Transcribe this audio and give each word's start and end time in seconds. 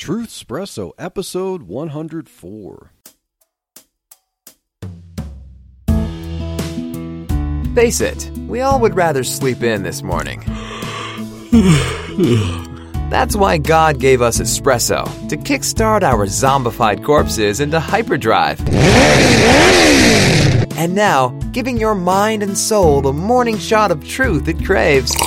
Truth 0.00 0.30
Espresso, 0.30 0.92
episode 0.98 1.64
104. 1.64 2.92
Face 7.74 8.00
it, 8.00 8.30
we 8.48 8.62
all 8.62 8.80
would 8.80 8.96
rather 8.96 9.22
sleep 9.22 9.62
in 9.62 9.82
this 9.82 10.02
morning. 10.02 10.40
That's 13.10 13.36
why 13.36 13.58
God 13.58 14.00
gave 14.00 14.22
us 14.22 14.38
espresso 14.38 15.04
to 15.28 15.36
kickstart 15.36 16.02
our 16.02 16.24
zombified 16.24 17.04
corpses 17.04 17.60
into 17.60 17.78
hyperdrive. 17.78 18.58
And 20.78 20.94
now, 20.94 21.28
giving 21.52 21.76
your 21.76 21.94
mind 21.94 22.42
and 22.42 22.56
soul 22.56 23.02
the 23.02 23.12
morning 23.12 23.58
shot 23.58 23.90
of 23.90 24.08
truth 24.08 24.48
it 24.48 24.64
craves. 24.64 25.14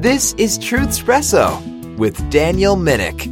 This 0.00 0.32
is 0.38 0.56
Truth 0.56 0.90
Espresso 0.90 1.69
with 2.00 2.30
Daniel 2.30 2.76
Minnick. 2.76 3.26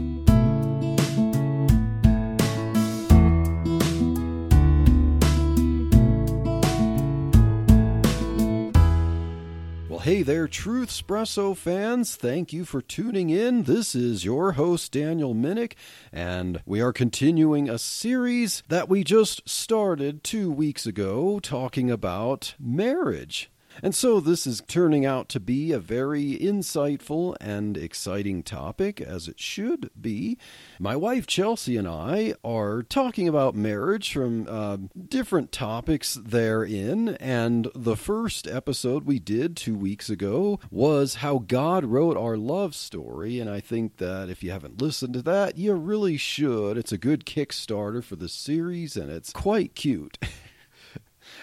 Well, 9.88 10.00
hey 10.00 10.22
there, 10.22 10.46
Truth 10.46 10.90
Espresso 10.90 11.56
fans. 11.56 12.14
Thank 12.14 12.52
you 12.52 12.66
for 12.66 12.82
tuning 12.82 13.30
in. 13.30 13.62
This 13.62 13.94
is 13.94 14.26
your 14.26 14.52
host, 14.52 14.92
Daniel 14.92 15.34
Minnick, 15.34 15.72
and 16.12 16.60
we 16.66 16.82
are 16.82 16.92
continuing 16.92 17.70
a 17.70 17.78
series 17.78 18.62
that 18.68 18.86
we 18.86 19.02
just 19.02 19.48
started 19.48 20.22
two 20.22 20.50
weeks 20.50 20.84
ago 20.84 21.40
talking 21.40 21.90
about 21.90 22.54
marriage. 22.60 23.50
And 23.82 23.94
so 23.94 24.20
this 24.20 24.46
is 24.46 24.62
turning 24.66 25.06
out 25.06 25.28
to 25.30 25.40
be 25.40 25.72
a 25.72 25.78
very 25.78 26.36
insightful 26.36 27.36
and 27.40 27.76
exciting 27.76 28.42
topic, 28.42 29.00
as 29.00 29.28
it 29.28 29.38
should 29.38 29.90
be. 30.00 30.38
My 30.78 30.96
wife 30.96 31.26
Chelsea 31.26 31.76
and 31.76 31.86
I 31.86 32.34
are 32.44 32.82
talking 32.82 33.28
about 33.28 33.54
marriage 33.54 34.12
from 34.12 34.46
uh, 34.48 34.78
different 35.08 35.52
topics 35.52 36.14
therein. 36.14 37.10
And 37.20 37.68
the 37.74 37.96
first 37.96 38.46
episode 38.46 39.04
we 39.04 39.18
did 39.18 39.56
two 39.56 39.76
weeks 39.76 40.10
ago 40.10 40.58
was 40.70 41.16
how 41.16 41.38
God 41.38 41.84
wrote 41.84 42.16
our 42.16 42.36
love 42.36 42.74
story. 42.74 43.38
And 43.40 43.48
I 43.48 43.60
think 43.60 43.98
that 43.98 44.28
if 44.28 44.42
you 44.42 44.50
haven't 44.50 44.80
listened 44.82 45.14
to 45.14 45.22
that, 45.22 45.56
you 45.56 45.74
really 45.74 46.16
should. 46.16 46.76
It's 46.76 46.92
a 46.92 46.98
good 46.98 47.24
Kickstarter 47.24 48.02
for 48.02 48.16
the 48.16 48.28
series, 48.28 48.96
and 48.96 49.10
it's 49.10 49.32
quite 49.32 49.74
cute. 49.74 50.18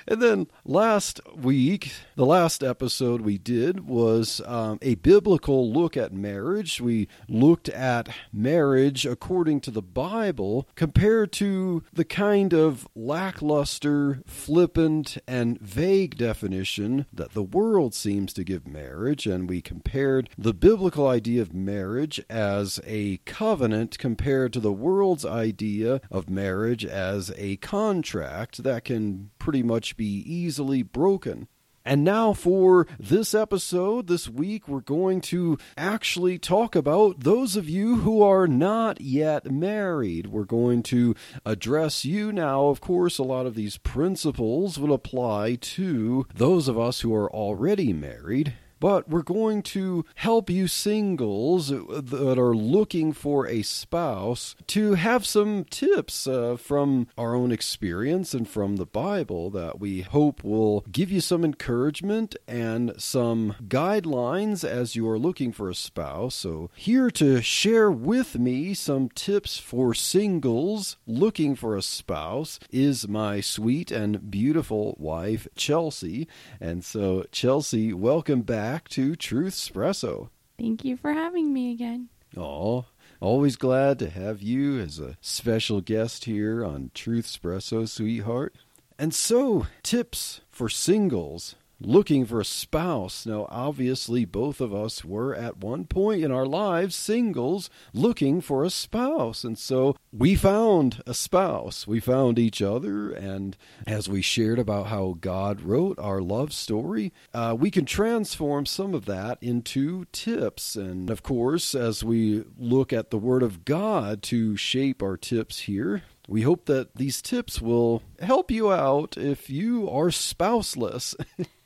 And 0.07 0.21
then 0.21 0.47
last 0.63 1.19
week, 1.35 1.93
the 2.15 2.25
last 2.25 2.63
episode 2.63 3.21
we 3.21 3.37
did 3.37 3.87
was 3.87 4.39
um, 4.45 4.77
a 4.81 4.95
biblical 4.95 5.71
look 5.71 5.97
at 5.97 6.13
marriage. 6.13 6.79
We 6.79 7.07
looked 7.27 7.69
at 7.69 8.09
marriage 8.31 9.05
according 9.05 9.61
to 9.61 9.71
the 9.71 9.81
Bible 9.81 10.67
compared 10.75 11.31
to 11.33 11.83
the 11.91 12.05
kind 12.05 12.53
of 12.53 12.87
lackluster, 12.95 14.21
flippant, 14.27 15.17
and 15.27 15.59
vague 15.59 16.17
definition 16.17 17.07
that 17.11 17.33
the 17.33 17.43
world 17.43 17.95
seems 17.95 18.31
to 18.33 18.43
give 18.43 18.67
marriage. 18.67 19.25
And 19.25 19.49
we 19.49 19.61
compared 19.61 20.29
the 20.37 20.53
biblical 20.53 21.07
idea 21.07 21.41
of 21.41 21.53
marriage 21.53 22.21
as 22.29 22.79
a 22.85 23.17
covenant 23.25 23.97
compared 23.97 24.53
to 24.53 24.59
the 24.59 24.73
world's 24.73 25.25
idea 25.25 26.01
of 26.11 26.29
marriage 26.29 26.85
as 26.85 27.31
a 27.37 27.57
contract 27.57 28.63
that 28.63 28.85
can 28.85 29.31
pretty 29.45 29.61
much 29.61 29.95
be 29.95 30.23
easily 30.25 30.81
broken. 30.81 31.47
And 31.85 32.03
now, 32.03 32.33
for 32.33 32.87
this 32.99 33.35
episode, 33.35 34.07
this 34.07 34.27
week, 34.27 34.67
we're 34.67 34.79
going 34.79 35.21
to 35.21 35.59
actually 35.77 36.39
talk 36.39 36.75
about 36.75 37.19
those 37.19 37.55
of 37.55 37.69
you 37.69 37.97
who 37.97 38.23
are 38.23 38.47
not 38.47 38.99
yet 38.99 39.51
married. 39.51 40.25
We're 40.25 40.45
going 40.45 40.81
to 40.83 41.13
address 41.45 42.03
you 42.03 42.31
now. 42.31 42.69
Of 42.69 42.81
course, 42.81 43.19
a 43.19 43.23
lot 43.23 43.45
of 43.45 43.53
these 43.53 43.77
principles 43.77 44.79
will 44.79 44.93
apply 44.93 45.57
to 45.61 46.25
those 46.33 46.67
of 46.67 46.79
us 46.79 47.01
who 47.01 47.13
are 47.13 47.31
already 47.31 47.93
married 47.93 48.55
but 48.85 49.09
we're 49.09 49.23
going 49.23 49.63
to 49.63 50.05
help 50.13 50.47
you 50.47 50.67
singles 50.67 51.69
that 51.69 52.37
are 52.37 52.55
looking 52.55 53.11
for 53.11 53.47
a 53.47 53.63
spouse 53.63 54.55
to 54.67 54.93
have 54.93 55.25
some 55.25 55.63
tips 55.71 56.27
uh, 56.27 56.55
from 56.55 57.07
our 57.17 57.33
own 57.33 57.51
experience 57.51 58.35
and 58.35 58.47
from 58.47 58.75
the 58.75 58.85
Bible 58.85 59.49
that 59.49 59.79
we 59.79 60.01
hope 60.01 60.43
will 60.43 60.85
give 60.91 61.09
you 61.09 61.19
some 61.19 61.43
encouragement 61.43 62.35
and 62.47 62.93
some 62.99 63.55
guidelines 63.67 64.63
as 64.63 64.95
you 64.95 65.09
are 65.09 65.17
looking 65.17 65.51
for 65.51 65.67
a 65.67 65.73
spouse. 65.73 66.35
So, 66.35 66.69
here 66.75 67.09
to 67.09 67.41
share 67.41 67.89
with 67.89 68.37
me 68.37 68.75
some 68.75 69.09
tips 69.09 69.57
for 69.57 69.95
singles 69.95 70.97
looking 71.07 71.55
for 71.55 71.75
a 71.75 71.81
spouse 71.81 72.59
is 72.69 73.07
my 73.07 73.41
sweet 73.41 73.89
and 73.89 74.29
beautiful 74.29 74.95
wife, 74.99 75.47
Chelsea. 75.55 76.27
And 76.61 76.85
so, 76.85 77.25
Chelsea, 77.31 77.91
welcome 77.91 78.43
back 78.43 78.74
back 78.75 78.89
to 78.89 79.15
Truth 79.15 79.53
Espresso. 79.53 80.27
Thank 80.59 80.83
you 80.83 80.97
for 80.97 81.13
having 81.13 81.53
me 81.53 81.71
again. 81.71 82.09
Oh, 82.35 82.83
always 83.21 83.55
glad 83.55 83.99
to 83.99 84.09
have 84.09 84.41
you 84.41 84.81
as 84.81 84.99
a 84.99 85.15
special 85.21 85.79
guest 85.79 86.25
here 86.25 86.65
on 86.65 86.91
Truth 86.93 87.27
Espresso, 87.27 87.87
sweetheart. 87.87 88.53
And 88.99 89.13
so, 89.13 89.67
tips 89.81 90.41
for 90.49 90.67
singles 90.67 91.55
looking 91.79 92.25
for 92.25 92.39
a 92.39 92.45
spouse. 92.45 93.25
Now, 93.25 93.47
obviously, 93.49 94.25
both 94.25 94.61
of 94.61 94.73
us 94.73 95.03
were 95.03 95.35
at 95.35 95.57
one 95.57 95.85
point 95.85 96.23
in 96.23 96.31
our 96.31 96.45
lives 96.45 96.95
singles 96.95 97.69
looking 97.93 98.41
for 98.41 98.63
a 98.63 98.69
spouse. 98.69 99.43
And 99.43 99.57
so 99.57 99.95
we 100.11 100.35
found 100.35 101.01
a 101.05 101.13
spouse. 101.13 101.87
We 101.87 101.99
found 101.99 102.39
each 102.39 102.61
other. 102.61 103.11
And 103.11 103.57
as 103.85 104.07
we 104.07 104.21
shared 104.21 104.59
about 104.59 104.87
how 104.87 105.17
God 105.19 105.61
wrote 105.61 105.99
our 105.99 106.21
love 106.21 106.53
story, 106.53 107.13
uh, 107.33 107.55
we 107.57 107.71
can 107.71 107.85
transform 107.85 108.65
some 108.65 108.93
of 108.93 109.05
that 109.05 109.37
into 109.41 110.05
tips. 110.11 110.75
And 110.75 111.09
of 111.09 111.23
course, 111.23 111.75
as 111.75 112.03
we 112.03 112.43
look 112.57 112.93
at 112.93 113.11
the 113.11 113.17
Word 113.17 113.43
of 113.43 113.65
God 113.65 114.21
to 114.23 114.55
shape 114.57 115.03
our 115.03 115.17
tips 115.17 115.59
here, 115.59 116.03
we 116.27 116.41
hope 116.41 116.65
that 116.65 116.95
these 116.95 117.21
tips 117.21 117.61
will 117.61 118.01
help 118.19 118.49
you 118.49 118.71
out 118.71 119.17
if 119.17 119.49
you 119.49 119.89
are 119.89 120.09
spouseless. 120.09 121.15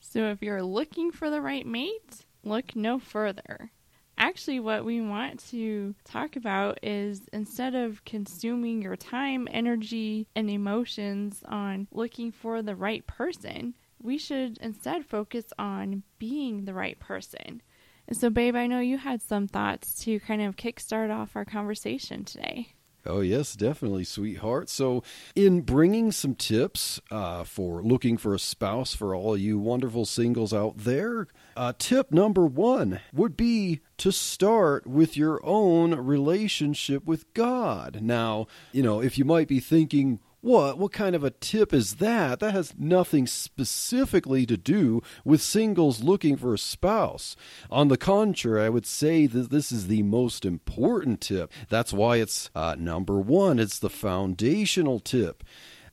so, 0.00 0.30
if 0.30 0.42
you're 0.42 0.62
looking 0.62 1.10
for 1.10 1.30
the 1.30 1.40
right 1.40 1.66
mate, 1.66 2.26
look 2.42 2.76
no 2.76 2.98
further. 2.98 3.70
Actually, 4.16 4.60
what 4.60 4.84
we 4.84 5.00
want 5.00 5.44
to 5.50 5.94
talk 6.04 6.36
about 6.36 6.78
is 6.82 7.22
instead 7.32 7.74
of 7.74 8.04
consuming 8.04 8.80
your 8.80 8.94
time, 8.94 9.48
energy, 9.50 10.28
and 10.36 10.48
emotions 10.48 11.42
on 11.46 11.88
looking 11.90 12.30
for 12.30 12.62
the 12.62 12.76
right 12.76 13.04
person, 13.08 13.74
we 14.00 14.16
should 14.16 14.56
instead 14.58 15.04
focus 15.04 15.46
on 15.58 16.04
being 16.18 16.64
the 16.64 16.74
right 16.74 16.98
person. 17.00 17.60
And 18.06 18.16
so, 18.16 18.30
babe, 18.30 18.54
I 18.54 18.66
know 18.66 18.80
you 18.80 18.98
had 18.98 19.22
some 19.22 19.48
thoughts 19.48 19.94
to 20.04 20.20
kind 20.20 20.42
of 20.42 20.56
kickstart 20.56 21.10
off 21.10 21.34
our 21.34 21.44
conversation 21.44 22.24
today. 22.24 22.74
Oh, 23.06 23.20
yes, 23.20 23.54
definitely, 23.54 24.04
sweetheart. 24.04 24.70
So, 24.70 25.02
in 25.34 25.60
bringing 25.60 26.10
some 26.10 26.34
tips 26.34 27.00
uh, 27.10 27.44
for 27.44 27.82
looking 27.82 28.16
for 28.16 28.34
a 28.34 28.38
spouse 28.38 28.94
for 28.94 29.14
all 29.14 29.36
you 29.36 29.58
wonderful 29.58 30.06
singles 30.06 30.54
out 30.54 30.78
there, 30.78 31.26
uh, 31.56 31.74
tip 31.78 32.12
number 32.12 32.46
one 32.46 33.00
would 33.12 33.36
be 33.36 33.80
to 33.98 34.10
start 34.10 34.86
with 34.86 35.16
your 35.16 35.44
own 35.44 35.94
relationship 35.94 37.04
with 37.04 37.32
God. 37.34 38.00
Now, 38.00 38.46
you 38.72 38.82
know, 38.82 39.00
if 39.02 39.18
you 39.18 39.24
might 39.24 39.48
be 39.48 39.60
thinking, 39.60 40.20
what? 40.44 40.78
What 40.78 40.92
kind 40.92 41.16
of 41.16 41.24
a 41.24 41.30
tip 41.30 41.72
is 41.72 41.96
that? 41.96 42.40
That 42.40 42.52
has 42.52 42.74
nothing 42.78 43.26
specifically 43.26 44.44
to 44.44 44.56
do 44.56 45.02
with 45.24 45.40
singles 45.40 46.02
looking 46.02 46.36
for 46.36 46.52
a 46.52 46.58
spouse. 46.58 47.34
On 47.70 47.88
the 47.88 47.96
contrary, 47.96 48.66
I 48.66 48.68
would 48.68 48.86
say 48.86 49.26
that 49.26 49.50
this 49.50 49.72
is 49.72 49.86
the 49.86 50.02
most 50.02 50.44
important 50.44 51.22
tip. 51.22 51.50
That's 51.70 51.94
why 51.94 52.18
it's 52.18 52.50
uh, 52.54 52.76
number 52.78 53.18
one, 53.18 53.58
it's 53.58 53.78
the 53.78 53.88
foundational 53.88 55.00
tip. 55.00 55.42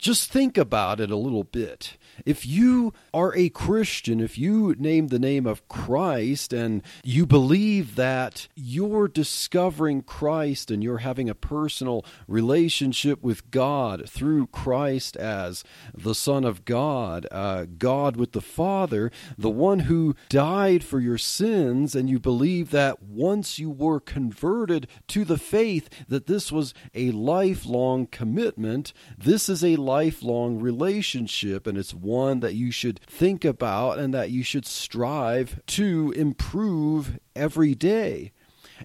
Just 0.02 0.32
think 0.32 0.58
about 0.58 0.98
it 0.98 1.12
a 1.12 1.16
little 1.16 1.44
bit. 1.44 1.96
If 2.26 2.44
you 2.44 2.92
are 3.14 3.32
a 3.36 3.48
Christian, 3.50 4.18
if 4.18 4.36
you 4.36 4.74
name 4.76 5.06
the 5.06 5.18
name 5.20 5.46
of 5.46 5.68
Christ 5.68 6.52
and 6.52 6.82
you 7.04 7.24
believe 7.24 7.94
that 7.94 8.48
you're 8.56 9.06
discovering 9.06 10.02
Christ 10.02 10.72
and 10.72 10.82
you're 10.82 10.98
having 10.98 11.30
a 11.30 11.36
personal 11.36 12.04
relationship 12.26 13.22
with 13.22 13.48
God 13.52 14.10
through 14.10 14.48
Christ 14.48 15.16
as 15.16 15.62
the 15.94 16.16
Son 16.16 16.44
of 16.44 16.64
God, 16.64 17.28
uh, 17.30 17.66
God 17.78 18.16
with 18.16 18.32
the 18.32 18.40
Father, 18.40 19.12
the 19.38 19.50
one 19.50 19.80
who 19.80 20.16
died 20.28 20.82
for 20.82 20.98
your 20.98 21.18
sins, 21.18 21.94
and 21.94 22.10
you 22.10 22.18
believe 22.18 22.72
that 22.72 23.04
once 23.04 23.60
you 23.60 23.70
were 23.70 24.00
converted 24.00 24.88
to 25.06 25.24
the 25.24 25.38
faith, 25.38 25.88
that 26.08 26.26
this 26.26 26.50
was 26.50 26.74
a 26.92 27.12
lifelong 27.12 28.08
commitment, 28.08 28.92
this 29.16 29.48
is 29.48 29.62
a 29.62 29.76
lifelong 29.92 30.58
relationship, 30.58 31.66
and 31.66 31.76
it's 31.76 31.92
one 31.92 32.40
that 32.40 32.54
you 32.54 32.70
should 32.70 32.98
think 33.00 33.44
about 33.44 33.98
and 33.98 34.14
that 34.14 34.30
you 34.30 34.42
should 34.42 34.64
strive 34.64 35.60
to 35.66 36.12
improve 36.16 37.18
every 37.36 37.74
day. 37.74 38.32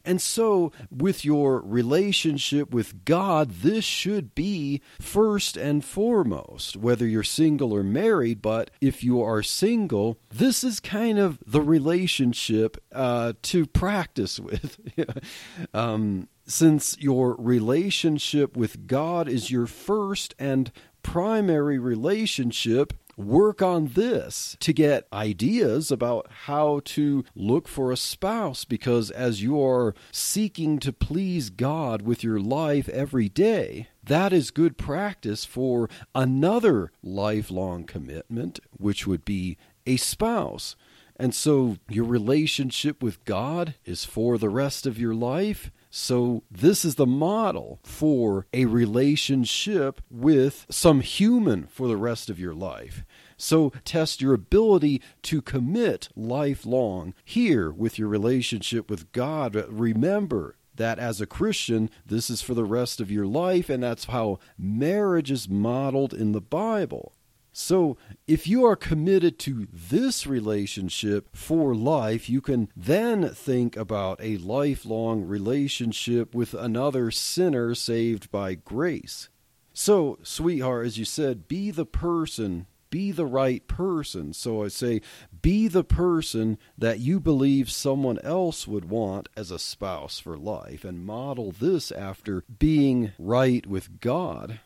And 0.06 0.22
so, 0.22 0.72
with 0.92 1.26
your 1.26 1.62
relationship 1.62 2.74
with 2.74 3.06
God, 3.06 3.50
this 3.62 3.86
should 3.86 4.36
be 4.36 4.82
first 5.00 5.58
and 5.58 5.84
foremost, 5.84 6.78
whether 6.78 7.08
you're 7.08 7.24
single 7.24 7.74
or 7.74 7.84
married. 7.84 8.42
But 8.42 8.70
if 8.82 9.04
you 9.04 9.22
are 9.24 9.42
single, 9.42 10.20
this 10.30 10.64
is 10.64 10.80
kind 10.80 11.18
of 11.18 11.40
the 11.46 11.62
relationship 11.62 12.78
uh, 12.92 13.34
to 13.44 13.66
practice 13.66 14.40
with. 14.48 14.78
um, 15.74 16.28
since 16.48 16.96
your 17.00 17.36
relationship 17.38 18.56
with 18.56 18.88
God 18.88 19.28
is 19.28 19.52
your 19.52 19.68
first 19.68 20.34
and 20.40 20.72
primary 21.08 21.80
relationship, 21.80 22.92
work 23.16 23.62
on 23.62 23.88
this 23.96 24.58
to 24.60 24.74
get 24.74 25.08
ideas 25.14 25.90
about 25.90 26.28
how 26.44 26.82
to 26.84 27.24
look 27.34 27.66
for 27.70 27.94
a 27.94 27.98
spouse 27.98 28.66
because 28.66 29.10
as 29.10 29.42
you 29.42 29.60
are 29.64 29.96
seeking 30.12 30.80
to 30.80 30.92
please 30.92 31.50
God 31.50 32.02
with 32.02 32.26
your 32.26 32.42
life 32.42 32.90
every 32.90 33.30
day, 33.30 33.88
that 34.04 34.34
is 34.34 34.52
good 34.52 34.78
practice 34.78 35.46
for 35.46 35.90
another 36.14 36.92
lifelong 37.02 37.86
commitment, 37.86 38.60
which 38.72 39.08
would 39.08 39.24
be 39.24 39.58
a 39.86 39.96
spouse. 39.96 40.76
And 41.16 41.34
so 41.34 41.78
your 41.88 42.04
relationship 42.04 43.02
with 43.02 43.24
God 43.24 43.76
is 43.86 44.04
for 44.04 44.38
the 44.38 44.50
rest 44.50 44.86
of 44.86 45.00
your 45.00 45.16
life. 45.16 45.72
So, 46.00 46.44
this 46.52 46.86
is 46.86 46.94
the 46.94 47.08
model 47.08 47.80
for 47.82 48.46
a 48.54 48.66
relationship 48.66 50.00
with 50.12 50.68
some 50.70 51.02
human 51.02 51.66
for 51.66 51.88
the 51.88 51.98
rest 51.98 52.30
of 52.30 52.40
your 52.40 52.54
life. 52.54 53.04
So, 53.36 53.74
test 53.84 54.22
your 54.22 54.36
ability 54.36 55.02
to 55.24 55.42
commit 55.42 56.10
lifelong 56.16 57.16
here 57.26 57.72
with 57.72 57.98
your 57.98 58.10
relationship 58.10 58.92
with 58.92 59.12
God. 59.12 59.56
Remember, 59.70 60.56
that 60.76 61.00
as 61.00 61.20
a 61.20 61.26
Christian, 61.26 61.90
this 62.06 62.30
is 62.30 62.44
for 62.44 62.54
the 62.54 62.64
rest 62.64 63.02
of 63.02 63.10
your 63.10 63.26
life, 63.26 63.68
and 63.68 63.82
that's 63.82 64.06
how 64.06 64.38
marriage 64.56 65.32
is 65.32 65.50
modeled 65.50 66.14
in 66.14 66.32
the 66.32 66.42
Bible. 66.42 67.14
So, 67.60 67.98
if 68.28 68.46
you 68.46 68.66
are 68.66 68.76
committed 68.76 69.40
to 69.40 69.68
this 69.74 70.28
relationship 70.28 71.36
for 71.36 71.74
life, 71.74 72.30
you 72.30 72.40
can 72.40 72.70
then 72.78 73.30
think 73.30 73.76
about 73.76 74.20
a 74.22 74.38
lifelong 74.38 75.24
relationship 75.24 76.36
with 76.36 76.54
another 76.54 77.10
sinner 77.10 77.74
saved 77.74 78.30
by 78.30 78.54
grace. 78.54 79.30
So, 79.74 80.20
sweetheart, 80.22 80.86
as 80.86 81.00
you 81.00 81.06
said, 81.06 81.48
be 81.48 81.72
the 81.72 81.88
person, 81.88 82.68
be 82.92 83.12
the 83.12 83.26
right 83.26 83.68
person. 83.68 84.34
So 84.34 84.64
I 84.64 84.68
say, 84.68 85.02
be 85.42 85.68
the 85.68 85.84
person 85.84 86.60
that 86.78 87.00
you 87.00 87.20
believe 87.20 87.72
someone 87.72 88.20
else 88.20 88.68
would 88.68 88.86
want 88.86 89.30
as 89.36 89.50
a 89.50 89.58
spouse 89.58 90.20
for 90.20 90.38
life 90.38 90.86
and 90.86 91.04
model 91.04 91.52
this 91.52 91.92
after 91.92 92.44
being 92.60 93.14
right 93.18 93.66
with 93.66 94.00
God. 94.00 94.60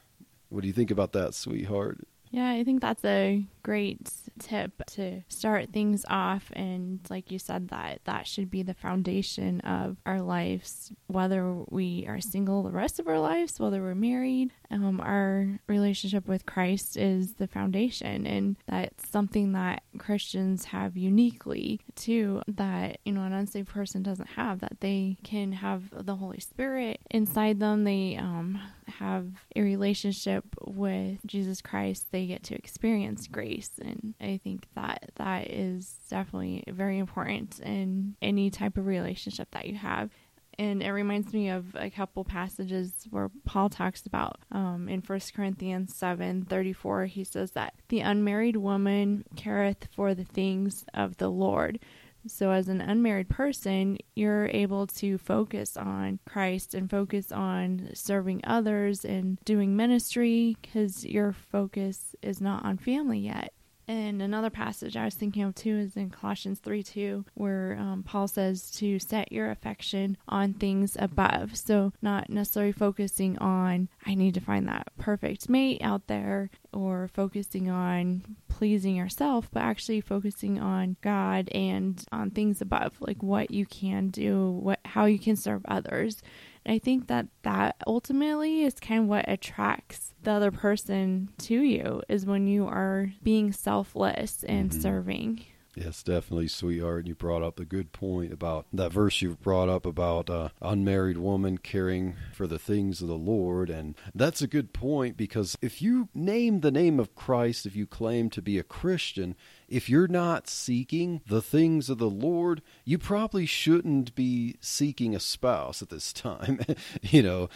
What 0.49 0.59
do 0.59 0.67
you 0.67 0.73
think 0.73 0.91
about 0.91 1.13
that, 1.13 1.33
sweetheart? 1.33 2.05
Yeah, 2.31 2.49
I 2.49 2.63
think 2.63 2.79
that's 2.79 3.03
a 3.03 3.45
great 3.61 4.09
tip 4.39 4.85
to 4.91 5.21
start 5.27 5.73
things 5.73 6.05
off. 6.09 6.49
And 6.53 6.99
like 7.09 7.29
you 7.29 7.37
said 7.37 7.67
that 7.69 7.99
that 8.05 8.25
should 8.25 8.49
be 8.49 8.63
the 8.63 8.73
foundation 8.73 9.59
of 9.61 9.97
our 10.05 10.21
lives 10.21 10.93
whether 11.07 11.53
we 11.69 12.05
are 12.07 12.21
single 12.21 12.63
the 12.63 12.71
rest 12.71 12.99
of 12.99 13.07
our 13.07 13.19
lives 13.19 13.59
whether 13.59 13.81
we're 13.81 13.93
married 13.93 14.51
um, 14.71 14.99
our 15.01 15.59
relationship 15.67 16.27
with 16.27 16.45
christ 16.45 16.97
is 16.97 17.33
the 17.35 17.47
foundation 17.47 18.25
and 18.25 18.57
that's 18.67 19.09
something 19.09 19.51
that 19.53 19.83
christians 19.97 20.65
have 20.65 20.97
uniquely 20.97 21.79
too 21.95 22.41
that 22.47 22.99
you 23.05 23.11
know 23.11 23.23
an 23.23 23.33
unsaved 23.33 23.69
person 23.69 24.01
doesn't 24.01 24.29
have 24.29 24.59
that 24.59 24.79
they 24.79 25.17
can 25.23 25.51
have 25.51 25.83
the 26.05 26.15
holy 26.15 26.39
spirit 26.39 26.99
inside 27.11 27.59
them 27.59 27.83
they 27.83 28.15
um, 28.15 28.59
have 28.87 29.27
a 29.55 29.61
relationship 29.61 30.45
with 30.65 31.19
jesus 31.25 31.61
christ 31.61 32.07
they 32.11 32.25
get 32.25 32.43
to 32.43 32.55
experience 32.55 33.27
grace. 33.27 33.71
And 33.81 34.13
I 34.21 34.39
think 34.43 34.67
that 34.75 35.11
that 35.15 35.49
is 35.49 35.97
definitely 36.09 36.63
very 36.67 36.97
important 36.97 37.59
in 37.59 38.15
any 38.21 38.49
type 38.49 38.77
of 38.77 38.85
relationship 38.85 39.49
that 39.51 39.67
you 39.67 39.75
have. 39.75 40.11
And 40.59 40.83
it 40.83 40.91
reminds 40.91 41.33
me 41.33 41.49
of 41.49 41.75
a 41.75 41.89
couple 41.89 42.23
passages 42.23 42.93
where 43.09 43.31
Paul 43.45 43.69
talks 43.69 44.05
about 44.05 44.39
um, 44.51 44.89
in 44.89 45.01
1 45.01 45.19
Corinthians 45.35 45.95
7 45.95 46.45
34, 46.45 47.05
he 47.05 47.23
says 47.23 47.51
that 47.51 47.73
the 47.89 48.01
unmarried 48.01 48.57
woman 48.57 49.23
careth 49.35 49.87
for 49.95 50.13
the 50.13 50.25
things 50.25 50.85
of 50.93 51.17
the 51.17 51.29
Lord. 51.29 51.79
So, 52.27 52.51
as 52.51 52.67
an 52.67 52.81
unmarried 52.81 53.29
person, 53.29 53.97
you're 54.15 54.47
able 54.47 54.85
to 54.87 55.17
focus 55.17 55.75
on 55.75 56.19
Christ 56.27 56.75
and 56.75 56.89
focus 56.89 57.31
on 57.31 57.89
serving 57.95 58.41
others 58.43 59.03
and 59.03 59.39
doing 59.43 59.75
ministry 59.75 60.55
because 60.61 61.03
your 61.03 61.33
focus 61.33 62.15
is 62.21 62.39
not 62.39 62.63
on 62.63 62.77
family 62.77 63.19
yet. 63.19 63.53
And 63.91 64.21
another 64.21 64.49
passage 64.49 64.95
I 64.95 65.03
was 65.03 65.15
thinking 65.15 65.43
of 65.43 65.53
too 65.53 65.75
is 65.75 65.97
in 65.97 66.11
Colossians 66.11 66.59
3 66.59 66.81
2, 66.81 67.25
where 67.33 67.75
um, 67.77 68.03
Paul 68.03 68.29
says 68.29 68.71
to 68.77 68.99
set 68.99 69.33
your 69.33 69.51
affection 69.51 70.15
on 70.29 70.53
things 70.53 70.95
above. 70.97 71.57
So, 71.57 71.91
not 72.01 72.29
necessarily 72.29 72.71
focusing 72.71 73.37
on, 73.39 73.89
I 74.05 74.15
need 74.15 74.33
to 74.35 74.39
find 74.39 74.65
that 74.69 74.87
perfect 74.97 75.49
mate 75.49 75.81
out 75.83 76.07
there, 76.07 76.49
or 76.71 77.09
focusing 77.13 77.69
on 77.69 78.37
pleasing 78.47 78.95
yourself, 78.95 79.49
but 79.51 79.63
actually 79.63 79.99
focusing 79.99 80.57
on 80.57 80.95
God 81.01 81.49
and 81.49 82.01
on 82.13 82.31
things 82.31 82.61
above, 82.61 82.93
like 83.01 83.21
what 83.21 83.51
you 83.51 83.65
can 83.65 84.07
do, 84.07 84.51
what 84.51 84.79
how 84.85 85.03
you 85.03 85.19
can 85.19 85.35
serve 85.35 85.65
others. 85.67 86.23
And 86.65 86.75
I 86.75 86.79
think 86.79 87.07
that 87.07 87.27
that 87.43 87.75
ultimately 87.87 88.63
is 88.63 88.75
kind 88.75 89.01
of 89.01 89.07
what 89.07 89.25
attracts 89.27 90.13
the 90.23 90.31
other 90.31 90.51
person 90.51 91.29
to 91.39 91.61
you 91.61 92.01
is 92.07 92.25
when 92.25 92.47
you 92.47 92.67
are 92.67 93.13
being 93.23 93.51
selfless 93.51 94.43
and 94.43 94.69
mm-hmm. 94.69 94.81
serving. 94.81 95.45
Yes, 95.75 96.03
definitely, 96.03 96.49
sweetheart. 96.49 97.07
You 97.07 97.15
brought 97.15 97.43
up 97.43 97.59
a 97.59 97.65
good 97.65 97.93
point 97.93 98.33
about 98.33 98.65
that 98.73 98.91
verse 98.91 99.21
you 99.21 99.37
brought 99.41 99.69
up 99.69 99.85
about 99.85 100.29
uh, 100.29 100.49
unmarried 100.61 101.17
woman 101.17 101.57
caring 101.57 102.15
for 102.33 102.45
the 102.45 102.59
things 102.59 103.01
of 103.01 103.07
the 103.07 103.15
Lord. 103.15 103.69
And 103.69 103.95
that's 104.13 104.41
a 104.41 104.47
good 104.47 104.73
point 104.73 105.15
because 105.15 105.57
if 105.61 105.81
you 105.81 106.09
name 106.13 106.59
the 106.59 106.71
name 106.71 106.99
of 106.99 107.15
Christ, 107.15 107.65
if 107.65 107.75
you 107.75 107.87
claim 107.87 108.29
to 108.31 108.41
be 108.41 108.59
a 108.59 108.63
Christian, 108.63 109.35
if 109.71 109.89
you're 109.89 110.07
not 110.07 110.49
seeking 110.49 111.21
the 111.25 111.41
things 111.41 111.89
of 111.89 111.97
the 111.97 112.09
Lord, 112.09 112.61
you 112.83 112.97
probably 112.97 113.45
shouldn't 113.45 114.13
be 114.13 114.57
seeking 114.59 115.15
a 115.15 115.19
spouse 115.19 115.81
at 115.81 115.89
this 115.89 116.11
time. 116.11 116.59
you 117.01 117.23
know, 117.23 117.49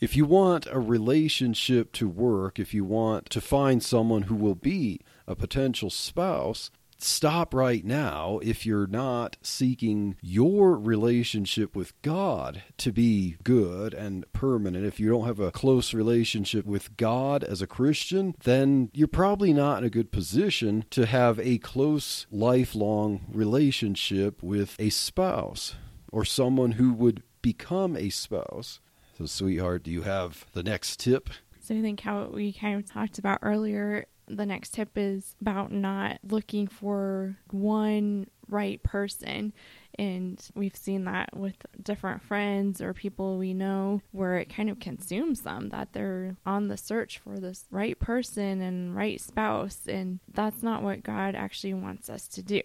if 0.00 0.16
you 0.16 0.24
want 0.24 0.66
a 0.70 0.78
relationship 0.78 1.90
to 1.92 2.08
work, 2.08 2.60
if 2.60 2.72
you 2.72 2.84
want 2.84 3.28
to 3.30 3.40
find 3.40 3.82
someone 3.82 4.22
who 4.22 4.36
will 4.36 4.54
be 4.54 5.00
a 5.26 5.34
potential 5.34 5.90
spouse, 5.90 6.70
stop 6.98 7.54
right 7.54 7.84
now 7.84 8.40
if 8.42 8.64
you're 8.66 8.86
not 8.86 9.36
seeking 9.42 10.16
your 10.20 10.76
relationship 10.76 11.74
with 11.74 12.00
God 12.02 12.62
to 12.78 12.92
be 12.92 13.36
good 13.44 13.94
and 13.94 14.24
permanent. 14.32 14.84
If 14.84 15.00
you 15.00 15.10
don't 15.10 15.26
have 15.26 15.40
a 15.40 15.50
close 15.50 15.94
relationship 15.94 16.66
with 16.66 16.96
God 16.96 17.44
as 17.44 17.62
a 17.62 17.66
Christian, 17.66 18.34
then 18.44 18.90
you're 18.92 19.08
probably 19.08 19.52
not 19.52 19.78
in 19.78 19.84
a 19.84 19.90
good 19.90 20.12
position 20.12 20.84
to 20.90 21.06
have 21.06 21.38
a 21.40 21.58
close, 21.58 22.26
lifelong 22.30 23.26
relationship 23.32 24.42
with 24.42 24.76
a 24.78 24.90
spouse 24.90 25.74
or 26.12 26.24
someone 26.24 26.72
who 26.72 26.92
would 26.92 27.22
become 27.42 27.96
a 27.96 28.08
spouse. 28.08 28.80
So, 29.18 29.26
sweetheart, 29.26 29.84
do 29.84 29.90
you 29.90 30.02
have 30.02 30.46
the 30.52 30.62
next 30.62 30.98
tip? 30.98 31.30
So, 31.60 31.74
I 31.74 31.80
think 31.82 32.00
how 32.00 32.24
we 32.32 32.52
kind 32.52 32.76
of 32.76 32.90
talked 32.90 33.18
about 33.18 33.38
earlier 33.42 34.06
the 34.26 34.46
next 34.46 34.74
tip 34.74 34.90
is 34.96 35.36
about 35.40 35.72
not 35.72 36.18
looking 36.26 36.66
for 36.66 37.36
one 37.50 38.26
right 38.48 38.82
person. 38.82 39.52
And 39.96 40.44
we've 40.54 40.74
seen 40.74 41.04
that 41.04 41.36
with 41.36 41.54
different 41.80 42.22
friends 42.22 42.80
or 42.80 42.92
people 42.92 43.38
we 43.38 43.54
know 43.54 44.02
where 44.10 44.38
it 44.38 44.52
kind 44.52 44.68
of 44.68 44.80
consumes 44.80 45.42
them 45.42 45.68
that 45.68 45.92
they're 45.92 46.36
on 46.44 46.66
the 46.66 46.76
search 46.76 47.18
for 47.18 47.38
this 47.38 47.66
right 47.70 47.98
person 47.98 48.60
and 48.60 48.96
right 48.96 49.20
spouse. 49.20 49.82
And 49.86 50.18
that's 50.32 50.62
not 50.62 50.82
what 50.82 51.04
God 51.04 51.36
actually 51.36 51.74
wants 51.74 52.10
us 52.10 52.26
to 52.28 52.42
do. 52.42 52.62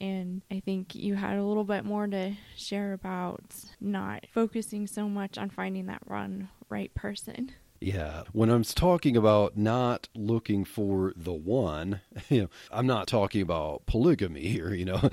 And 0.00 0.42
I 0.50 0.60
think 0.60 0.94
you 0.94 1.14
had 1.14 1.36
a 1.36 1.44
little 1.44 1.64
bit 1.64 1.84
more 1.84 2.08
to 2.08 2.34
share 2.56 2.92
about 2.92 3.44
not 3.80 4.26
focusing 4.32 4.86
so 4.86 5.08
much 5.08 5.38
on 5.38 5.50
finding 5.50 5.86
that 5.86 6.08
one 6.08 6.48
right 6.68 6.92
person. 6.94 7.52
Yeah, 7.82 8.22
when 8.30 8.48
I'm 8.48 8.62
talking 8.62 9.16
about 9.16 9.56
not 9.56 10.08
looking 10.14 10.64
for 10.64 11.12
the 11.16 11.32
one, 11.32 12.00
you 12.28 12.42
know, 12.42 12.48
I'm 12.70 12.86
not 12.86 13.08
talking 13.08 13.42
about 13.42 13.86
polygamy 13.86 14.46
here, 14.46 14.72
you 14.72 14.84
know. 14.84 15.10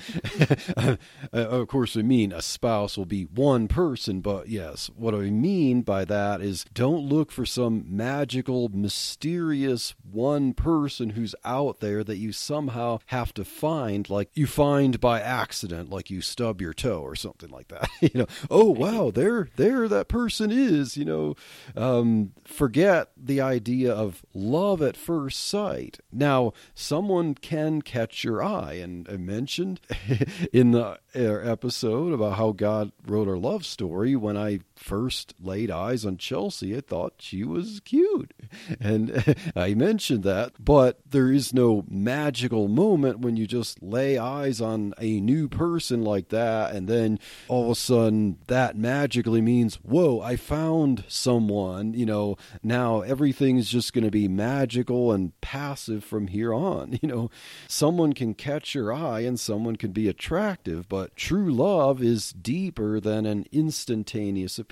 of 1.33 1.67
course, 1.67 1.97
I 1.97 2.03
mean 2.03 2.31
a 2.31 2.43
spouse 2.43 2.95
will 2.95 3.07
be 3.07 3.23
one 3.23 3.67
person, 3.67 4.21
but 4.21 4.49
yes, 4.49 4.91
what 4.95 5.15
I 5.15 5.31
mean 5.31 5.81
by 5.81 6.05
that 6.05 6.41
is 6.41 6.63
don't 6.71 7.09
look 7.09 7.31
for 7.31 7.43
some 7.43 7.85
magical, 7.87 8.69
mysterious 8.69 9.95
one 10.03 10.53
person 10.53 11.11
who's 11.11 11.33
out 11.43 11.79
there 11.79 12.03
that 12.03 12.17
you 12.17 12.31
somehow 12.31 12.99
have 13.07 13.33
to 13.33 13.43
find, 13.43 14.11
like 14.11 14.29
you 14.35 14.45
find 14.45 14.99
by 14.99 15.21
accident, 15.21 15.89
like 15.89 16.11
you 16.11 16.21
stub 16.21 16.61
your 16.61 16.75
toe 16.75 17.01
or 17.01 17.15
something 17.15 17.49
like 17.49 17.69
that. 17.69 17.89
you 18.01 18.11
know, 18.13 18.27
oh 18.51 18.69
wow, 18.69 19.09
there, 19.09 19.49
there 19.55 19.87
that 19.87 20.07
person 20.07 20.51
is, 20.51 20.95
you 20.95 21.05
know. 21.05 21.35
Um, 21.75 22.33
forget 22.59 23.11
the 23.15 23.39
idea 23.39 23.89
of 23.89 24.25
love 24.33 24.81
at 24.81 24.97
first 24.97 25.47
sight. 25.47 26.01
Now, 26.11 26.51
someone 26.75 27.33
can 27.33 27.81
catch 27.81 28.25
your 28.25 28.43
eye, 28.43 28.73
and 28.73 29.07
I 29.07 29.15
mentioned 29.15 29.79
in 30.51 30.71
the 30.71 30.83
uh, 30.83 30.97
episode 31.15 32.11
about 32.11 32.35
how 32.35 32.51
God 32.51 32.91
wrote 33.07 33.29
our 33.29 33.37
love 33.37 33.65
story 33.65 34.13
when 34.17 34.35
I 34.35 34.59
first 34.79 35.33
laid 35.41 35.69
eyes 35.69 36.05
on 36.05 36.17
Chelsea, 36.17 36.75
I 36.75 36.81
thought 36.81 37.15
she 37.19 37.43
was 37.43 37.81
cute. 37.83 38.33
And 38.79 39.37
I 39.55 39.73
mentioned 39.73 40.23
that, 40.23 40.53
but 40.57 40.99
there 41.07 41.31
is 41.31 41.53
no 41.53 41.83
magical 41.89 42.67
moment 42.67 43.19
when 43.19 43.35
you 43.35 43.45
just 43.45 43.83
lay 43.83 44.17
eyes 44.17 44.61
on 44.61 44.93
a 44.97 45.19
new 45.19 45.49
person 45.49 46.01
like 46.01 46.29
that, 46.29 46.73
and 46.73 46.87
then 46.87 47.19
all 47.49 47.65
of 47.65 47.71
a 47.71 47.75
sudden 47.75 48.37
that 48.47 48.77
magically 48.77 49.41
means, 49.41 49.75
whoa, 49.75 50.21
I 50.21 50.37
found 50.37 51.03
someone, 51.07 51.93
you 51.93 52.05
know, 52.05 52.37
now 52.63 53.01
everything's 53.01 53.69
just 53.69 53.93
going 53.93 54.05
to 54.05 54.11
be 54.11 54.27
magical 54.27 55.11
and 55.11 55.39
passive 55.41 56.03
from 56.03 56.27
here 56.27 56.53
on. 56.53 56.97
You 57.01 57.07
know, 57.07 57.31
someone 57.67 58.11
can 58.11 58.33
catch 58.33 58.75
your 58.75 58.91
eye 58.91 59.21
and 59.21 59.39
someone 59.39 59.77
can 59.77 59.91
be 59.91 60.09
attractive, 60.09 60.89
but 60.89 61.15
true 61.15 61.49
love 61.49 62.03
is 62.03 62.33
deeper 62.33 62.99
than 62.99 63.25
an 63.25 63.45
instantaneous 63.53 64.59
appearance. 64.59 64.68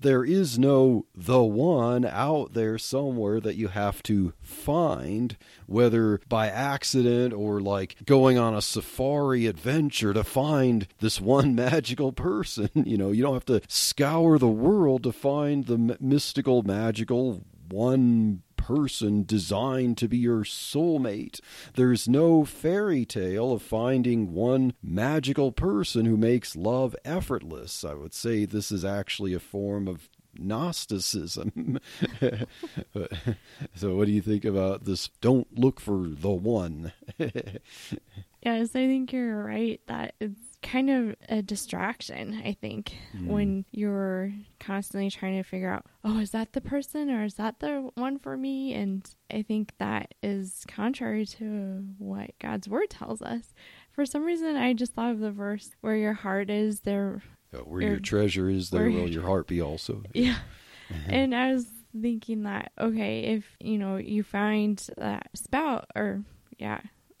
There 0.00 0.24
is 0.24 0.60
no 0.60 1.06
the 1.12 1.42
one 1.42 2.04
out 2.04 2.52
there 2.54 2.78
somewhere 2.78 3.40
that 3.40 3.56
you 3.56 3.68
have 3.68 4.00
to 4.04 4.32
find, 4.40 5.36
whether 5.66 6.20
by 6.28 6.46
accident 6.48 7.34
or 7.34 7.60
like 7.60 7.96
going 8.06 8.38
on 8.38 8.54
a 8.54 8.62
safari 8.62 9.46
adventure 9.46 10.14
to 10.14 10.22
find 10.22 10.86
this 11.00 11.20
one 11.20 11.54
magical 11.56 12.12
person. 12.12 12.70
You 12.74 12.96
know, 12.96 13.10
you 13.10 13.22
don't 13.24 13.34
have 13.34 13.46
to 13.46 13.60
scour 13.66 14.38
the 14.38 14.46
world 14.46 15.02
to 15.02 15.12
find 15.12 15.66
the 15.66 15.96
mystical, 16.00 16.62
magical 16.62 17.42
one 17.68 18.42
person 18.58 19.24
designed 19.24 19.96
to 19.96 20.08
be 20.08 20.18
your 20.18 20.44
soulmate. 20.44 21.40
There's 21.74 22.06
no 22.06 22.44
fairy 22.44 23.06
tale 23.06 23.52
of 23.52 23.62
finding 23.62 24.34
one 24.34 24.74
magical 24.82 25.52
person 25.52 26.04
who 26.04 26.18
makes 26.18 26.54
love 26.54 26.94
effortless. 27.04 27.84
I 27.84 27.94
would 27.94 28.12
say 28.12 28.44
this 28.44 28.70
is 28.70 28.84
actually 28.84 29.32
a 29.32 29.40
form 29.40 29.88
of 29.88 30.10
Gnosticism. 30.38 31.80
so, 33.74 33.96
what 33.96 34.06
do 34.06 34.12
you 34.12 34.22
think 34.22 34.44
about 34.44 34.84
this? 34.84 35.08
Don't 35.20 35.58
look 35.58 35.80
for 35.80 36.06
the 36.08 36.30
one. 36.30 36.92
yes, 37.18 37.32
I 38.44 38.86
think 38.86 39.12
you're 39.12 39.42
right 39.42 39.80
that 39.86 40.14
it's 40.20 40.47
kind 40.62 40.90
of 40.90 41.16
a 41.28 41.42
distraction, 41.42 42.42
I 42.44 42.52
think, 42.52 42.94
mm. 43.16 43.26
when 43.26 43.64
you're 43.70 44.32
constantly 44.58 45.10
trying 45.10 45.36
to 45.36 45.42
figure 45.42 45.72
out, 45.72 45.86
oh, 46.04 46.18
is 46.18 46.30
that 46.32 46.52
the 46.52 46.60
person 46.60 47.10
or 47.10 47.24
is 47.24 47.34
that 47.34 47.60
the 47.60 47.90
one 47.94 48.18
for 48.18 48.36
me? 48.36 48.74
And 48.74 49.08
I 49.32 49.42
think 49.42 49.72
that 49.78 50.14
is 50.22 50.64
contrary 50.68 51.26
to 51.26 51.84
what 51.98 52.30
God's 52.40 52.68
word 52.68 52.90
tells 52.90 53.22
us. 53.22 53.54
For 53.92 54.04
some 54.04 54.24
reason, 54.24 54.56
I 54.56 54.72
just 54.74 54.94
thought 54.94 55.12
of 55.12 55.20
the 55.20 55.30
verse 55.30 55.70
where 55.80 55.96
your 55.96 56.14
heart 56.14 56.50
is, 56.50 56.80
there. 56.80 57.22
where 57.50 57.82
your, 57.82 57.90
your 57.92 58.00
treasure 58.00 58.50
is, 58.50 58.70
there 58.70 58.90
will 58.90 59.08
your 59.10 59.26
heart 59.26 59.46
be 59.46 59.62
also. 59.62 60.02
Yeah. 60.12 60.38
and 61.08 61.34
I 61.34 61.52
was 61.52 61.66
thinking 62.00 62.44
that, 62.44 62.72
okay, 62.78 63.20
if, 63.20 63.44
you 63.60 63.78
know, 63.78 63.96
you 63.96 64.22
find 64.22 64.84
that 64.96 65.28
spout 65.34 65.86
or, 65.94 66.22
yeah. 66.58 66.80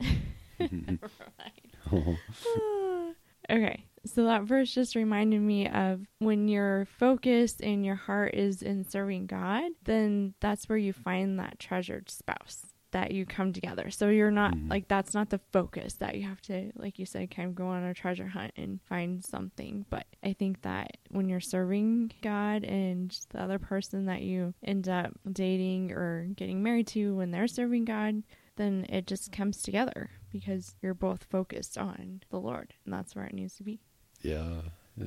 Okay, 3.50 3.84
so 4.04 4.24
that 4.24 4.42
verse 4.42 4.72
just 4.72 4.94
reminded 4.94 5.40
me 5.40 5.68
of 5.68 6.02
when 6.18 6.48
you're 6.48 6.86
focused 6.98 7.60
and 7.62 7.84
your 7.84 7.94
heart 7.94 8.34
is 8.34 8.62
in 8.62 8.84
serving 8.84 9.26
God, 9.26 9.72
then 9.84 10.34
that's 10.40 10.68
where 10.68 10.78
you 10.78 10.92
find 10.92 11.38
that 11.38 11.58
treasured 11.58 12.10
spouse 12.10 12.66
that 12.90 13.12
you 13.12 13.26
come 13.26 13.52
together. 13.52 13.90
So 13.90 14.08
you're 14.08 14.30
not 14.30 14.54
mm-hmm. 14.54 14.68
like 14.68 14.88
that's 14.88 15.14
not 15.14 15.30
the 15.30 15.40
focus 15.52 15.94
that 15.94 16.16
you 16.16 16.22
have 16.22 16.40
to 16.42 16.72
like 16.76 16.98
you 16.98 17.06
said 17.06 17.30
kind 17.30 17.48
of 17.48 17.54
go 17.54 17.66
on 17.68 17.84
a 17.84 17.94
treasure 17.94 18.28
hunt 18.28 18.52
and 18.56 18.80
find 18.88 19.24
something. 19.24 19.84
But 19.90 20.06
I 20.22 20.32
think 20.32 20.62
that 20.62 20.96
when 21.10 21.28
you're 21.28 21.40
serving 21.40 22.12
God 22.22 22.64
and 22.64 23.16
the 23.30 23.42
other 23.42 23.58
person 23.58 24.06
that 24.06 24.22
you 24.22 24.54
end 24.64 24.88
up 24.88 25.12
dating 25.30 25.92
or 25.92 26.28
getting 26.34 26.62
married 26.62 26.86
to 26.88 27.14
when 27.14 27.30
they're 27.30 27.48
serving 27.48 27.84
God, 27.84 28.22
then 28.58 28.84
it 28.88 29.06
just 29.06 29.32
comes 29.32 29.62
together 29.62 30.10
because 30.30 30.74
you're 30.82 30.94
both 30.94 31.24
focused 31.24 31.78
on 31.78 32.20
the 32.30 32.38
Lord, 32.38 32.74
and 32.84 32.92
that's 32.92 33.16
where 33.16 33.24
it 33.24 33.32
needs 33.32 33.56
to 33.56 33.62
be. 33.62 33.80
Yeah, 34.20 34.62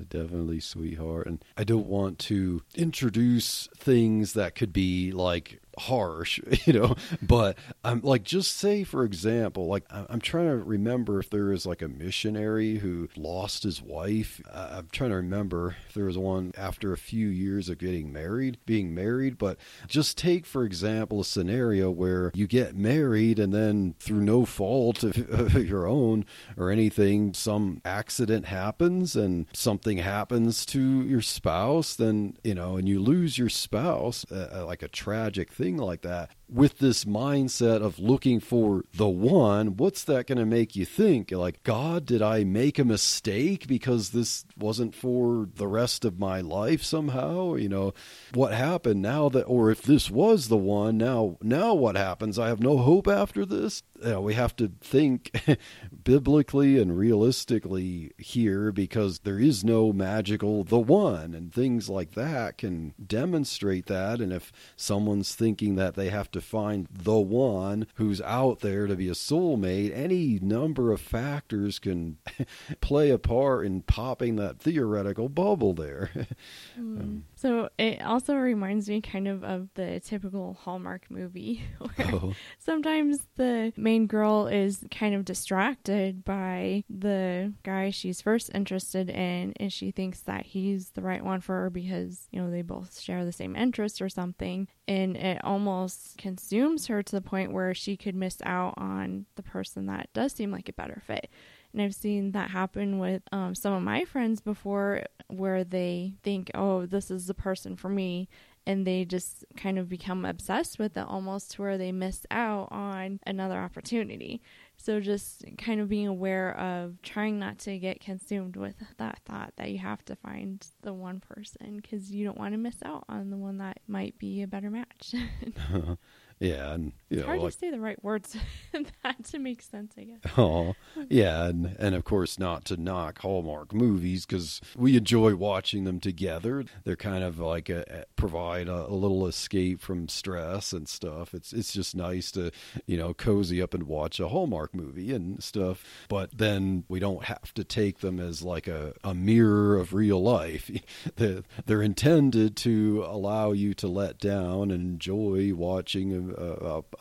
definitely, 0.10 0.60
sweetheart. 0.60 1.28
And 1.28 1.44
I 1.56 1.64
don't 1.64 1.88
want 1.88 2.18
to 2.20 2.64
introduce 2.76 3.70
things 3.78 4.34
that 4.34 4.56
could 4.56 4.74
be 4.74 5.12
like 5.12 5.62
harsh, 5.78 6.40
you 6.66 6.74
know, 6.74 6.96
but 7.22 7.58
I'm 7.84 8.02
like, 8.02 8.24
just 8.24 8.58
say, 8.58 8.84
for 8.84 9.04
example, 9.04 9.68
like, 9.68 9.84
I'm 9.90 10.22
trying 10.22 10.48
to 10.48 10.58
remember 10.58 11.20
if 11.20 11.30
there 11.30 11.52
is 11.52 11.66
like 11.66 11.82
a 11.82 11.88
missionary 11.88 12.78
who 12.78 13.10
lost 13.16 13.64
his 13.64 13.82
wife. 13.82 14.42
I'm 14.54 14.90
trying 14.92 15.12
to 15.12 15.16
remember 15.18 15.76
if 15.88 15.94
there 15.94 16.06
was 16.06 16.18
one 16.18 16.54
after 16.58 16.94
a 16.94 16.98
few 16.98 17.28
years 17.28 17.70
of 17.70 17.78
getting 17.78 18.12
married, 18.12 18.58
being 18.66 18.94
married, 18.94 19.38
but 19.38 19.58
just 19.88 20.18
take, 20.18 20.46
for 20.46 20.64
example, 20.64 21.22
a 21.22 21.26
scenario 21.26 21.90
where 21.90 22.32
you 22.34 22.48
get 22.48 22.76
married 22.76 23.40
and 23.40 23.54
then 23.54 23.96
through 24.00 24.22
no 24.22 24.46
fault 24.46 25.04
of 25.04 25.54
your 25.68 25.88
own 25.88 26.26
or 26.58 26.70
anything, 26.70 27.34
some 27.34 27.82
accident 27.86 28.46
happens 28.46 29.16
and 29.16 29.46
something 29.54 29.98
happens 29.98 30.66
to 30.68 31.02
your 31.04 31.22
spouse, 31.22 31.96
then, 31.96 32.38
you 32.44 32.54
know, 32.54 32.78
and 32.78 32.88
you 32.88 33.00
lose 33.00 33.38
your 33.38 33.50
spouse, 33.50 34.30
uh, 34.32 34.64
like 34.66 34.84
a 34.84 34.88
tragic 34.88 35.52
thing 35.52 35.61
like 35.62 36.02
that 36.02 36.32
with 36.52 36.80
this 36.80 37.06
mindset 37.06 37.82
of 37.82 37.98
looking 37.98 38.40
for 38.40 38.84
the 38.94 39.08
one, 39.08 39.78
what's 39.78 40.04
that 40.04 40.28
going 40.28 40.38
to 40.38 40.46
make 40.46 40.76
you 40.76 40.86
think? 40.86 41.32
Like, 41.32 41.64
God, 41.64 42.06
did 42.06 42.22
I 42.22 42.44
make 42.44 42.78
a 42.78 42.84
mistake 42.84 43.68
because 43.68 44.10
this 44.10 44.44
wasn't 44.58 44.94
for 44.94 45.48
the 45.56 45.68
rest 45.68 46.04
of 46.04 46.20
my 46.20 46.42
life 46.42 46.84
somehow? 46.84 47.56
You 47.56 47.70
know, 47.70 47.94
what 48.34 48.54
happened 48.54 49.02
now 49.02 49.30
that, 49.30 49.44
or 49.44 49.72
if 49.72 49.82
this 49.82 50.12
was 50.12 50.50
the 50.50 50.58
one, 50.58 50.98
now, 50.98 51.38
now 51.42 51.74
what 51.74 51.96
happens? 51.96 52.38
I 52.38 52.50
have 52.50 52.60
no 52.60 52.78
hope 52.78 53.08
after 53.08 53.46
this. 53.46 53.84
We 54.04 54.34
have 54.34 54.56
to 54.58 54.72
think 54.82 55.32
biblically 56.04 56.80
and 56.80 56.98
realistically 56.98 58.12
here 58.18 58.72
because 58.72 59.20
there 59.20 59.40
is 59.40 59.64
no 59.64 59.92
magical 59.94 60.64
the 60.64 60.80
one, 60.80 61.34
and 61.34 61.54
things 61.54 61.90
like 61.90 62.12
that 62.14 62.58
can 62.58 62.94
demonstrate 63.06 63.86
that. 63.88 64.20
And 64.20 64.32
if 64.32 64.52
someone's 64.76 65.36
thinking 65.36 65.76
that 65.76 65.96
they 65.96 66.10
have 66.10 66.32
to 66.32 66.42
find 66.42 66.88
the 66.92 67.20
one 67.20 67.88
who's 67.96 68.22
out 68.22 68.60
there 68.60 68.88
to 68.88 68.96
be 68.96 69.10
a 69.10 69.14
soulmate, 69.14 69.96
any 69.96 70.40
number 70.42 70.92
of 70.92 71.02
factors 71.02 71.80
can 71.80 72.18
play 72.82 73.10
a 73.10 73.18
part 73.18 73.66
in 73.66 73.82
popping 73.82 74.36
that 74.38 74.60
theoretical 74.60 75.30
bubble 75.30 75.74
there. 75.74 76.12
mm. 76.80 77.00
um, 77.00 77.26
so 77.42 77.70
it 77.80 78.04
also 78.04 78.36
reminds 78.36 78.88
me 78.88 79.02
kind 79.02 79.28
of 79.28 79.44
of 79.44 79.70
the 79.74 80.00
typical 80.00 80.54
Hallmark 80.62 81.10
movie 81.10 81.64
where 81.80 82.14
oh. 82.14 82.34
sometimes 82.60 83.18
the 83.36 83.74
main 83.76 84.06
girl 84.06 84.46
is 84.46 84.86
kind 84.92 85.16
of 85.16 85.26
distracted 85.26 86.24
by 86.24 86.84
the 86.88 87.52
guy 87.64 87.90
she's 87.90 88.22
first 88.22 88.52
interested 88.54 89.10
in 89.10 89.54
and 89.60 89.74
she 89.74 89.90
thinks 89.90 90.22
that 90.22 90.46
he's 90.46 90.92
the 90.92 91.02
right 91.02 91.26
one 91.26 91.42
for 91.42 91.56
her 91.56 91.70
because, 91.72 92.28
you 92.32 92.40
know, 92.40 92.52
they 92.52 92.62
both 92.62 93.00
share 93.00 93.26
the 93.26 93.32
same 93.32 93.56
interest 93.56 94.04
or 94.04 94.10
something. 94.10 94.68
And 94.88 95.18
it 95.18 95.44
almost 95.44 96.18
consumes 96.20 96.88
her 96.88 97.02
to 97.02 97.12
the 97.12 97.22
point 97.22 97.54
where 97.54 97.74
she 97.74 97.98
could 97.98 98.14
miss 98.14 98.38
out 98.44 98.76
on 98.78 99.26
the 99.36 99.44
person 99.44 99.88
that 99.88 100.10
does 100.14 100.34
seem 100.34 100.52
like 100.52 100.70
a 100.70 100.74
better 100.74 101.02
fit. 101.08 101.28
And 101.74 101.82
I've 101.82 101.96
seen 101.96 102.32
that 102.32 102.52
happen 102.52 103.00
with 103.00 103.22
um, 103.32 103.56
some 103.56 103.74
of 103.74 103.82
my 103.82 104.04
friends 104.06 104.42
before 104.42 105.04
where 105.28 105.64
they 105.64 106.14
think, 106.24 106.52
oh, 106.54 106.86
this 106.86 107.10
is 107.10 107.28
the 107.28 107.34
person 107.34 107.76
for 107.76 107.90
me. 107.90 108.28
And 108.68 108.86
they 108.86 109.06
just 109.06 109.44
kind 109.58 109.80
of 109.80 109.90
become 109.90 110.24
obsessed 110.24 110.78
with 110.78 110.96
it 110.96 111.06
almost 111.08 111.52
to 111.52 111.64
where 111.64 111.80
they 111.80 111.92
miss 111.92 112.26
out 112.30 112.68
on 112.72 113.20
another 113.26 113.58
opportunity. 113.58 114.42
So 114.78 115.00
just 115.00 115.44
kind 115.58 115.82
of 115.82 115.90
being 115.90 116.08
aware 116.08 116.56
of 116.58 117.02
trying 117.02 117.40
not 117.40 117.58
to 117.60 117.80
get 117.80 118.02
consumed 118.02 118.56
with 118.56 118.76
that 118.98 119.20
thought 119.26 119.54
that 119.58 119.72
you 119.72 119.80
have 119.80 120.06
to 120.06 120.16
find 120.16 120.66
the 120.82 120.94
one 120.94 121.22
person 121.22 121.78
because 121.78 122.12
you 122.12 122.24
don't 122.24 122.38
want 122.38 122.54
to 122.54 122.58
miss 122.58 122.78
out 122.84 123.04
on 123.10 123.32
the 123.32 123.38
one 123.38 123.58
that 123.58 123.80
might 123.88 124.18
be 124.20 124.44
a 124.44 124.48
better 124.48 124.70
match. 124.70 125.16
yeah, 126.40 126.74
and 126.74 126.94
you 127.12 127.18
it's 127.18 127.22
know, 127.24 127.28
hard 127.28 127.42
like 127.42 127.52
to 127.52 127.60
say 127.60 127.72
the 127.72 127.80
right 127.80 128.02
words 128.02 128.38
that 129.04 129.24
to 129.26 129.40
make 129.40 129.62
sense, 129.62 129.94
I 129.98 130.04
guess. 130.04 130.20
Oh, 130.38 130.76
yeah, 131.10 131.48
and 131.48 131.76
and 131.78 131.94
of 131.94 132.06
course 132.06 132.40
not 132.40 132.64
to 132.66 132.78
knock 132.78 133.20
Hallmark 133.20 133.74
movies 133.74 134.26
because 134.26 134.62
we 134.78 134.96
enjoy 134.96 135.36
watching 135.36 135.84
them 135.84 136.00
together. 136.00 136.64
They're 136.86 136.96
kind 136.96 137.26
of 137.26 137.38
like 137.38 137.68
a, 137.70 138.06
provide 138.16 138.70
a, 138.70 138.86
a, 138.86 138.96
little 138.96 139.28
escape 139.28 139.82
from 139.82 140.08
stress 140.08 140.72
and 140.72 140.88
stuff. 140.88 141.34
It's 141.34 141.52
it's 141.52 141.74
just 141.74 141.96
nice 141.96 142.32
to 142.32 142.52
you 142.86 142.96
know 142.96 143.14
cozy 143.14 143.62
up 143.62 143.74
and 143.74 143.84
watch 143.84 144.22
a 144.22 144.30
Hallmark 144.30 144.74
movie 144.74 145.14
and 145.14 145.44
stuff. 145.44 145.84
But 146.08 146.38
then 146.38 146.86
we 146.88 147.02
don't 147.02 147.26
have 147.26 147.54
to 147.56 147.66
take 147.66 148.00
them 148.00 148.22
as 148.22 148.42
like 148.42 148.70
a, 148.70 148.94
a 149.04 149.14
mirror 149.14 149.76
of 149.76 149.94
real 149.94 150.22
life. 150.24 150.72
they're, 151.18 151.44
they're 151.66 151.82
intended 151.82 152.56
to 152.58 153.04
allow 153.06 153.52
you 153.52 153.74
to 153.74 153.88
let 153.90 154.18
down 154.18 154.72
and 154.72 154.82
enjoy 154.82 155.54
watching 155.54 156.34
a, 156.38 156.44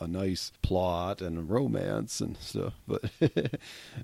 a 0.01 0.07
nice 0.07 0.51
plot 0.61 1.21
and 1.21 1.49
romance 1.49 2.19
and 2.19 2.35
stuff. 2.37 2.73
But 2.87 3.03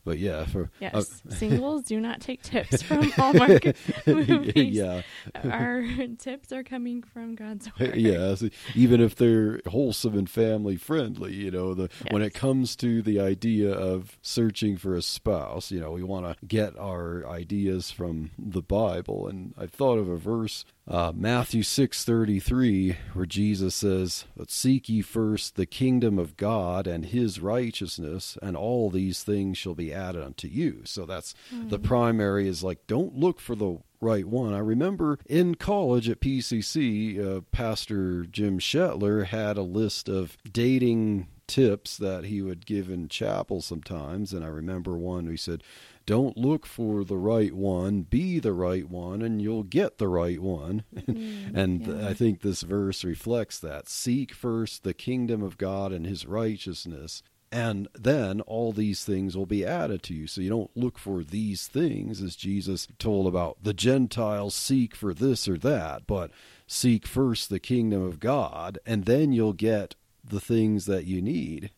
but 0.05 0.19
yeah, 0.19 0.45
for 0.45 0.69
yes, 0.79 0.93
uh, 0.93 1.33
singles 1.33 1.83
do 1.83 1.99
not 1.99 2.21
take 2.21 2.43
tips 2.43 2.81
from 2.81 3.09
Hallmark 3.11 3.65
movies. 4.07 4.75
Yeah, 4.75 5.01
our 5.43 5.83
tips 6.17 6.51
are 6.51 6.63
coming 6.63 7.03
from 7.03 7.35
God's 7.35 7.69
word. 7.79 7.95
Yeah, 7.95 8.35
even 8.75 9.01
if 9.01 9.15
they're 9.15 9.61
wholesome 9.67 10.17
and 10.17 10.29
family 10.29 10.77
friendly, 10.77 11.33
you 11.33 11.51
know, 11.51 11.73
the 11.73 11.89
yes. 12.03 12.11
when 12.13 12.21
it 12.21 12.33
comes 12.33 12.75
to 12.77 13.01
the 13.01 13.19
idea 13.19 13.71
of 13.71 14.17
searching 14.21 14.77
for 14.77 14.95
a 14.95 15.01
spouse, 15.01 15.71
you 15.71 15.79
know, 15.79 15.91
we 15.91 16.03
want 16.03 16.25
to 16.25 16.45
get 16.45 16.77
our 16.77 17.25
ideas 17.27 17.91
from 17.91 18.31
the 18.37 18.61
Bible. 18.61 19.27
And 19.27 19.53
I 19.57 19.65
thought 19.65 19.97
of 19.97 20.07
a 20.07 20.17
verse 20.17 20.63
uh, 20.87 21.11
Matthew 21.13 21.63
six 21.63 22.05
thirty 22.05 22.39
three, 22.39 22.97
where 23.13 23.25
Jesus 23.25 23.75
says, 23.75 24.25
"But 24.35 24.49
seek 24.49 24.87
ye 24.87 25.01
first 25.01 25.55
the 25.55 25.65
kingdom 25.65 26.17
of 26.17 26.37
God 26.37 26.87
and 26.87 27.05
His 27.05 27.39
righteousness, 27.41 28.37
and 28.41 28.55
all 28.55 28.89
these 28.89 29.23
things 29.23 29.57
shall 29.57 29.75
be 29.75 29.93
added 29.93 30.23
unto 30.23 30.47
you." 30.47 30.81
So 30.85 31.05
that's 31.05 31.33
mm-hmm. 31.53 31.69
the 31.69 31.79
primary. 31.79 32.47
Is 32.47 32.63
like, 32.63 32.87
don't 32.87 33.17
look 33.17 33.39
for 33.39 33.55
the 33.55 33.79
right 33.99 34.25
one. 34.25 34.53
I 34.53 34.59
remember 34.59 35.19
in 35.25 35.55
college 35.55 36.09
at 36.09 36.21
PCC, 36.21 37.19
uh, 37.19 37.41
Pastor 37.51 38.25
Jim 38.25 38.59
Schettler 38.59 39.25
had 39.25 39.57
a 39.57 39.63
list 39.63 40.07
of 40.07 40.37
dating 40.49 41.27
tips 41.47 41.97
that 41.97 42.25
he 42.25 42.41
would 42.41 42.65
give 42.65 42.89
in 42.89 43.07
chapel 43.07 43.61
sometimes, 43.61 44.33
and 44.33 44.43
I 44.43 44.49
remember 44.49 44.97
one. 44.97 45.27
He 45.29 45.37
said 45.37 45.63
don't 46.07 46.37
look 46.37 46.65
for 46.65 47.03
the 47.03 47.17
right 47.17 47.53
one, 47.53 48.03
be 48.03 48.39
the 48.39 48.53
right 48.53 48.89
one, 48.89 49.21
and 49.21 49.41
you'll 49.41 49.63
get 49.63 49.99
the 49.99 50.07
right 50.07 50.41
one. 50.41 50.83
Mm, 51.07 51.55
and 51.55 51.87
yeah. 51.87 52.09
I 52.09 52.13
think 52.13 52.41
this 52.41 52.63
verse 52.63 53.03
reflects 53.03 53.59
that. 53.59 53.87
Seek 53.87 54.33
first 54.33 54.83
the 54.83 54.93
kingdom 54.93 55.41
of 55.41 55.57
God 55.57 55.93
and 55.93 56.05
his 56.05 56.25
righteousness, 56.25 57.23
and 57.51 57.87
then 57.97 58.41
all 58.41 58.73
these 58.73 59.05
things 59.05 59.37
will 59.37 59.45
be 59.45 59.65
added 59.65 60.03
to 60.03 60.13
you. 60.13 60.27
So 60.27 60.41
you 60.41 60.49
don't 60.49 60.75
look 60.75 60.97
for 60.97 61.23
these 61.23 61.67
things, 61.67 62.21
as 62.21 62.35
Jesus 62.35 62.87
told 62.99 63.25
about 63.25 63.57
the 63.63 63.73
Gentiles 63.73 64.53
seek 64.53 64.95
for 64.95 65.13
this 65.13 65.47
or 65.47 65.57
that, 65.59 66.05
but 66.07 66.31
seek 66.67 67.07
first 67.07 67.49
the 67.49 67.59
kingdom 67.59 68.03
of 68.03 68.19
God, 68.19 68.79
and 68.85 69.05
then 69.05 69.31
you'll 69.31 69.53
get 69.53 69.95
the 70.23 70.41
things 70.41 70.85
that 70.85 71.05
you 71.05 71.21
need. 71.21 71.71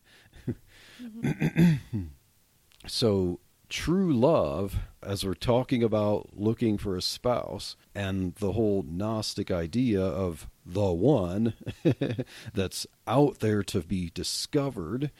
Mm-hmm. 1.00 2.02
so 2.86 3.40
true 3.70 4.12
love, 4.12 4.80
as 5.02 5.24
we're 5.24 5.34
talking 5.34 5.82
about 5.82 6.30
looking 6.34 6.76
for 6.76 6.96
a 6.96 7.02
spouse 7.02 7.76
and 7.94 8.34
the 8.34 8.52
whole 8.52 8.82
Gnostic 8.82 9.50
idea 9.50 10.02
of 10.02 10.48
the 10.66 10.92
one 10.92 11.54
that's 12.52 12.86
out 13.06 13.38
there 13.38 13.62
to 13.62 13.80
be 13.80 14.10
discovered, 14.12 15.10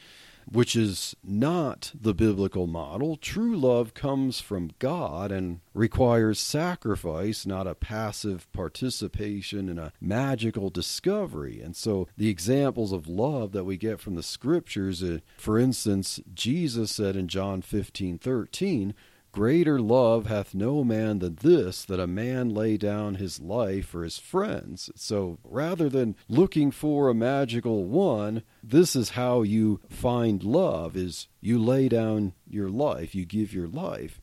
which 0.49 0.75
is 0.75 1.15
not 1.23 1.91
the 1.99 2.13
biblical 2.13 2.67
model. 2.67 3.15
True 3.15 3.55
love 3.55 3.93
comes 3.93 4.39
from 4.39 4.71
God 4.79 5.31
and 5.31 5.59
requires 5.73 6.39
sacrifice, 6.39 7.45
not 7.45 7.67
a 7.67 7.75
passive 7.75 8.51
participation 8.51 9.69
in 9.69 9.79
a 9.79 9.93
magical 9.99 10.69
discovery. 10.69 11.61
And 11.61 11.75
so 11.75 12.07
the 12.17 12.29
examples 12.29 12.91
of 12.91 13.07
love 13.07 13.51
that 13.51 13.63
we 13.63 13.77
get 13.77 13.99
from 13.99 14.15
the 14.15 14.23
scriptures, 14.23 15.03
uh, 15.03 15.19
for 15.37 15.57
instance, 15.57 16.19
Jesus 16.33 16.91
said 16.91 17.15
in 17.15 17.27
John 17.27 17.61
15 17.61 18.17
13, 18.17 18.93
Greater 19.31 19.79
love 19.79 20.27
hath 20.27 20.53
no 20.53 20.83
man 20.83 21.19
than 21.19 21.35
this, 21.35 21.85
that 21.85 21.99
a 22.01 22.07
man 22.07 22.53
lay 22.53 22.75
down 22.75 23.15
his 23.15 23.39
life 23.39 23.87
for 23.87 24.03
his 24.03 24.17
friends. 24.17 24.89
So 24.95 25.37
rather 25.43 25.87
than 25.87 26.17
looking 26.27 26.69
for 26.69 27.07
a 27.07 27.13
magical 27.13 27.85
one, 27.85 28.43
this 28.61 28.93
is 28.95 29.11
how 29.11 29.41
you 29.41 29.79
find 29.89 30.43
love 30.43 30.97
is 30.97 31.27
you 31.39 31.63
lay 31.63 31.87
down 31.87 32.33
your 32.45 32.69
life, 32.69 33.15
you 33.15 33.25
give 33.25 33.53
your 33.53 33.67
life. 33.67 34.19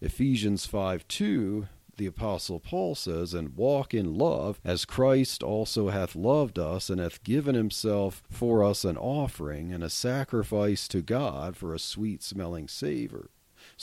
Ephesians 0.00 0.64
5 0.66 1.08
2 1.08 1.66
the 1.96 2.06
Apostle 2.06 2.58
Paul 2.58 2.94
says, 2.94 3.34
And 3.34 3.54
walk 3.54 3.92
in 3.92 4.14
love, 4.14 4.60
as 4.64 4.84
Christ 4.84 5.42
also 5.42 5.90
hath 5.90 6.16
loved 6.16 6.58
us, 6.58 6.88
and 6.88 7.00
hath 7.00 7.22
given 7.22 7.54
himself 7.54 8.22
for 8.30 8.64
us 8.64 8.84
an 8.84 8.96
offering 8.96 9.72
and 9.72 9.84
a 9.84 9.90
sacrifice 9.90 10.88
to 10.88 11.02
God 11.02 11.56
for 11.56 11.74
a 11.74 11.78
sweet 11.78 12.22
smelling 12.22 12.66
savor. 12.66 13.30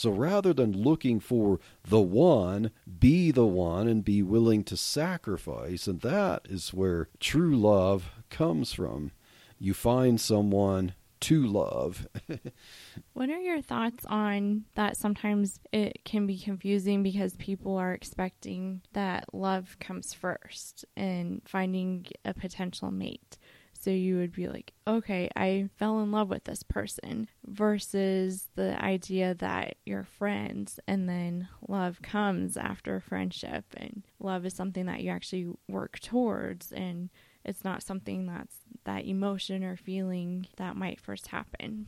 So 0.00 0.10
rather 0.10 0.54
than 0.54 0.72
looking 0.72 1.20
for 1.20 1.60
the 1.84 2.00
one, 2.00 2.70
be 2.98 3.30
the 3.30 3.44
one 3.44 3.86
and 3.86 4.02
be 4.02 4.22
willing 4.22 4.64
to 4.64 4.74
sacrifice. 4.74 5.86
And 5.86 6.00
that 6.00 6.46
is 6.48 6.72
where 6.72 7.10
true 7.18 7.54
love 7.54 8.10
comes 8.30 8.72
from. 8.72 9.10
You 9.58 9.74
find 9.74 10.18
someone 10.18 10.94
to 11.20 11.46
love. 11.46 12.08
what 13.12 13.28
are 13.28 13.40
your 13.40 13.60
thoughts 13.60 14.06
on 14.06 14.64
that? 14.74 14.96
Sometimes 14.96 15.60
it 15.70 16.02
can 16.06 16.26
be 16.26 16.38
confusing 16.38 17.02
because 17.02 17.36
people 17.36 17.76
are 17.76 17.92
expecting 17.92 18.80
that 18.94 19.26
love 19.34 19.76
comes 19.80 20.14
first 20.14 20.86
and 20.96 21.42
finding 21.44 22.06
a 22.24 22.32
potential 22.32 22.90
mate. 22.90 23.36
So 23.80 23.90
you 23.90 24.18
would 24.18 24.34
be 24.34 24.46
like, 24.46 24.74
okay, 24.86 25.30
I 25.34 25.70
fell 25.78 26.00
in 26.00 26.12
love 26.12 26.28
with 26.28 26.44
this 26.44 26.62
person 26.62 27.28
versus 27.46 28.48
the 28.54 28.82
idea 28.82 29.34
that 29.36 29.76
you're 29.86 30.04
friends 30.04 30.78
and 30.86 31.08
then 31.08 31.48
love 31.66 32.02
comes 32.02 32.58
after 32.58 33.00
friendship 33.00 33.64
and 33.74 34.02
love 34.18 34.44
is 34.44 34.52
something 34.52 34.84
that 34.84 35.00
you 35.00 35.10
actually 35.10 35.48
work 35.66 35.98
towards 35.98 36.72
and 36.72 37.08
it's 37.42 37.64
not 37.64 37.82
something 37.82 38.26
that's 38.26 38.56
that 38.84 39.06
emotion 39.06 39.64
or 39.64 39.76
feeling 39.76 40.46
that 40.56 40.76
might 40.76 41.00
first 41.00 41.28
happen. 41.28 41.86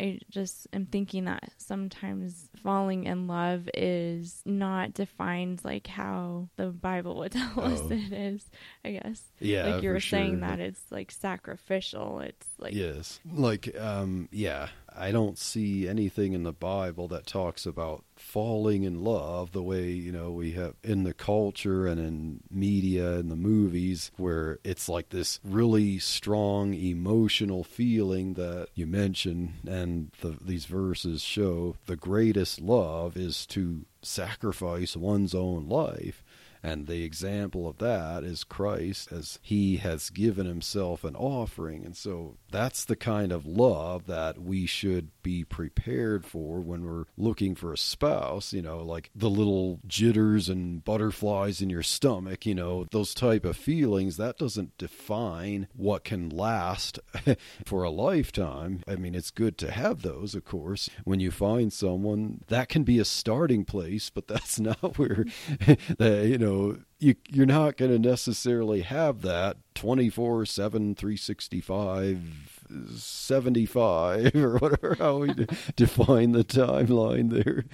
I 0.00 0.18
just 0.30 0.66
am 0.72 0.86
thinking 0.86 1.26
that 1.26 1.50
sometimes 1.58 2.48
falling 2.62 3.04
in 3.04 3.26
love 3.26 3.68
is 3.74 4.40
not 4.46 4.94
defined 4.94 5.60
like 5.62 5.86
how 5.86 6.48
the 6.56 6.68
Bible 6.68 7.16
would 7.18 7.32
tell 7.32 7.52
oh. 7.56 7.62
us 7.62 7.82
it 7.90 8.12
is, 8.12 8.50
I 8.82 8.92
guess. 8.92 9.22
Yeah. 9.40 9.74
Like 9.74 9.82
you 9.82 9.90
were 9.90 10.00
saying 10.00 10.38
sure. 10.38 10.48
that 10.48 10.58
it's 10.58 10.80
like 10.90 11.10
sacrificial. 11.10 12.20
It's 12.20 12.46
like 12.58 12.74
Yes. 12.74 13.20
Like 13.30 13.76
um 13.78 14.28
yeah. 14.32 14.68
I 14.96 15.12
don't 15.12 15.38
see 15.38 15.88
anything 15.88 16.32
in 16.32 16.42
the 16.42 16.52
Bible 16.52 17.08
that 17.08 17.26
talks 17.26 17.66
about 17.66 18.04
falling 18.16 18.84
in 18.84 19.02
love 19.02 19.52
the 19.52 19.62
way, 19.62 19.90
you 19.90 20.12
know, 20.12 20.30
we 20.30 20.52
have 20.52 20.74
in 20.82 21.04
the 21.04 21.14
culture 21.14 21.86
and 21.86 21.98
in 21.98 22.40
media 22.50 23.14
and 23.14 23.30
the 23.30 23.36
movies 23.36 24.10
where 24.16 24.58
it's 24.62 24.88
like 24.88 25.08
this 25.08 25.40
really 25.42 25.98
strong 25.98 26.74
emotional 26.74 27.64
feeling 27.64 28.34
that 28.34 28.68
you 28.74 28.86
mentioned 28.86 29.54
and 29.66 30.10
the, 30.20 30.36
these 30.40 30.66
verses 30.66 31.22
show. 31.22 31.76
The 31.86 31.96
greatest 31.96 32.60
love 32.60 33.16
is 33.16 33.46
to 33.46 33.86
sacrifice 34.02 34.96
one's 34.96 35.34
own 35.34 35.68
life 35.68 36.22
and 36.62 36.86
the 36.86 37.04
example 37.04 37.66
of 37.66 37.78
that 37.78 38.22
is 38.22 38.44
Christ 38.44 39.12
as 39.12 39.38
he 39.42 39.78
has 39.78 40.10
given 40.10 40.46
himself 40.46 41.04
an 41.04 41.16
offering. 41.16 41.84
And 41.84 41.96
so 41.96 42.36
that's 42.50 42.84
the 42.84 42.96
kind 42.96 43.32
of 43.32 43.46
love 43.46 44.06
that 44.06 44.38
we 44.38 44.66
should 44.66 45.08
be 45.22 45.44
prepared 45.44 46.24
for 46.24 46.60
when 46.60 46.84
we're 46.84 47.04
looking 47.16 47.54
for 47.54 47.72
a 47.72 47.78
spouse, 47.78 48.52
you 48.52 48.62
know, 48.62 48.78
like 48.78 49.10
the 49.14 49.30
little 49.30 49.80
jitters 49.86 50.48
and 50.48 50.84
butterflies 50.84 51.60
in 51.62 51.70
your 51.70 51.82
stomach, 51.82 52.44
you 52.46 52.54
know, 52.54 52.86
those 52.90 53.14
type 53.14 53.44
of 53.44 53.56
feelings, 53.56 54.16
that 54.16 54.38
doesn't 54.38 54.76
define 54.78 55.66
what 55.74 56.04
can 56.04 56.28
last 56.28 56.98
for 57.64 57.82
a 57.82 57.90
lifetime. 57.90 58.82
I 58.86 58.96
mean, 58.96 59.14
it's 59.14 59.30
good 59.30 59.56
to 59.58 59.70
have 59.70 60.02
those, 60.02 60.34
of 60.34 60.44
course. 60.44 60.90
When 61.04 61.20
you 61.20 61.30
find 61.30 61.72
someone, 61.72 62.42
that 62.48 62.68
can 62.68 62.84
be 62.84 62.98
a 62.98 63.04
starting 63.04 63.64
place, 63.64 64.10
but 64.10 64.26
that's 64.28 64.60
not 64.60 64.98
where, 64.98 65.24
you 65.98 66.38
know, 66.38 66.50
know, 66.50 66.78
you, 66.98 67.14
you're 67.28 67.46
not 67.46 67.76
going 67.76 67.90
to 67.90 67.98
necessarily 67.98 68.82
have 68.82 69.22
that 69.22 69.56
24 69.74 70.46
7, 70.46 70.94
365 70.94 72.59
75 72.96 74.34
or 74.34 74.56
whatever, 74.58 74.96
how 74.98 75.18
we 75.18 75.32
de- 75.34 75.46
define 75.76 76.32
the 76.32 76.44
timeline 76.44 77.30
there. 77.30 77.64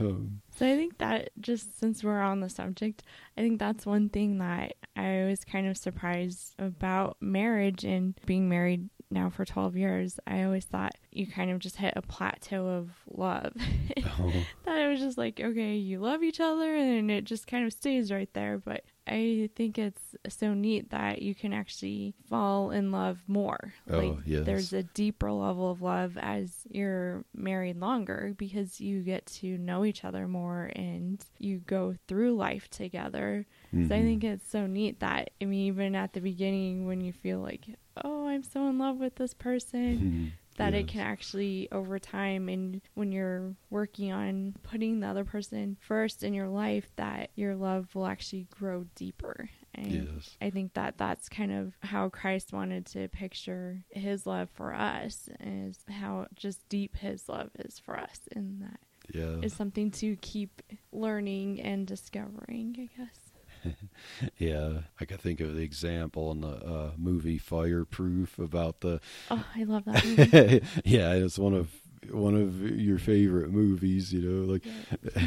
Um, 0.00 0.40
So 0.54 0.66
I 0.66 0.76
think 0.76 0.98
that 0.98 1.30
just 1.40 1.78
since 1.78 2.02
we're 2.04 2.20
on 2.20 2.40
the 2.40 2.48
subject, 2.48 3.02
I 3.36 3.40
think 3.40 3.58
that's 3.58 3.86
one 3.86 4.08
thing 4.08 4.38
that 4.38 4.74
I 4.96 5.24
was 5.28 5.44
kind 5.44 5.66
of 5.66 5.76
surprised 5.76 6.54
about 6.58 7.16
marriage 7.20 7.84
and 7.84 8.14
being 8.26 8.48
married 8.48 8.88
now 9.10 9.28
for 9.30 9.44
12 9.44 9.76
years. 9.76 10.18
I 10.26 10.42
always 10.44 10.64
thought 10.64 10.92
you 11.10 11.26
kind 11.26 11.50
of 11.50 11.58
just 11.58 11.76
hit 11.76 11.92
a 11.96 12.02
plateau 12.02 12.66
of 12.66 12.90
love. 13.10 13.54
oh, 14.20 14.32
that 14.64 14.78
it 14.78 14.88
was 14.88 15.00
just 15.00 15.18
like, 15.18 15.40
okay, 15.40 15.74
you 15.74 15.98
love 16.00 16.22
each 16.22 16.40
other 16.40 16.74
and 16.74 17.10
it 17.10 17.24
just 17.24 17.46
kind 17.46 17.66
of 17.66 17.72
stays 17.72 18.10
right 18.10 18.32
there. 18.32 18.58
But 18.58 18.84
I 19.06 19.50
think 19.56 19.78
it's 19.78 20.14
so 20.28 20.54
neat 20.54 20.90
that 20.90 21.22
you 21.22 21.34
can 21.34 21.52
actually 21.52 22.14
fall 22.28 22.70
in 22.70 22.92
love 22.92 23.18
more. 23.26 23.74
Oh, 23.90 23.98
like 23.98 24.18
yes. 24.24 24.46
there's 24.46 24.72
a 24.72 24.84
deeper 24.84 25.32
level 25.32 25.70
of 25.70 25.82
love 25.82 26.16
as 26.20 26.52
you're 26.70 27.24
married 27.34 27.78
longer 27.78 28.34
because 28.36 28.80
you 28.80 29.00
get 29.02 29.26
to 29.26 29.58
know 29.58 29.84
each 29.84 30.04
other 30.04 30.28
more 30.28 30.70
and 30.76 31.24
you 31.38 31.58
go 31.58 31.96
through 32.06 32.36
life 32.36 32.70
together. 32.70 33.44
So 33.72 33.78
I 33.78 33.80
mhm. 33.80 33.88
think 33.88 34.24
it's 34.24 34.48
so 34.50 34.66
neat 34.66 35.00
that 35.00 35.30
I 35.40 35.46
mean 35.46 35.66
even 35.66 35.94
at 35.96 36.12
the 36.12 36.20
beginning 36.20 36.86
when 36.86 37.00
you 37.00 37.12
feel 37.12 37.40
like, 37.40 37.66
oh, 38.04 38.28
I'm 38.28 38.42
so 38.42 38.68
in 38.68 38.78
love 38.78 38.98
with 38.98 39.16
this 39.16 39.34
person, 39.34 40.32
That 40.56 40.74
it 40.74 40.86
can 40.88 41.00
actually 41.00 41.68
over 41.72 41.98
time 41.98 42.48
and 42.48 42.80
when 42.94 43.10
you're 43.12 43.54
working 43.70 44.12
on 44.12 44.54
putting 44.62 45.00
the 45.00 45.06
other 45.08 45.24
person 45.24 45.76
first 45.80 46.22
in 46.22 46.34
your 46.34 46.48
life 46.48 46.90
that 46.96 47.30
your 47.34 47.54
love 47.56 47.94
will 47.94 48.06
actually 48.06 48.46
grow 48.50 48.84
deeper 48.94 49.48
and 49.74 50.08
Yes. 50.14 50.36
i 50.40 50.50
think 50.50 50.74
that 50.74 50.98
that's 50.98 51.28
kind 51.28 51.50
of 51.52 51.72
how 51.82 52.08
christ 52.10 52.52
wanted 52.52 52.84
to 52.86 53.08
picture 53.08 53.82
his 53.90 54.26
love 54.26 54.48
for 54.52 54.74
us 54.74 55.28
is 55.40 55.78
how 55.88 56.26
just 56.36 56.68
deep 56.68 56.96
his 56.96 57.28
love 57.28 57.50
is 57.58 57.78
for 57.78 57.98
us 57.98 58.20
and 58.36 58.62
that 58.62 58.80
Yeah. 59.12 59.38
is 59.42 59.54
something 59.54 59.90
to 59.92 60.16
keep 60.16 60.62
learning 60.92 61.60
and 61.62 61.86
discovering 61.86 62.76
i 62.78 62.90
guess 62.98 63.21
Yeah, 64.38 64.80
I 65.00 65.04
can 65.04 65.18
think 65.18 65.40
of 65.40 65.54
the 65.54 65.62
example 65.62 66.30
in 66.32 66.40
the 66.40 66.48
uh, 66.48 66.90
movie 66.96 67.38
Fireproof 67.38 68.38
about 68.38 68.80
the. 68.80 69.00
oh 69.30 69.44
i 69.54 69.64
love 69.64 69.84
that 69.86 70.04
movie. 70.32 70.62
yeah, 70.84 71.12
it's 71.12 71.38
one 71.38 71.54
of 71.54 71.68
one 72.10 72.34
of 72.34 72.60
your 72.80 72.98
favorite 72.98 73.50
movies. 73.50 74.12
You 74.12 74.22
know, 74.22 74.52
like 74.52 74.64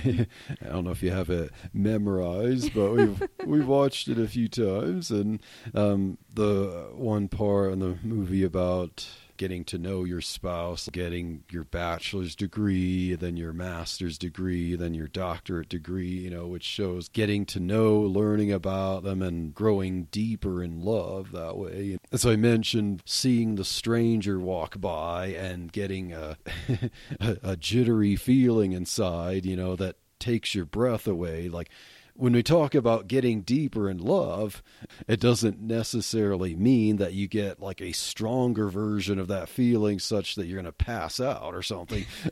Yeah. 0.03 0.25
I 0.61 0.67
don't 0.67 0.83
know 0.83 0.91
if 0.91 1.01
you 1.03 1.11
have 1.11 1.29
it 1.29 1.51
memorized, 1.73 2.73
but 2.73 2.91
we've 2.91 3.23
we've 3.45 3.67
watched 3.67 4.07
it 4.09 4.19
a 4.19 4.27
few 4.27 4.47
times, 4.49 5.09
and 5.11 5.41
um, 5.73 6.17
the 6.33 6.89
one 6.93 7.27
part 7.29 7.71
in 7.73 7.79
the 7.79 7.97
movie 8.03 8.43
about 8.43 9.07
getting 9.37 9.63
to 9.65 9.77
know 9.77 10.03
your 10.03 10.21
spouse, 10.21 10.89
getting 10.91 11.43
your 11.51 11.63
bachelor's 11.63 12.35
degree, 12.35 13.15
then 13.15 13.37
your 13.37 13.53
master's 13.53 14.17
degree, 14.17 14.75
then 14.75 14.93
your 14.93 15.07
doctorate 15.07 15.69
degree, 15.69 16.09
you 16.09 16.29
know, 16.29 16.47
which 16.47 16.63
shows 16.63 17.09
getting 17.09 17.45
to 17.45 17.59
know, 17.59 17.99
learning 17.99 18.51
about 18.51 19.03
them, 19.03 19.21
and 19.21 19.53
growing 19.53 20.05
deeper 20.05 20.63
in 20.63 20.81
love 20.81 21.31
that 21.31 21.57
way. 21.57 21.97
So 22.13 22.31
I 22.31 22.35
mentioned 22.35 23.03
seeing 23.05 23.55
the 23.55 23.65
stranger 23.65 24.39
walk 24.39 24.79
by 24.79 25.27
and 25.27 25.71
getting 25.71 26.13
a, 26.13 26.37
a, 27.19 27.37
a 27.43 27.57
jittery 27.57 28.15
feeling 28.15 28.71
inside, 28.71 29.45
you 29.45 29.55
know, 29.55 29.75
that 29.75 29.97
takes 30.19 30.55
your 30.55 30.65
breath 30.65 31.07
away. 31.07 31.49
Like, 31.49 31.69
when 32.15 32.34
we 32.34 32.41
talk 32.43 32.73
about 32.73 33.08
getting 33.08 33.41
deeper 33.41 33.89
in 33.89 33.97
love, 33.97 34.63
it 35.08 35.19
doesn't 35.19 35.60
necessarily 35.60 36.56
mean 36.56 36.95
that 36.97 37.13
you 37.13 37.28
get 37.28 37.60
like 37.60 37.82
a 37.82 37.91
stronger 37.91 38.69
version 38.69 39.19
of 39.19 39.28
that 39.28 39.49
feeling 39.49 39.99
such 39.99 40.36
that 40.36 40.45
you're 40.45 40.62
going 40.62 40.65
to 40.65 40.71
pass 40.71 41.19
out 41.19 41.54
or 41.54 41.62
something. 41.62 42.06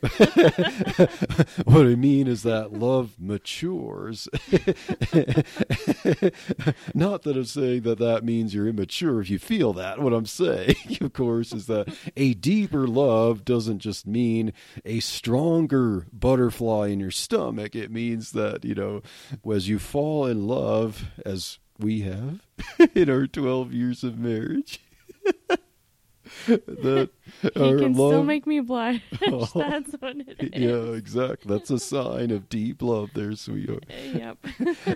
what 1.64 1.86
I 1.86 1.94
mean 1.96 2.26
is 2.26 2.44
that 2.44 2.72
love 2.72 3.16
matures. 3.18 4.26
Not 6.94 7.22
that 7.22 7.36
I'm 7.36 7.44
saying 7.44 7.82
that 7.82 7.98
that 7.98 8.24
means 8.24 8.54
you're 8.54 8.68
immature 8.68 9.20
if 9.20 9.28
you 9.28 9.38
feel 9.38 9.74
that. 9.74 10.00
What 10.00 10.12
I'm 10.12 10.26
saying, 10.26 10.76
of 11.02 11.12
course, 11.12 11.52
is 11.52 11.66
that 11.66 11.94
a 12.16 12.32
deeper 12.34 12.86
love 12.86 13.44
doesn't 13.44 13.80
just 13.80 14.06
mean 14.06 14.52
a 14.84 15.00
stronger 15.00 16.06
butterfly 16.12 16.88
in 16.88 17.00
your 17.00 17.10
stomach. 17.10 17.74
It 17.74 17.90
means 17.90 18.32
that, 18.32 18.64
you 18.64 18.74
know, 18.74 19.02
as 19.52 19.68
you 19.68 19.73
fall 19.78 20.26
in 20.26 20.46
love, 20.46 21.10
as 21.24 21.58
we 21.78 22.02
have 22.02 22.46
in 22.94 23.10
our 23.10 23.26
12 23.26 23.72
years 23.72 24.04
of 24.04 24.18
marriage, 24.18 24.80
that 26.46 27.10
he 27.42 27.48
our 27.60 27.78
can 27.78 27.94
love. 27.94 28.10
still 28.10 28.24
make 28.24 28.46
me 28.46 28.60
blush 28.60 29.00
Oh. 29.26 29.46
that's 29.54 29.92
what 29.94 30.16
it 30.16 30.36
is 30.54 30.60
yeah, 30.60 30.96
exactly. 30.96 31.56
That's 31.56 31.70
a 31.70 31.78
sign 31.78 32.30
of 32.30 32.48
deep 32.48 32.82
love 32.82 33.10
there, 33.14 33.34
sweetheart. 33.34 33.84
yep 34.14 34.38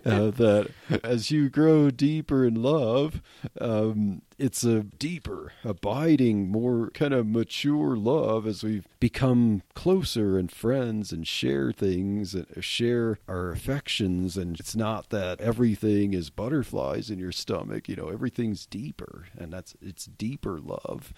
uh, 0.05 0.31
that 0.31 0.71
as 1.03 1.31
you 1.31 1.49
grow 1.49 1.91
deeper 1.91 2.45
in 2.45 2.63
love, 2.63 3.23
um, 3.61 4.23
it's 4.39 4.63
a 4.63 4.85
deeper, 4.85 5.53
abiding, 5.65 6.49
more 6.49 6.91
kind 6.91 7.13
of 7.13 7.27
mature 7.27 7.97
love 7.97 8.47
as 8.47 8.63
we've 8.63 8.87
become 9.01 9.63
closer 9.75 10.39
and 10.39 10.53
friends 10.53 11.11
and 11.13 11.27
share 11.27 11.73
things 11.73 12.35
and 12.35 12.47
share 12.61 13.19
our 13.27 13.51
affections. 13.51 14.37
And 14.37 14.59
it's 14.61 14.77
not 14.77 15.11
that 15.11 15.41
everything 15.41 16.15
is 16.15 16.31
butterflies 16.31 17.11
in 17.11 17.19
your 17.19 17.33
stomach, 17.33 17.89
you 17.89 17.97
know, 17.97 18.09
everything's 18.09 18.65
deeper, 18.65 19.27
and 19.37 19.53
that's 19.53 19.75
it's 19.83 20.05
deeper 20.07 20.61
love. 20.61 21.13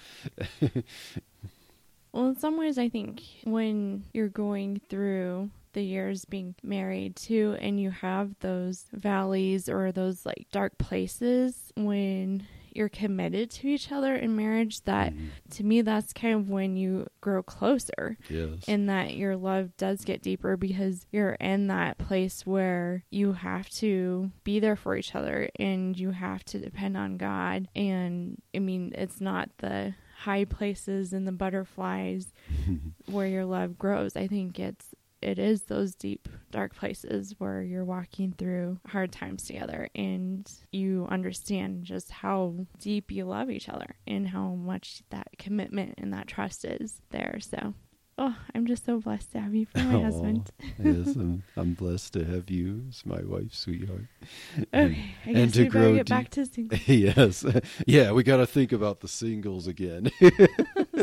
Well, 2.13 2.27
in 2.27 2.37
some 2.37 2.57
ways, 2.57 2.77
I 2.79 2.89
think 2.89 3.23
when 3.45 4.05
you're 4.13 4.29
going 4.29 4.81
through 4.89 5.51
the 5.73 5.83
years 5.83 6.25
being 6.25 6.55
married 6.63 7.17
too, 7.17 7.57
and 7.61 7.81
you 7.81 7.91
have 7.91 8.35
those 8.41 8.87
valleys 8.93 9.69
or 9.69 9.93
those 9.93 10.27
like 10.27 10.47
dark 10.51 10.77
places 10.79 11.73
when 11.77 12.47
you're 12.73 12.89
committed 12.89 13.51
to 13.51 13.69
each 13.69 13.91
other 13.91 14.15
in 14.15 14.37
marriage, 14.37 14.83
that 14.83 15.13
mm-hmm. 15.13 15.27
to 15.51 15.65
me, 15.65 15.83
that's 15.83 16.13
kind 16.13 16.35
of 16.35 16.49
when 16.49 16.77
you 16.77 17.07
grow 17.21 17.43
closer 17.43 18.17
yes. 18.29 18.65
in 18.67 18.87
that 18.87 19.15
your 19.17 19.37
love 19.37 19.77
does 19.77 20.05
get 20.05 20.23
deeper 20.23 20.57
because 20.57 21.07
you're 21.11 21.33
in 21.35 21.67
that 21.67 21.99
place 21.99 22.47
where 22.47 23.05
you 23.11 23.33
have 23.33 23.69
to 23.69 24.31
be 24.45 24.61
there 24.61 24.77
for 24.77 24.97
each 24.97 25.15
other 25.15 25.49
and 25.57 25.99
you 25.99 26.13
have 26.13 26.45
to 26.45 26.59
depend 26.59 26.97
on 26.97 27.17
God. 27.17 27.69
And 27.75 28.41
I 28.55 28.59
mean, 28.61 28.93
it's 28.97 29.21
not 29.21 29.51
the 29.59 29.95
high 30.21 30.45
places 30.45 31.13
and 31.13 31.27
the 31.27 31.33
butterflies 31.33 32.33
where 33.07 33.27
your 33.27 33.45
love 33.45 33.79
grows. 33.79 34.17
I 34.17 34.27
think 34.27 34.59
it's 34.59 34.87
it 35.23 35.39
is 35.39 35.63
those 35.63 35.95
deep 35.95 36.29
dark 36.51 36.75
places 36.75 37.35
where 37.39 37.63
you're 37.63 37.85
walking 37.85 38.33
through 38.33 38.79
hard 38.87 39.13
times 39.13 39.45
together 39.45 39.89
and 39.95 40.51
you 40.73 41.07
understand 41.11 41.85
just 41.85 42.11
how 42.11 42.55
deep 42.79 43.11
you 43.11 43.27
love 43.27 43.51
each 43.51 43.69
other 43.69 43.97
and 44.07 44.29
how 44.29 44.55
much 44.55 45.03
that 45.11 45.29
commitment 45.39 45.95
and 45.99 46.13
that 46.15 46.27
trust 46.27 46.65
is 46.65 47.03
there 47.11 47.39
so 47.41 47.75
oh 48.21 48.37
i'm 48.55 48.67
just 48.67 48.85
so 48.85 49.01
blessed 49.01 49.33
to 49.33 49.41
have 49.41 49.55
you 49.55 49.67
for 49.67 49.79
my 49.79 50.03
husband 50.03 50.51
yes, 50.79 51.17
I'm, 51.17 51.43
I'm 51.57 51.75
blessed 51.75 52.13
to 52.13 52.25
have 52.25 52.49
you 52.51 52.85
as 52.89 53.05
my 53.05 53.23
wife, 53.23 53.53
sweetheart. 53.53 54.07
okay 54.75 55.15
i 55.27 55.31
and 55.31 55.37
guess 55.37 55.53
to 55.55 55.65
grow 55.65 55.95
get 55.97 56.09
back 56.09 56.31
to 56.31 56.47
single 56.47 56.79
yes. 56.87 57.45
Yeah, 57.87 58.13
we 58.13 58.23
got 58.23 58.37
to 58.37 58.47
think 58.47 58.71
about 58.73 59.01
the 59.01 59.09
singles 59.09 59.67
again. 59.67 60.11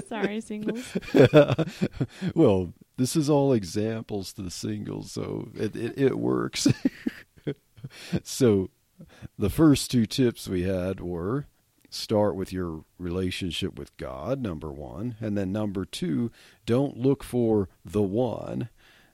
sorry 0.08 0.40
singles 0.40 0.96
well, 2.36 2.74
this 2.98 3.16
is 3.16 3.30
all 3.30 3.54
examples 3.54 4.34
to 4.34 4.42
the 4.42 4.52
singles, 4.52 5.12
so 5.12 5.50
it, 5.56 5.76
it, 5.76 5.98
it 5.98 6.20
works. 6.20 6.68
so, 8.24 8.70
the 9.38 9.50
first 9.50 9.92
two 9.92 10.06
tips 10.06 10.48
we 10.48 10.64
had 10.64 11.00
were 11.00 11.46
start 11.98 12.36
with 12.36 12.54
your 12.54 12.84
relationship 12.98 13.78
with 13.78 13.96
God, 13.98 14.42
number 14.42 14.72
one, 14.72 15.16
and 15.20 15.38
then 15.38 15.52
number 15.52 15.86
two, 15.86 16.32
don't 16.66 16.98
look 16.98 17.24
for 17.24 17.70
the 17.84 18.02
one. 18.02 18.70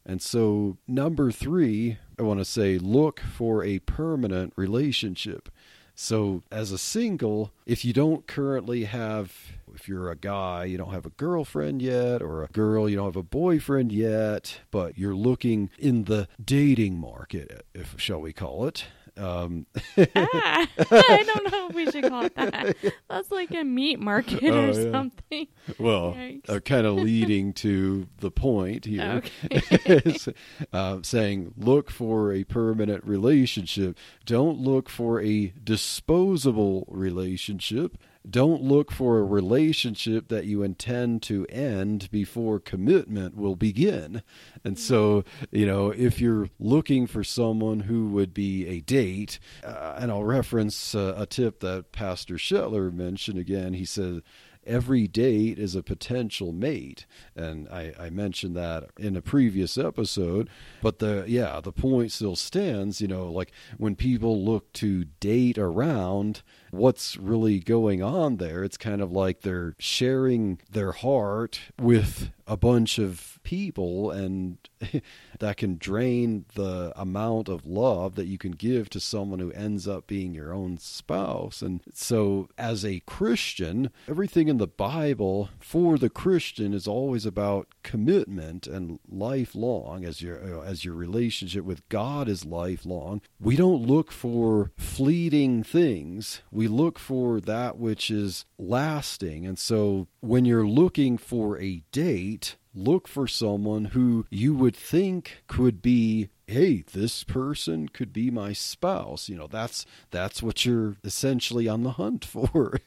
And 0.06 0.22
so, 0.22 0.78
number 0.88 1.32
three, 1.32 1.98
I 2.20 2.24
want 2.24 2.40
to 2.40 2.46
say 2.46 2.78
look 2.78 3.22
for 3.22 3.64
a 3.64 3.80
permanent 3.80 4.54
relationship. 4.56 5.50
So, 5.96 6.42
as 6.52 6.72
a 6.72 6.78
single, 6.78 7.54
if 7.66 7.86
you 7.86 7.94
don't 7.94 8.26
currently 8.28 8.86
have, 8.86 9.54
if 9.76 9.88
you're 9.88 10.10
a 10.10 10.16
guy, 10.16 10.66
you 10.66 10.78
don't 10.78 10.92
have 10.92 11.06
a 11.06 11.12
girlfriend 11.12 11.82
yet, 11.82 12.22
or 12.22 12.44
a 12.44 12.48
girl, 12.48 12.90
you 12.90 12.96
don't 12.96 13.06
have 13.06 13.16
a 13.16 13.24
boyfriend 13.24 13.92
yet, 13.92 14.60
but 14.72 14.98
you're 14.98 15.16
looking 15.16 15.70
in 15.78 16.06
the 16.06 16.28
dating 16.44 16.98
market, 16.98 17.66
if 17.74 17.94
shall 17.98 18.20
we 18.20 18.34
call 18.34 18.66
it. 18.66 18.86
Um, 19.16 19.68
ah, 19.76 19.78
i 20.92 21.24
don't 21.26 21.52
know 21.52 21.68
if 21.70 21.76
we 21.76 21.92
should 21.92 22.06
call 22.10 22.26
it 22.26 22.36
that 22.36 22.76
that's 23.08 23.30
like 23.30 23.52
a 23.54 23.64
meat 23.64 24.00
market 24.00 24.44
Oh, 24.44 24.70
or 24.70 24.72
yeah. 24.72 24.92
something 24.92 25.48
well, 25.78 26.18
uh, 26.50 26.60
kind 26.62 26.86
of 26.88 26.96
leading 26.96 27.54
to 27.54 28.08
the 28.18 28.32
point 28.32 28.86
here, 28.86 29.22
Okay. 29.52 30.04
uh, 30.74 31.00
saying 31.04 31.54
look 31.58 31.90
for 31.92 32.34
a 32.34 32.44
permanent 32.44 33.06
relationship. 33.06 33.98
Don't 34.26 34.60
look 34.60 34.90
for 34.90 35.22
a 35.22 35.54
disposable 35.64 36.86
relationship. 36.90 37.98
Don't 38.30 38.62
look 38.62 38.92
for 38.92 39.20
a 39.20 39.24
relationship 39.24 40.30
that 40.30 40.46
you 40.46 40.64
intend 40.64 41.22
to 41.24 41.46
end 41.48 42.10
before 42.10 42.60
commitment 42.60 43.36
will 43.36 43.56
begin. 43.56 44.24
And 44.64 44.80
so, 44.80 45.26
you 45.52 45.66
know, 45.66 45.90
if 45.90 46.22
you're 46.22 46.50
looking 46.58 47.06
for 47.06 47.24
someone 47.24 47.82
who 47.82 48.08
would 48.08 48.34
be 48.34 48.66
a 48.68 48.80
date, 48.80 49.40
uh, 49.64 49.96
and 49.98 50.10
I'll 50.10 50.24
reference 50.24 50.96
uh, 50.96 51.16
a 51.18 51.26
tip 51.26 51.60
that 51.60 51.92
Pastor 51.92 52.36
Schettler 52.36 52.94
mentioned 52.94 53.38
again, 53.38 53.74
he 53.74 53.86
said, 53.86 54.22
every 54.66 55.08
date 55.08 55.60
is 55.60 55.76
a 55.76 55.84
potential 55.84 56.52
mate. 56.52 57.06
And 57.36 57.68
I, 57.70 57.94
I, 58.00 58.10
mentioned 58.10 58.56
that 58.56 58.90
in 58.98 59.16
a 59.16 59.22
previous 59.22 59.78
episode. 59.78 60.50
But 60.82 61.00
the 61.00 61.26
yeah, 61.28 61.60
the 61.62 61.72
point 61.72 62.12
still 62.12 62.36
stands, 62.36 63.02
you 63.02 63.08
know, 63.08 63.30
like 63.32 63.52
when 63.78 63.96
people 63.96 64.44
look 64.44 64.72
to 64.74 65.06
date 65.20 65.58
around 65.58 66.42
what's 66.74 67.16
really 67.18 67.60
going 67.60 68.02
on 68.02 68.38
there, 68.38 68.64
it's 68.64 68.78
kind 68.78 69.02
of 69.02 69.12
like 69.12 69.42
they're 69.42 69.76
sharing 69.78 70.60
their 70.72 70.92
heart 70.92 71.60
with 71.80 72.32
a 72.48 72.58
bunch 72.58 72.98
of 73.00 73.40
people 73.44 74.12
and 74.12 74.58
that 75.40 75.58
can 75.58 75.78
drain 75.78 76.46
the 76.56 76.92
amount 76.96 77.48
of 77.48 77.66
love 77.66 78.16
that 78.16 78.26
you 78.26 78.38
can 78.38 78.52
give 78.52 78.90
to 78.90 79.00
someone 79.00 79.40
who 79.40 79.52
ends 79.52 79.88
up 79.88 80.08
being 80.08 80.34
your 80.34 80.54
own 80.54 80.78
spouse. 80.78 81.62
And 81.62 81.82
so 81.94 82.50
as 82.58 82.84
a 82.86 83.02
christian 83.06 83.90
everything 84.08 84.48
in 84.48 84.58
the 84.58 84.68
bible 84.68 85.50
for 85.60 85.98
the 85.98 86.10
christian 86.10 86.74
is 86.74 86.88
always 86.88 87.26
about 87.26 87.68
commitment 87.84 88.68
and 88.68 89.00
lifelong. 89.10 90.04
As 90.06 90.22
your 90.22 90.60
uh, 90.60 90.64
as 90.64 90.84
your 90.84 90.96
relationship 90.96 91.64
with 91.64 91.88
god 91.90 92.28
is 92.28 92.46
lifelong 92.46 93.22
we 93.40 93.56
don't 93.56 93.86
look 93.86 94.12
for 94.12 94.72
fleeting 94.78 95.64
things. 95.64 96.42
We 96.52 96.63
look 96.68 97.00
for 97.00 97.40
that 97.42 97.78
which 97.78 98.10
is 98.10 98.46
lasting. 98.58 99.46
And 99.46 99.58
so 99.58 100.08
when 100.20 100.46
you're 100.46 100.68
looking 100.68 101.18
for 101.18 101.60
a 101.60 101.84
date 101.92 102.56
look 102.76 103.08
for 103.08 103.28
someone 103.28 103.86
who 103.86 104.26
you 104.30 104.54
would 104.56 104.76
think 104.76 105.44
could 105.48 105.82
be 105.82 106.30
hey 106.54 106.84
this 106.94 107.24
person 107.24 107.90
could 107.90 108.14
be 108.14 108.30
my 108.30 108.54
spouse. 108.54 109.28
You 109.28 109.36
know 109.36 109.48
that's 109.48 109.86
that's 110.12 110.44
what 110.44 110.66
you're 110.66 110.98
essentially 111.04 111.68
on 111.68 111.82
the 111.84 111.94
hunt 111.94 112.24
for. 112.34 112.80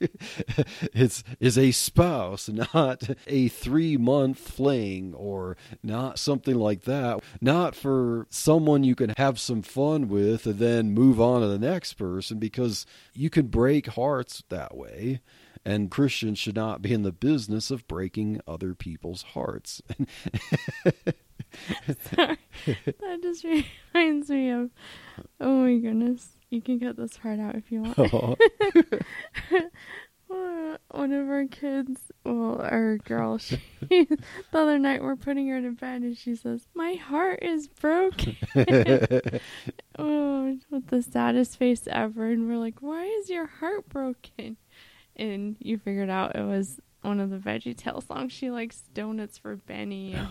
It's 0.94 1.24
is 1.40 1.58
a 1.58 1.72
spouse 1.72 2.48
not 2.48 3.10
a 3.26 3.48
3 3.48 3.96
month 3.96 4.38
fling 4.38 5.14
or 5.14 5.56
not 5.82 6.18
something 6.18 6.54
like 6.54 6.82
that. 6.82 7.20
Not 7.40 7.74
for 7.74 8.26
someone 8.30 8.84
you 8.84 8.94
can 8.94 9.14
have 9.16 9.40
some 9.40 9.62
fun 9.62 10.08
with 10.08 10.46
and 10.46 10.58
then 10.58 10.94
move 10.94 11.20
on 11.20 11.40
to 11.40 11.48
the 11.48 11.58
next 11.58 11.94
person 11.94 12.38
because 12.38 12.86
you 13.14 13.30
can 13.30 13.48
break 13.48 13.88
hearts 13.88 14.44
that 14.48 14.76
way. 14.76 15.20
And 15.64 15.90
Christians 15.90 16.38
should 16.38 16.54
not 16.54 16.80
be 16.80 16.92
in 16.92 17.02
the 17.02 17.10
business 17.10 17.72
of 17.72 17.88
breaking 17.88 18.40
other 18.46 18.72
people's 18.72 19.22
hearts. 19.22 19.82
Sorry. 22.14 22.38
That 22.66 23.20
just 23.22 23.44
reminds 23.44 24.28
me 24.30 24.50
of, 24.50 24.70
oh 25.40 25.62
my 25.62 25.76
goodness. 25.76 26.28
You 26.50 26.60
can 26.62 26.78
cut 26.80 26.96
this 26.96 27.18
part 27.18 27.40
out 27.40 27.54
if 27.56 27.70
you 27.70 27.82
want. 27.82 27.98
Oh. 30.28 30.76
One 30.90 31.12
of 31.12 31.28
our 31.28 31.44
kids, 31.44 32.10
well, 32.24 32.60
our 32.60 32.98
girl, 32.98 33.38
she, 33.38 33.60
the 33.88 34.18
other 34.52 34.76
night 34.76 35.00
we're 35.00 35.14
putting 35.14 35.46
her 35.46 35.60
to 35.62 35.70
bed 35.70 36.02
and 36.02 36.18
she 36.18 36.34
says, 36.34 36.66
My 36.74 36.94
heart 36.94 37.38
is 37.42 37.68
broken. 37.68 38.36
oh, 39.96 40.58
with 40.68 40.88
the 40.88 41.02
saddest 41.02 41.56
face 41.56 41.86
ever. 41.88 42.26
And 42.26 42.48
we're 42.48 42.58
like, 42.58 42.80
Why 42.80 43.04
is 43.04 43.30
your 43.30 43.46
heart 43.46 43.88
broken? 43.88 44.56
and 45.16 45.56
you 45.60 45.78
figured 45.78 46.10
out 46.10 46.36
it 46.36 46.44
was 46.44 46.78
one 47.06 47.20
of 47.20 47.30
the 47.30 47.38
Veggie 47.38 47.76
Tale 47.76 48.00
songs. 48.00 48.32
She 48.32 48.50
likes 48.50 48.82
donuts 48.92 49.38
for 49.38 49.56
Benny. 49.56 50.16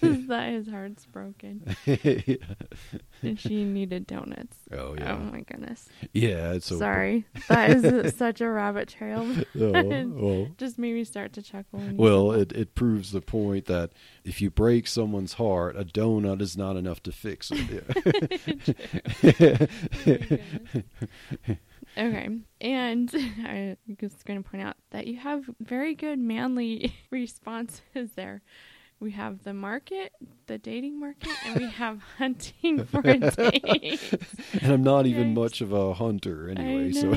And 0.00 0.28
that 0.28 0.52
his 0.52 0.68
heart's 0.68 1.06
broken. 1.06 1.74
yeah. 1.86 2.36
And 3.22 3.38
she 3.38 3.64
needed 3.64 4.06
donuts. 4.06 4.56
Oh 4.72 4.94
yeah. 4.96 5.14
Oh 5.14 5.18
my 5.18 5.40
goodness. 5.40 5.88
Yeah, 6.12 6.52
it's 6.52 6.66
so 6.66 6.78
sorry. 6.78 7.26
that 7.48 7.70
is 7.70 8.14
such 8.14 8.40
a 8.40 8.48
rabbit 8.48 8.88
trail. 8.88 9.26
oh, 9.58 9.72
well, 9.72 10.48
just 10.56 10.78
made 10.78 10.94
me 10.94 11.04
start 11.04 11.32
to 11.34 11.42
chuckle. 11.42 11.82
Well, 11.92 12.32
it 12.32 12.52
it 12.52 12.74
proves 12.74 13.12
the 13.12 13.20
point 13.20 13.66
that 13.66 13.92
if 14.24 14.40
you 14.40 14.50
break 14.50 14.86
someone's 14.86 15.34
heart, 15.34 15.76
a 15.76 15.84
donut 15.84 16.40
is 16.40 16.56
not 16.56 16.76
enough 16.76 17.02
to 17.04 17.12
fix 17.12 17.50
it. 17.52 17.84
oh 21.48 21.56
Okay. 21.98 22.28
And 22.60 23.10
I 23.44 23.76
was 24.00 24.22
going 24.24 24.42
to 24.42 24.48
point 24.48 24.62
out 24.62 24.76
that 24.90 25.06
you 25.06 25.16
have 25.16 25.44
very 25.60 25.94
good 25.94 26.18
manly 26.18 26.94
responses 27.10 28.12
there. 28.14 28.42
We 29.00 29.12
have 29.12 29.44
the 29.44 29.54
market, 29.54 30.12
the 30.46 30.58
dating 30.58 30.98
market, 30.98 31.30
and 31.46 31.60
we 31.60 31.70
have 31.70 32.00
hunting 32.18 32.84
for 32.84 33.00
a 33.04 33.18
date. 33.30 34.12
and 34.60 34.72
I'm 34.72 34.82
not 34.82 35.06
even 35.06 35.34
much 35.34 35.60
of 35.60 35.72
a 35.72 35.94
hunter 35.94 36.48
anyway, 36.48 36.90
so 36.92 37.12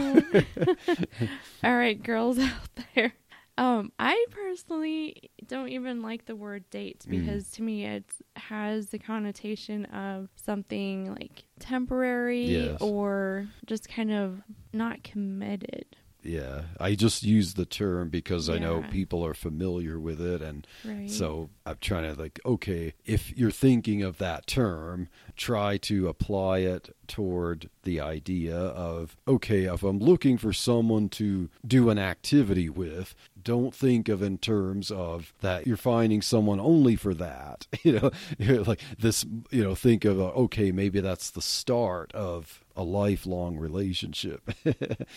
All 1.63 1.75
right, 1.75 2.01
girls 2.01 2.37
out 2.37 2.69
there. 2.93 3.13
Um, 3.57 3.91
I 3.99 4.25
personally 4.31 5.29
don't 5.47 5.69
even 5.69 6.01
like 6.01 6.25
the 6.25 6.35
word 6.35 6.69
date 6.69 7.05
mm. 7.07 7.11
because 7.11 7.45
mm. 7.45 7.53
to 7.55 7.63
me 7.63 7.85
it 7.85 8.05
has 8.35 8.89
the 8.89 8.99
connotation 8.99 9.85
of 9.85 10.29
something 10.35 11.13
like 11.13 11.43
temporary 11.59 12.45
yes. 12.45 12.81
or 12.81 13.47
just 13.65 13.89
kind 13.89 14.11
of 14.11 14.41
not 14.73 15.03
committed. 15.03 15.85
Yeah, 16.23 16.63
I 16.79 16.95
just 16.95 17.23
use 17.23 17.55
the 17.55 17.65
term 17.65 18.09
because 18.09 18.47
yeah. 18.47 18.55
I 18.55 18.57
know 18.59 18.83
people 18.91 19.25
are 19.25 19.33
familiar 19.33 19.99
with 19.99 20.21
it, 20.21 20.41
and 20.41 20.67
right. 20.85 21.09
so 21.09 21.49
I'm 21.65 21.77
trying 21.81 22.13
to 22.13 22.19
like, 22.19 22.39
okay, 22.45 22.93
if 23.05 23.35
you're 23.35 23.51
thinking 23.51 24.03
of 24.03 24.17
that 24.19 24.45
term, 24.45 25.09
try 25.35 25.77
to 25.77 26.07
apply 26.07 26.59
it 26.59 26.95
toward 27.07 27.69
the 27.83 27.99
idea 27.99 28.55
of, 28.55 29.17
okay, 29.27 29.63
if 29.63 29.83
I'm 29.83 29.99
looking 29.99 30.37
for 30.37 30.53
someone 30.53 31.09
to 31.09 31.49
do 31.65 31.89
an 31.89 31.97
activity 31.97 32.69
with, 32.69 33.15
don't 33.43 33.73
think 33.73 34.09
of 34.09 34.21
in 34.21 34.37
terms 34.37 34.91
of 34.91 35.33
that 35.41 35.67
you're 35.67 35.77
finding 35.77 36.21
someone 36.21 36.59
only 36.59 36.95
for 36.95 37.13
that. 37.13 37.67
You 37.83 38.11
know, 38.39 38.61
like 38.67 38.79
this. 38.99 39.25
You 39.49 39.63
know, 39.63 39.73
think 39.73 40.05
of, 40.05 40.19
uh, 40.19 40.25
okay, 40.25 40.71
maybe 40.71 40.99
that's 40.99 41.31
the 41.31 41.41
start 41.41 42.13
of 42.13 42.63
a 42.75 42.83
lifelong 42.83 43.57
relationship. 43.57 44.51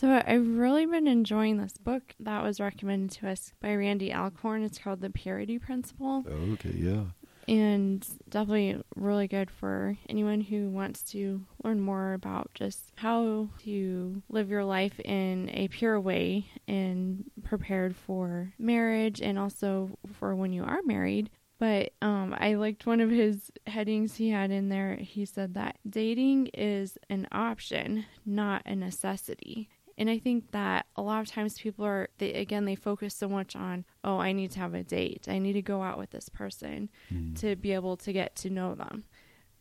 So 0.00 0.22
I've 0.24 0.46
really 0.46 0.86
been 0.86 1.08
enjoying 1.08 1.56
this 1.56 1.76
book 1.76 2.14
that 2.20 2.44
was 2.44 2.60
recommended 2.60 3.10
to 3.18 3.30
us 3.30 3.52
by 3.60 3.74
Randy 3.74 4.12
Alcorn. 4.12 4.62
It's 4.62 4.78
called 4.78 5.00
The 5.00 5.10
Purity 5.10 5.58
Principle. 5.58 6.24
Okay, 6.52 6.72
yeah. 6.76 7.02
And 7.48 8.06
definitely 8.28 8.82
really 8.94 9.26
good 9.26 9.50
for 9.50 9.96
anyone 10.06 10.42
who 10.42 10.68
wants 10.68 11.02
to 11.12 11.46
learn 11.64 11.80
more 11.80 12.12
about 12.12 12.50
just 12.52 12.92
how 12.96 13.48
to 13.64 14.22
live 14.28 14.50
your 14.50 14.64
life 14.64 15.00
in 15.00 15.48
a 15.54 15.68
pure 15.68 15.98
way 15.98 16.46
and 16.68 17.24
prepared 17.42 17.96
for 17.96 18.52
marriage 18.58 19.22
and 19.22 19.38
also 19.38 19.98
for 20.12 20.34
when 20.34 20.52
you 20.52 20.62
are 20.62 20.82
married. 20.84 21.30
But 21.58 21.92
um, 22.02 22.36
I 22.38 22.54
liked 22.54 22.86
one 22.86 23.00
of 23.00 23.10
his 23.10 23.50
headings 23.66 24.16
he 24.16 24.30
had 24.30 24.50
in 24.50 24.68
there. 24.68 24.96
He 24.96 25.24
said 25.24 25.54
that 25.54 25.78
dating 25.88 26.48
is 26.48 26.98
an 27.08 27.26
option, 27.32 28.04
not 28.24 28.62
a 28.66 28.76
necessity. 28.76 29.70
And 29.98 30.08
I 30.08 30.18
think 30.18 30.52
that 30.52 30.86
a 30.94 31.02
lot 31.02 31.20
of 31.20 31.26
times 31.26 31.58
people 31.58 31.84
are, 31.84 32.08
they, 32.18 32.32
again, 32.34 32.64
they 32.64 32.76
focus 32.76 33.14
so 33.16 33.28
much 33.28 33.56
on, 33.56 33.84
oh, 34.04 34.18
I 34.18 34.32
need 34.32 34.52
to 34.52 34.60
have 34.60 34.72
a 34.72 34.84
date. 34.84 35.26
I 35.28 35.38
need 35.38 35.54
to 35.54 35.62
go 35.62 35.82
out 35.82 35.98
with 35.98 36.10
this 36.10 36.28
person 36.28 36.88
mm. 37.12 37.36
to 37.40 37.56
be 37.56 37.72
able 37.72 37.96
to 37.98 38.12
get 38.12 38.36
to 38.36 38.48
know 38.48 38.76
them. 38.76 39.04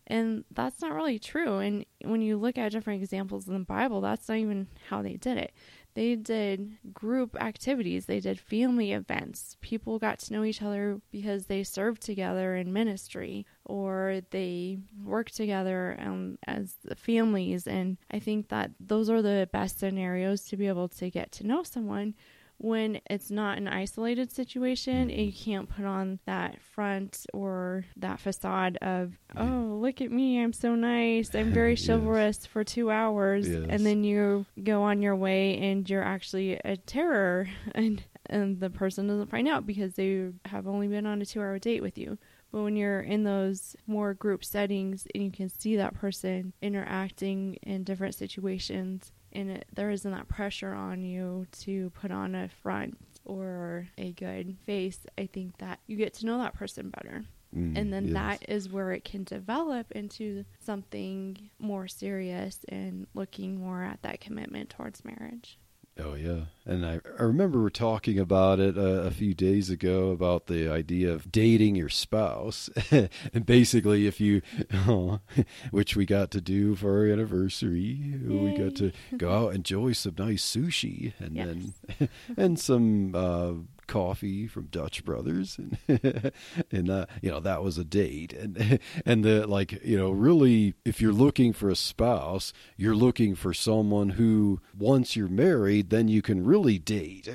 And 0.06 0.46
that's 0.52 0.80
not 0.80 0.94
really 0.94 1.18
true. 1.18 1.58
And 1.58 1.86
when 2.04 2.22
you 2.22 2.38
look 2.38 2.58
at 2.58 2.72
different 2.72 3.02
examples 3.02 3.48
in 3.48 3.56
the 3.56 3.60
Bible, 3.62 4.00
that's 4.00 4.30
not 4.30 4.38
even 4.38 4.68
how 4.90 5.02
they 5.02 5.16
did 5.16 5.38
it. 5.38 5.54
They 5.98 6.14
did 6.16 6.78
group 6.94 7.36
activities, 7.42 8.06
they 8.06 8.20
did 8.20 8.40
family 8.40 8.92
events. 8.92 9.58
People 9.62 9.98
got 9.98 10.20
to 10.20 10.34
know 10.34 10.44
each 10.44 10.62
other 10.62 11.02
because 11.12 11.48
they 11.48 11.64
served 11.64 12.04
together 12.04 12.56
in 12.56 12.72
ministry 12.72 13.48
or 13.66 14.22
they 14.30 14.78
worked 15.04 15.36
together 15.36 15.98
um, 16.00 16.38
as 16.46 16.76
families. 16.96 17.66
And 17.66 17.98
I 18.12 18.20
think 18.20 18.50
that 18.50 18.74
those 18.80 19.10
are 19.10 19.24
the 19.24 19.50
best 19.52 19.80
scenarios 19.80 20.44
to 20.50 20.56
be 20.56 20.68
able 20.68 20.88
to 20.90 21.10
get 21.10 21.32
to 21.32 21.48
know 21.48 21.64
someone 21.64 22.14
when 22.60 23.00
it's 23.10 23.30
not 23.30 23.58
an 23.58 23.68
isolated 23.68 24.32
situation, 24.32 25.10
you 25.10 25.32
mm-hmm. 25.32 25.44
can't 25.44 25.70
put 25.70 25.86
on 25.86 26.20
that 26.26 26.62
front 26.62 27.26
or 27.34 27.86
that 27.98 28.20
facade 28.20 28.78
of, 28.82 29.18
mm-hmm. 29.36 29.42
oh, 29.42 29.78
look 29.78 30.02
at 30.02 30.12
me, 30.12 30.42
I'm 30.42 30.54
so 30.54 30.76
nice, 30.76 31.36
I'm 31.36 31.52
very 31.54 31.76
chivalrous 31.76 32.40
yes. 32.42 32.46
for 32.48 32.64
two 32.64 32.90
hours, 32.90 33.48
yes. 33.48 33.66
and 33.70 33.86
then 33.86 34.04
you 34.04 34.46
go 34.64 34.84
on 34.84 35.02
your 35.02 35.16
way 35.16 35.58
and 35.58 35.88
you're 35.90 36.04
actually 36.04 36.54
a 36.66 36.78
terror, 36.78 37.48
and 37.76 38.04
and 38.30 38.60
the 38.60 38.70
person 38.70 39.08
doesn't 39.08 39.32
find 39.32 39.48
out 39.48 39.66
because 39.66 39.94
they 39.94 40.30
have 40.46 40.68
only 40.68 40.88
been 40.88 41.06
on 41.06 41.22
a 41.22 41.26
two 41.26 41.40
hour 41.40 41.60
date 41.60 41.82
with 41.82 41.98
you. 41.98 42.18
But 42.52 42.64
when 42.64 42.76
you're 42.76 43.02
in 43.02 43.24
those 43.24 43.76
more 43.88 44.14
group 44.14 44.44
settings 44.44 45.08
and 45.14 45.24
you 45.24 45.32
can 45.32 45.50
see 45.50 45.76
that 45.76 45.94
person 45.94 46.54
interacting 46.62 47.56
in 47.64 47.84
different 47.84 48.16
situations, 48.16 49.12
and 49.34 49.52
it, 49.52 49.68
there 49.74 49.90
isn't 49.90 50.12
that 50.12 50.28
pressure 50.28 50.74
on 50.74 51.04
you 51.04 51.48
to 51.64 51.90
put 51.92 52.12
on 52.12 52.36
a 52.36 52.50
front 52.62 52.98
or 53.26 53.88
a 53.98 54.12
good 54.14 54.58
face, 54.66 55.06
I 55.18 55.28
think 55.28 55.58
that 55.58 55.80
you 55.86 55.98
get 55.98 56.14
to 56.16 56.26
know 56.26 56.38
that 56.40 56.54
person 56.54 56.90
better. 56.90 57.26
Mm, 57.56 57.78
and 57.78 57.94
then 57.94 58.06
yes. 58.06 58.14
that 58.14 58.50
is 58.50 58.70
where 58.70 58.92
it 58.92 59.04
can 59.04 59.24
develop 59.24 59.92
into 59.92 60.46
something 60.60 61.50
more 61.60 61.88
serious 61.88 62.60
and 62.70 63.08
looking 63.14 63.60
more 63.60 63.84
at 63.84 64.02
that 64.02 64.20
commitment 64.20 64.70
towards 64.70 65.06
marriage. 65.06 65.58
Oh 66.00 66.14
yeah, 66.14 66.42
and 66.66 66.86
I, 66.86 67.00
I 67.20 67.24
remember 67.24 67.60
we're 67.60 67.70
talking 67.70 68.20
about 68.20 68.60
it 68.60 68.78
uh, 68.78 68.82
a 68.82 69.10
few 69.12 69.34
days 69.34 69.72
ago 69.72 70.12
about 70.12 70.46
the 70.46 70.70
idea 70.70 71.12
of 71.12 71.32
dating 71.32 71.76
your 71.76 71.90
spouse, 71.90 72.70
and 73.34 73.46
basically, 73.46 74.06
if 74.06 74.22
you, 74.22 74.44
oh, 74.88 75.20
which 75.72 75.96
we 75.96 76.06
got 76.06 76.30
to 76.32 76.42
do 76.42 76.76
for 76.76 77.00
our 77.00 77.08
anniversary, 77.12 78.14
we 78.24 78.52
got 78.54 78.76
to 78.76 78.92
go 79.18 79.32
out 79.32 79.56
enjoy 79.56 79.92
some 79.94 80.14
nice 80.20 80.46
sushi, 80.46 81.14
and 81.20 81.36
Yes. 81.36 81.48
then 81.48 82.10
and 82.38 82.60
some 82.60 83.16
uh, 83.16 83.54
coffee 83.88 84.48
from 84.48 84.66
Dutch 84.66 85.04
Brothers, 85.04 85.58
and 85.58 85.78
and 86.72 86.90
uh, 86.90 87.06
you 87.22 87.32
know 87.32 87.40
that 87.40 87.64
was 87.64 87.78
a 87.78 87.84
date, 87.84 88.34
and 88.34 88.80
and 89.06 89.24
the 89.24 89.48
like 89.48 89.84
you 89.84 89.98
know 89.98 90.12
really 90.12 90.76
if 90.86 91.02
you're 91.02 91.14
looking 91.14 91.54
for 91.54 91.70
a 91.70 91.76
spouse, 91.76 92.54
you're 92.76 92.96
looking 92.96 93.36
for 93.36 93.54
someone 93.54 94.10
who 94.10 94.60
once 94.78 95.16
you're 95.16 95.28
married, 95.28 95.90
then 95.90 96.08
you 96.08 96.22
can 96.22 96.46
really 96.46 96.78
date, 96.78 97.28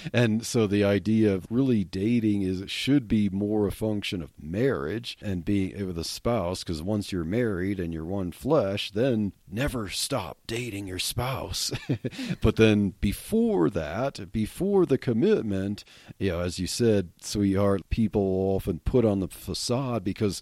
and 0.12 0.46
so 0.46 0.66
the 0.66 0.84
idea 0.84 1.34
of 1.34 1.46
really 1.50 1.84
dating 1.84 2.42
is 2.42 2.62
should 2.70 3.08
be 3.08 3.28
more 3.28 3.66
a 3.66 3.72
function 3.72 4.22
of 4.22 4.32
marriage 4.40 5.16
and 5.22 5.44
being 5.44 5.86
with 5.86 5.98
a 5.98 6.04
spouse 6.04 6.62
because 6.62 6.82
once 6.82 7.12
you're 7.12 7.24
married 7.24 7.80
and 7.80 7.92
you're 7.92 8.04
one 8.04 8.32
flesh, 8.32 8.90
then 8.90 9.32
never 9.50 9.88
stop 9.88 10.38
dating 10.46 10.86
your 10.86 10.98
spouse. 10.98 11.72
but 12.40 12.56
then 12.56 12.94
before 13.00 13.70
that, 13.70 14.32
before 14.32 14.86
the 14.86 14.98
commitment, 14.98 15.84
you 16.18 16.30
know, 16.30 16.40
as 16.40 16.58
you 16.58 16.66
said, 16.66 17.10
sweetheart, 17.20 17.88
people 17.90 18.22
often 18.54 18.80
put 18.80 19.04
on 19.04 19.20
the 19.20 19.28
facade 19.28 20.04
because 20.04 20.40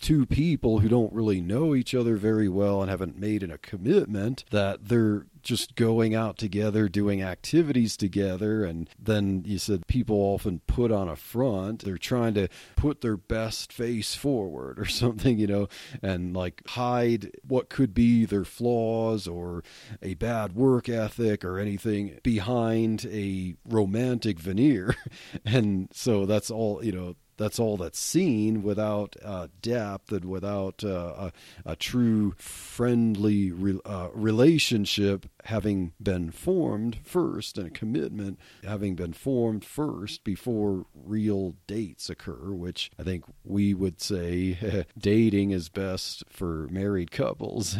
two 0.00 0.26
people 0.26 0.80
who 0.80 0.88
don't 0.88 1.12
really 1.12 1.40
know 1.40 1.74
each 1.74 1.94
other 1.94 2.16
very 2.16 2.48
well 2.48 2.82
and 2.82 2.90
haven't 2.90 3.18
made 3.18 3.42
in 3.42 3.50
a 3.50 3.58
commitment 3.58 4.44
that 4.50 4.88
they're 4.88 5.26
just 5.46 5.76
going 5.76 6.12
out 6.12 6.36
together 6.36 6.88
doing 6.88 7.22
activities 7.22 7.96
together. 7.96 8.64
And 8.64 8.90
then 8.98 9.44
you 9.46 9.58
said 9.58 9.86
people 9.86 10.16
often 10.16 10.60
put 10.66 10.90
on 10.90 11.08
a 11.08 11.14
front. 11.14 11.84
They're 11.84 11.98
trying 11.98 12.34
to 12.34 12.48
put 12.74 13.00
their 13.00 13.16
best 13.16 13.72
face 13.72 14.14
forward 14.14 14.78
or 14.78 14.84
something 14.86 15.38
you 15.38 15.46
know 15.46 15.68
and 16.02 16.34
like 16.34 16.62
hide 16.66 17.30
what 17.46 17.68
could 17.68 17.94
be 17.94 18.24
their 18.24 18.44
flaws 18.44 19.28
or 19.28 19.62
a 20.02 20.14
bad 20.14 20.54
work 20.54 20.88
ethic 20.88 21.44
or 21.44 21.60
anything 21.60 22.18
behind 22.22 23.06
a 23.10 23.54
romantic 23.64 24.38
veneer. 24.40 24.94
And 25.44 25.88
so 25.92 26.26
that's 26.26 26.50
all 26.50 26.84
you 26.84 26.92
know 26.92 27.14
that's 27.36 27.58
all 27.58 27.76
that's 27.76 27.98
seen 27.98 28.62
without 28.62 29.16
uh, 29.24 29.48
depth 29.60 30.12
and 30.12 30.24
without 30.24 30.82
uh, 30.84 31.30
a, 31.64 31.70
a 31.72 31.76
true 31.76 32.34
friendly 32.38 33.52
re- 33.52 33.80
uh, 33.84 34.08
relationship 34.12 35.26
having 35.44 35.92
been 36.02 36.30
formed 36.30 36.98
first 37.04 37.58
and 37.58 37.68
a 37.68 37.70
commitment 37.70 38.38
having 38.64 38.94
been 38.94 39.12
formed 39.12 39.64
first 39.64 40.24
before 40.24 40.86
real 40.94 41.54
dates 41.66 42.10
occur, 42.10 42.52
which 42.52 42.90
I 42.98 43.02
think 43.02 43.24
we 43.44 43.74
would 43.74 44.00
say 44.00 44.86
dating 44.98 45.50
is 45.50 45.68
best 45.68 46.24
for 46.28 46.68
married 46.70 47.10
couples 47.10 47.76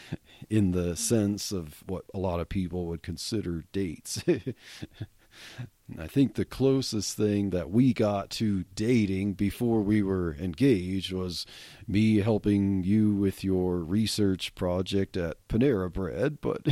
in 0.50 0.72
the 0.72 0.96
sense 0.96 1.52
of 1.52 1.82
what 1.86 2.04
a 2.14 2.18
lot 2.18 2.40
of 2.40 2.48
people 2.48 2.86
would 2.86 3.02
consider 3.02 3.64
dates. 3.72 4.22
I 5.96 6.06
think 6.06 6.34
the 6.34 6.44
closest 6.44 7.16
thing 7.16 7.50
that 7.50 7.70
we 7.70 7.92
got 7.94 8.28
to 8.30 8.64
dating 8.74 9.34
before 9.34 9.80
we 9.80 10.02
were 10.02 10.36
engaged 10.38 11.12
was 11.12 11.46
me 11.86 12.16
helping 12.18 12.82
you 12.82 13.14
with 13.14 13.42
your 13.42 13.78
research 13.78 14.54
project 14.54 15.16
at 15.16 15.36
Panera 15.48 15.90
Bread, 15.92 16.40
but 16.40 16.66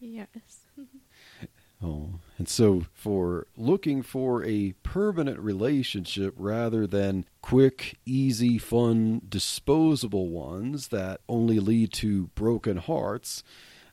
Yes. 0.00 0.28
Oh, 1.82 2.20
and 2.36 2.46
so 2.46 2.84
for 2.92 3.46
looking 3.56 4.02
for 4.02 4.44
a 4.44 4.74
permanent 4.82 5.38
relationship 5.38 6.34
rather 6.36 6.86
than 6.86 7.24
quick, 7.40 7.96
easy, 8.04 8.58
fun, 8.58 9.22
disposable 9.26 10.28
ones 10.28 10.88
that 10.88 11.22
only 11.26 11.58
lead 11.58 11.90
to 11.94 12.26
broken 12.34 12.76
hearts, 12.76 13.42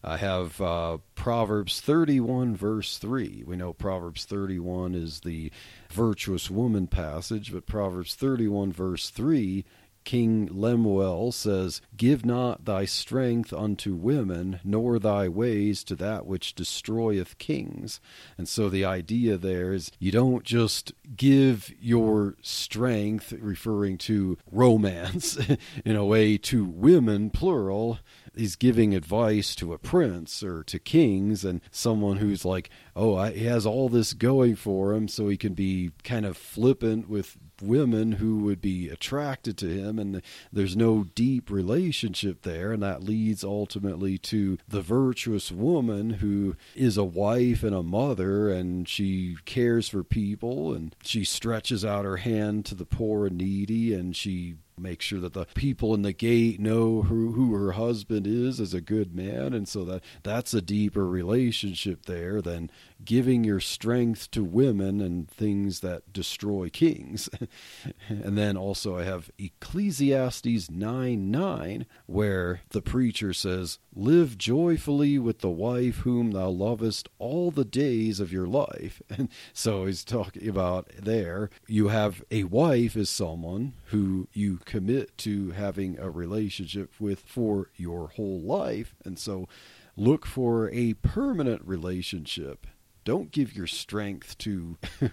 I 0.07 0.15
have 0.15 0.61
uh, 0.61 0.99
Proverbs 1.15 1.81
31, 1.81 2.55
verse 2.55 2.97
3. 2.97 3.43
We 3.45 3.57
know 3.57 3.73
Proverbs 3.73 4.23
31 4.23 4.95
is 4.95 5.19
the 5.19 5.51
virtuous 5.91 6.49
woman 6.49 6.87
passage, 6.87 7.51
but 7.51 7.65
Proverbs 7.65 8.15
31, 8.15 8.71
verse 8.71 9.09
3 9.09 9.65
King 10.07 10.47
Lemuel 10.49 11.33
says, 11.33 11.81
Give 11.97 12.25
not 12.25 12.63
thy 12.63 12.85
strength 12.85 13.51
unto 13.51 13.93
women, 13.93 14.61
nor 14.63 14.99
thy 14.99 15.27
ways 15.27 15.83
to 15.83 15.97
that 15.97 16.25
which 16.25 16.55
destroyeth 16.55 17.37
kings. 17.39 17.99
And 18.37 18.47
so 18.47 18.69
the 18.69 18.85
idea 18.85 19.35
there 19.35 19.73
is 19.73 19.91
you 19.99 20.13
don't 20.13 20.45
just 20.45 20.93
give 21.17 21.73
your 21.77 22.35
strength, 22.41 23.33
referring 23.33 23.97
to 23.97 24.37
romance, 24.49 25.37
in 25.83 25.97
a 25.97 26.05
way 26.05 26.37
to 26.37 26.63
women, 26.63 27.29
plural. 27.29 27.99
He's 28.37 28.55
giving 28.55 28.93
advice 28.93 29.55
to 29.55 29.73
a 29.73 29.77
prince 29.77 30.43
or 30.43 30.63
to 30.65 30.79
kings 30.79 31.43
and 31.43 31.61
someone 31.71 32.17
who's 32.17 32.45
like, 32.45 32.69
oh, 32.95 33.15
I, 33.15 33.31
he 33.31 33.45
has 33.45 33.65
all 33.65 33.89
this 33.89 34.13
going 34.13 34.55
for 34.55 34.93
him, 34.93 35.07
so 35.07 35.27
he 35.27 35.37
can 35.37 35.53
be 35.53 35.91
kind 36.03 36.25
of 36.25 36.37
flippant 36.37 37.09
with 37.09 37.37
women 37.61 38.13
who 38.13 38.37
would 38.39 38.61
be 38.61 38.89
attracted 38.89 39.57
to 39.57 39.67
him 39.67 39.99
and 39.99 40.21
there's 40.51 40.75
no 40.75 41.05
deep 41.15 41.49
relationship 41.49 42.41
there 42.43 42.71
and 42.71 42.83
that 42.83 43.03
leads 43.03 43.43
ultimately 43.43 44.17
to 44.17 44.57
the 44.67 44.81
virtuous 44.81 45.51
woman 45.51 46.11
who 46.11 46.55
is 46.75 46.97
a 46.97 47.03
wife 47.03 47.63
and 47.63 47.75
a 47.75 47.83
mother 47.83 48.49
and 48.49 48.87
she 48.87 49.35
cares 49.45 49.89
for 49.89 50.03
people 50.03 50.73
and 50.73 50.95
she 51.01 51.23
stretches 51.23 51.83
out 51.83 52.05
her 52.05 52.17
hand 52.17 52.65
to 52.65 52.75
the 52.75 52.85
poor 52.85 53.27
and 53.27 53.37
needy 53.37 53.93
and 53.93 54.15
she 54.15 54.55
make 54.79 55.01
sure 55.01 55.19
that 55.19 55.33
the 55.33 55.45
people 55.55 55.93
in 55.93 56.03
the 56.03 56.13
gate 56.13 56.59
know 56.59 57.01
who, 57.01 57.31
who 57.31 57.53
her 57.55 57.71
husband 57.71 58.27
is 58.27 58.59
as 58.59 58.73
a 58.73 58.81
good 58.81 59.15
man 59.15 59.53
and 59.53 59.67
so 59.67 59.83
that 59.83 60.03
that's 60.23 60.53
a 60.53 60.61
deeper 60.61 61.07
relationship 61.07 62.05
there 62.05 62.41
than 62.41 62.69
giving 63.03 63.43
your 63.43 63.59
strength 63.59 64.29
to 64.31 64.43
women 64.43 65.01
and 65.01 65.29
things 65.29 65.79
that 65.81 66.11
destroy 66.11 66.69
kings 66.69 67.29
and 68.09 68.37
then 68.37 68.57
also 68.57 68.97
i 68.97 69.03
have 69.03 69.31
ecclesiastes 69.37 70.69
9 70.69 71.31
9 71.31 71.85
where 72.05 72.61
the 72.69 72.81
preacher 72.81 73.33
says 73.33 73.79
live 73.95 74.37
joyfully 74.37 75.17
with 75.17 75.39
the 75.39 75.49
wife 75.49 75.97
whom 75.97 76.31
thou 76.31 76.49
lovest 76.49 77.09
all 77.19 77.51
the 77.51 77.65
days 77.65 78.19
of 78.19 78.31
your 78.31 78.47
life 78.47 79.01
and 79.09 79.29
so 79.53 79.85
he's 79.85 80.03
talking 80.03 80.47
about 80.47 80.89
there 80.97 81.49
you 81.67 81.89
have 81.89 82.23
a 82.31 82.43
wife 82.45 82.95
as 82.95 83.09
someone 83.09 83.73
who 83.87 84.27
you 84.33 84.59
commit 84.65 85.17
to 85.17 85.51
having 85.51 85.97
a 85.99 86.09
relationship 86.09 86.91
with 86.99 87.21
for 87.21 87.69
your 87.75 88.09
whole 88.09 88.41
life. 88.41 88.95
And 89.03 89.17
so 89.17 89.47
look 89.95 90.25
for 90.25 90.69
a 90.71 90.93
permanent 90.95 91.61
relationship. 91.65 92.67
Don't 93.07 93.31
give 93.31 93.55
your 93.55 93.67
strength 93.67 94.37
to 94.39 94.77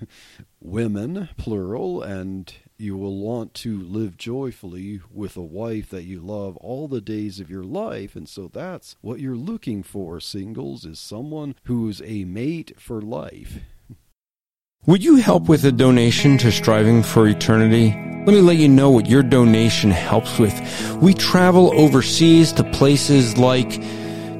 women, 0.61 1.29
plural, 1.37 2.03
and 2.03 2.53
you 2.77 2.97
will 2.97 3.19
want 3.19 3.55
to 3.55 3.81
live 3.83 4.17
joyfully 4.17 5.01
with 5.13 5.37
a 5.37 5.43
wife 5.43 5.91
that 5.91 6.03
you 6.03 6.19
love 6.19 6.57
all 6.57 6.89
the 6.89 7.01
days 7.01 7.39
of 7.39 7.49
your 7.49 7.63
life. 7.63 8.17
And 8.17 8.29
so 8.29 8.51
that's 8.53 8.97
what 9.01 9.21
you're 9.21 9.37
looking 9.37 9.85
for, 9.85 10.19
singles, 10.19 10.85
is 10.85 10.99
someone 10.99 11.55
who's 11.67 12.03
a 12.03 12.25
mate 12.25 12.73
for 12.81 13.01
life. 13.01 13.61
Would 14.87 15.05
you 15.05 15.15
help 15.15 15.49
with 15.49 15.65
a 15.65 15.71
donation 15.71 16.37
to 16.39 16.51
Striving 16.51 17.05
for 17.05 17.29
Eternity? 17.29 17.91
Let 18.27 18.35
me 18.35 18.41
let 18.41 18.57
you 18.57 18.69
know 18.69 18.91
what 18.91 19.07
your 19.07 19.23
donation 19.23 19.93
helps 19.93 20.37
with. 20.41 20.53
We 21.01 21.15
travel 21.15 21.73
overseas 21.79 22.51
to 22.55 22.65
places 22.73 23.39
like 23.39 23.81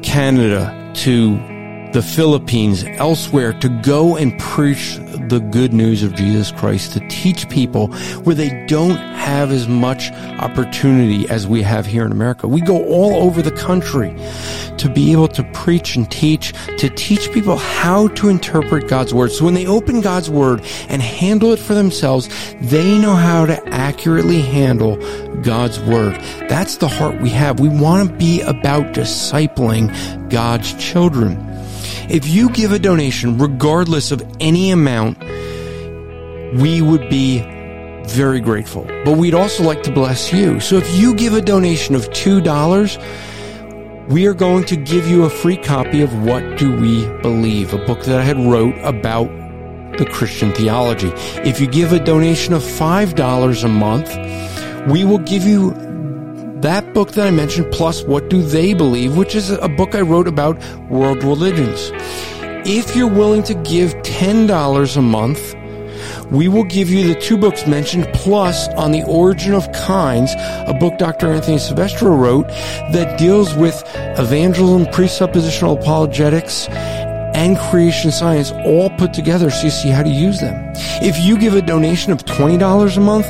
Canada 0.03 0.91
to 1.05 1.54
the 1.95 2.03
Philippines, 2.03 2.85
elsewhere 2.97 3.53
to 3.53 3.69
go 3.69 4.17
and 4.17 4.37
preach 4.41 4.97
the 5.29 5.39
good 5.53 5.73
news 5.73 6.03
of 6.03 6.13
Jesus 6.17 6.51
Christ, 6.51 6.93
to 6.95 7.09
teach 7.09 7.49
people 7.49 7.87
where 8.25 8.35
they 8.35 8.67
don't 8.67 8.97
have 8.97 9.53
as 9.53 9.69
much 9.69 10.11
opportunity 10.41 11.29
as 11.31 11.47
we 11.47 11.63
have 11.63 11.87
here 11.87 12.05
in 12.05 12.11
America. 12.11 12.49
We 12.49 12.61
go 12.63 12.85
all 12.87 13.15
over 13.23 13.43
the 13.43 13.53
country 13.53 14.11
to 14.79 14.91
be 14.91 15.13
able 15.13 15.29
to 15.29 15.45
preach 15.53 15.95
and 15.95 16.11
teach, 16.11 16.53
to 16.79 16.91
teach 16.91 17.31
people 17.31 17.57
how 17.57 18.09
to 18.09 18.29
interpret 18.29 18.89
God's 18.89 19.15
word. 19.15 19.31
So 19.31 19.45
when 19.45 19.55
they 19.55 19.69
open 19.69 20.01
God's 20.01 20.29
word 20.29 20.65
and 20.89 21.01
handle 21.01 21.53
it 21.53 21.61
for 21.61 21.75
themselves, 21.75 22.29
they 22.61 22.99
know 22.99 23.15
how 23.15 23.47
to 23.47 23.69
accurately 23.69 24.43
handle 24.43 24.97
God's 25.43 25.79
word. 25.79 26.15
That's 26.49 26.79
the 26.79 26.89
heart 26.89 27.21
we 27.21 27.31
have. 27.31 27.61
We 27.61 27.69
want 27.69 28.11
to 28.11 28.17
be 28.17 28.41
about 28.41 28.95
discipling 28.95 30.29
God's 30.29 30.75
children. 30.75 31.54
If 32.09 32.29
you 32.29 32.51
give 32.51 32.73
a 32.73 32.79
donation, 32.79 33.39
regardless 33.39 34.13
of 34.13 34.23
any 34.41 34.71
amount, 34.71 35.19
we 36.61 36.83
would 36.83 37.09
be 37.09 37.41
very 38.07 38.41
grateful. 38.41 38.85
But 39.05 39.17
we'd 39.17 39.35
also 39.35 39.63
like 39.65 39.83
to 39.85 39.93
bless 39.93 40.33
you. 40.33 40.61
So 40.61 40.77
if 40.77 40.95
you 40.95 41.15
give 41.15 41.35
a 41.35 41.41
donation 41.41 41.95
of 41.95 42.09
$2, 42.11 44.09
we 44.09 44.27
are 44.27 44.35
going 44.35 44.65
to 44.65 44.77
give 44.77 45.09
you 45.09 45.25
a 45.25 45.31
free 45.31 45.57
copy 45.57 46.03
of 46.03 46.13
What 46.23 46.59
Do 46.59 46.79
We 46.79 47.07
Believe, 47.23 47.73
a 47.73 47.79
book 47.79 48.03
that 48.05 48.21
I 48.21 48.23
had 48.23 48.37
wrote 48.39 48.77
about 48.83 49.29
the 49.99 50.05
Christian 50.05 50.53
theology. 50.53 51.13
If 51.49 51.61
you 51.61 51.67
give 51.67 51.93
a 51.93 52.05
donation 52.05 52.53
of 52.53 52.63
$5 52.63 53.65
a 53.65 53.69
month, 53.69 54.09
we 54.91 55.05
will 55.05 55.19
give 55.19 55.45
you 55.45 55.71
that 56.65 56.95
book 56.95 57.11
that 57.13 57.27
I 57.27 57.31
mentioned, 57.31 57.71
plus 57.73 58.05
What 58.05 58.31
Do 58.31 58.41
They 58.41 58.73
Believe, 58.73 59.19
which 59.19 59.35
is 59.35 59.51
a 59.51 59.69
book 59.69 59.95
I 59.95 60.01
wrote 60.01 60.27
about 60.27 60.57
world 60.89 61.23
religions. 61.23 61.91
If 62.67 62.97
you're 62.97 63.07
willing 63.07 63.43
to 63.43 63.55
give 63.55 63.93
$10 63.97 64.97
a 64.97 65.03
month, 65.03 65.55
we 66.31 66.49
will 66.49 66.65
give 66.65 66.89
you 66.89 67.07
the 67.07 67.21
two 67.21 67.37
books 67.37 67.67
mentioned, 67.67 68.09
plus 68.15 68.69
On 68.69 68.93
the 68.93 69.03
Origin 69.03 69.53
of 69.53 69.71
Kinds, 69.73 70.33
a 70.67 70.73
book 70.73 70.97
Dr. 70.97 71.35
Anthony 71.35 71.59
Silvestro 71.59 72.17
wrote 72.17 72.49
that 72.93 73.19
deals 73.19 73.55
with 73.55 73.83
evangelism, 74.19 74.87
presuppositional 74.87 75.79
apologetics, 75.79 76.67
and 77.35 77.59
creation 77.59 78.11
science 78.11 78.53
all 78.65 78.91
put 78.91 79.13
together 79.13 79.51
so 79.51 79.65
you 79.65 79.71
see 79.71 79.91
how 79.91 80.03
to 80.03 80.09
use 80.09 80.41
them. 80.41 80.73
If 81.03 81.19
you 81.19 81.37
give 81.39 81.55
a 81.55 81.63
donation 81.63 82.13
of 82.13 82.25
$20 82.25 82.97
a 82.97 83.01
month, 83.01 83.27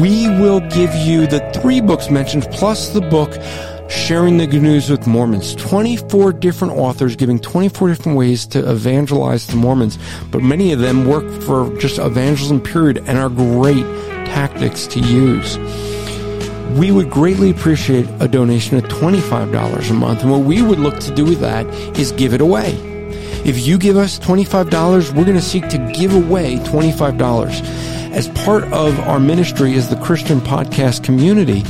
we 0.00 0.28
will 0.40 0.60
give 0.60 0.94
you 0.94 1.26
the 1.26 1.40
three 1.54 1.80
books 1.80 2.10
mentioned 2.10 2.46
plus 2.52 2.90
the 2.90 3.00
book 3.00 3.32
Sharing 3.90 4.36
the 4.36 4.46
Good 4.46 4.62
News 4.62 4.90
with 4.90 5.06
Mormons. 5.06 5.54
24 5.54 6.34
different 6.34 6.74
authors 6.74 7.16
giving 7.16 7.38
24 7.38 7.88
different 7.88 8.18
ways 8.18 8.46
to 8.48 8.70
evangelize 8.70 9.46
the 9.46 9.56
Mormons, 9.56 9.98
but 10.30 10.42
many 10.42 10.72
of 10.72 10.78
them 10.78 11.06
work 11.06 11.24
for 11.42 11.74
just 11.78 11.98
evangelism 11.98 12.60
period 12.60 12.98
and 13.06 13.18
are 13.18 13.30
great 13.30 13.84
tactics 14.26 14.86
to 14.88 15.00
use. 15.00 15.56
We 16.78 16.90
would 16.92 17.08
greatly 17.10 17.50
appreciate 17.50 18.06
a 18.20 18.28
donation 18.28 18.76
of 18.76 18.84
$25 18.84 19.90
a 19.90 19.94
month, 19.94 20.20
and 20.20 20.30
what 20.30 20.42
we 20.42 20.60
would 20.60 20.78
look 20.78 20.98
to 21.00 21.14
do 21.14 21.24
with 21.24 21.40
that 21.40 21.66
is 21.98 22.12
give 22.12 22.34
it 22.34 22.42
away. 22.42 22.97
If 23.44 23.66
you 23.66 23.78
give 23.78 23.96
us 23.96 24.18
$25, 24.18 25.14
we're 25.14 25.24
going 25.24 25.36
to 25.36 25.40
seek 25.40 25.68
to 25.68 25.78
give 25.94 26.14
away 26.14 26.56
$25 26.56 27.62
as 28.12 28.28
part 28.28 28.64
of 28.64 28.98
our 29.00 29.20
ministry 29.20 29.74
as 29.74 29.88
the 29.88 29.96
Christian 29.96 30.40
podcast 30.40 31.04
community. 31.04 31.62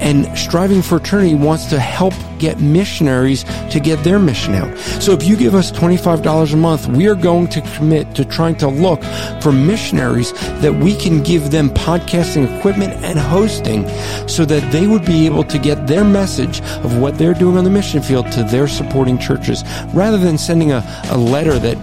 And 0.00 0.36
Striving 0.38 0.82
for 0.82 0.98
Eternity 0.98 1.34
wants 1.34 1.66
to 1.66 1.80
help 1.80 2.14
get 2.38 2.60
missionaries 2.60 3.44
to 3.70 3.80
get 3.80 4.02
their 4.04 4.18
mission 4.18 4.54
out. 4.54 4.76
So 5.02 5.12
if 5.12 5.24
you 5.24 5.36
give 5.36 5.54
us 5.54 5.72
$25 5.72 6.52
a 6.52 6.56
month, 6.56 6.86
we 6.86 7.08
are 7.08 7.14
going 7.14 7.48
to 7.48 7.60
commit 7.76 8.14
to 8.14 8.24
trying 8.24 8.56
to 8.56 8.68
look 8.68 9.02
for 9.42 9.52
missionaries 9.52 10.32
that 10.60 10.74
we 10.74 10.96
can 10.96 11.22
give 11.22 11.50
them 11.50 11.70
podcasting 11.70 12.58
equipment 12.58 12.92
and 13.04 13.18
hosting 13.18 13.88
so 14.28 14.44
that 14.44 14.70
they 14.72 14.86
would 14.86 15.04
be 15.04 15.26
able 15.26 15.44
to 15.44 15.58
get 15.58 15.86
their 15.86 16.04
message 16.04 16.60
of 16.60 16.98
what 16.98 17.18
they're 17.18 17.34
doing 17.34 17.56
on 17.56 17.64
the 17.64 17.70
mission 17.70 18.02
field 18.02 18.30
to 18.32 18.42
their 18.44 18.68
supporting 18.68 19.18
churches 19.18 19.64
rather 19.94 20.18
than 20.18 20.38
sending 20.38 20.72
a, 20.72 20.84
a 21.10 21.16
letter 21.16 21.58
that 21.58 21.76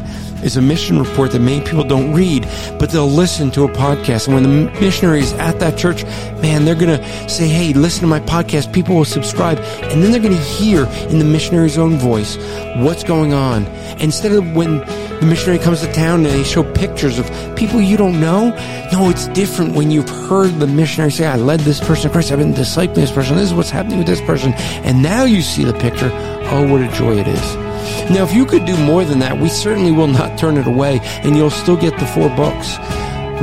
is 0.44 0.58
a 0.58 0.62
mission 0.62 1.00
report 1.00 1.32
that 1.32 1.40
many 1.40 1.64
people 1.66 1.84
don't 1.84 2.14
read, 2.14 2.48
but 2.80 2.90
they'll 2.90 3.10
listen 3.10 3.52
to 3.52 3.64
a 3.64 3.68
podcast. 3.70 4.28
And 4.28 4.36
when 4.36 4.44
the 4.44 4.80
missionary 4.80 5.20
is 5.20 5.34
at 5.34 5.60
that 5.60 5.78
church, 5.78 6.04
man, 6.42 6.66
they're 6.66 6.76
going 6.76 7.00
to 7.00 7.30
say, 7.30 7.48
Hey, 7.48 7.74
listen 7.74 8.02
to 8.02 8.08
my 8.08 8.20
podcast. 8.20 8.74
People 8.74 8.96
will 8.96 9.06
subscribe. 9.06 9.58
And 9.60 10.04
then 10.04 10.12
they're 10.12 10.22
going 10.22 10.34
to 10.34 10.40
hear 10.40 10.86
in 11.10 11.20
the 11.20 11.26
missionary's 11.26 11.78
own 11.78 11.98
voice 11.98 12.38
what's 12.78 13.04
going 13.04 13.34
on. 13.34 13.66
Instead 14.00 14.34
of 14.34 14.56
when 14.56 14.80
the 15.20 15.26
missionary 15.26 15.60
comes 15.60 15.82
to 15.82 15.92
town 15.94 16.26
and 16.26 16.34
they 16.34 16.44
show 16.44 16.64
pictures 16.74 17.18
of 17.18 17.26
people 17.56 17.82
you 17.82 17.98
don't 17.98 18.20
know. 18.20 18.50
No, 18.92 19.10
it's 19.10 19.28
different 19.30 19.74
when 19.74 19.90
you've 19.90 20.10
heard 20.10 20.52
the 20.60 20.68
missionary 20.68 21.12
say, 21.12 21.26
I 21.26 21.38
led 21.38 21.62
this 21.62 21.80
person 21.80 22.04
to 22.04 22.10
Christ. 22.10 22.32
I've 22.32 22.40
been 22.40 22.54
discipling 22.54 22.96
this 22.96 23.12
person. 23.12 23.36
This 23.38 23.48
is 23.48 23.54
what's 23.54 23.70
happening 23.70 23.98
with 23.98 24.08
this 24.08 24.22
person. 24.22 24.54
And 24.84 25.02
now 25.02 25.24
you 25.24 25.42
see 25.42 25.64
the 25.64 25.74
picture. 25.74 26.12
Oh, 26.52 26.72
what 26.72 26.82
a 26.82 26.88
joy 26.90 27.18
it 27.18 27.28
is. 27.28 27.65
Now, 28.10 28.24
if 28.24 28.34
you 28.34 28.46
could 28.46 28.66
do 28.66 28.78
more 28.78 29.04
than 29.04 29.20
that, 29.20 29.40
we 29.40 29.50
certainly 29.50 29.92
will 29.92 30.08
not 30.08 30.38
turn 30.38 30.58
it 30.58 30.68
away 30.68 31.00
and 31.24 31.36
you'll 31.36 31.50
still 31.50 31.78
get 31.78 31.98
the 32.00 32.08
four 32.08 32.30
books. 32.30 32.78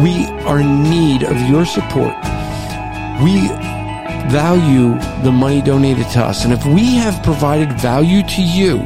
We 0.01 0.27
are 0.47 0.61
in 0.61 0.85
need 0.85 1.23
of 1.23 1.37
your 1.49 1.67
support. 1.67 2.15
We 3.23 3.49
value 4.31 4.95
the 5.23 5.33
money 5.33 5.61
donated 5.61 6.09
to 6.11 6.21
us. 6.21 6.45
And 6.45 6.53
if 6.53 6.65
we 6.65 6.95
have 6.95 7.21
provided 7.23 7.73
value 7.73 8.23
to 8.23 8.43
you, 8.43 8.79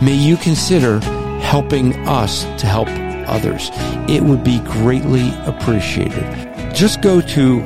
may 0.00 0.14
you 0.14 0.36
consider 0.36 1.00
helping 1.40 1.96
us 2.08 2.44
to 2.60 2.66
help 2.66 2.88
others. 3.28 3.70
It 4.08 4.22
would 4.22 4.44
be 4.44 4.60
greatly 4.60 5.30
appreciated. 5.44 6.24
Just 6.74 7.02
go 7.02 7.20
to 7.20 7.60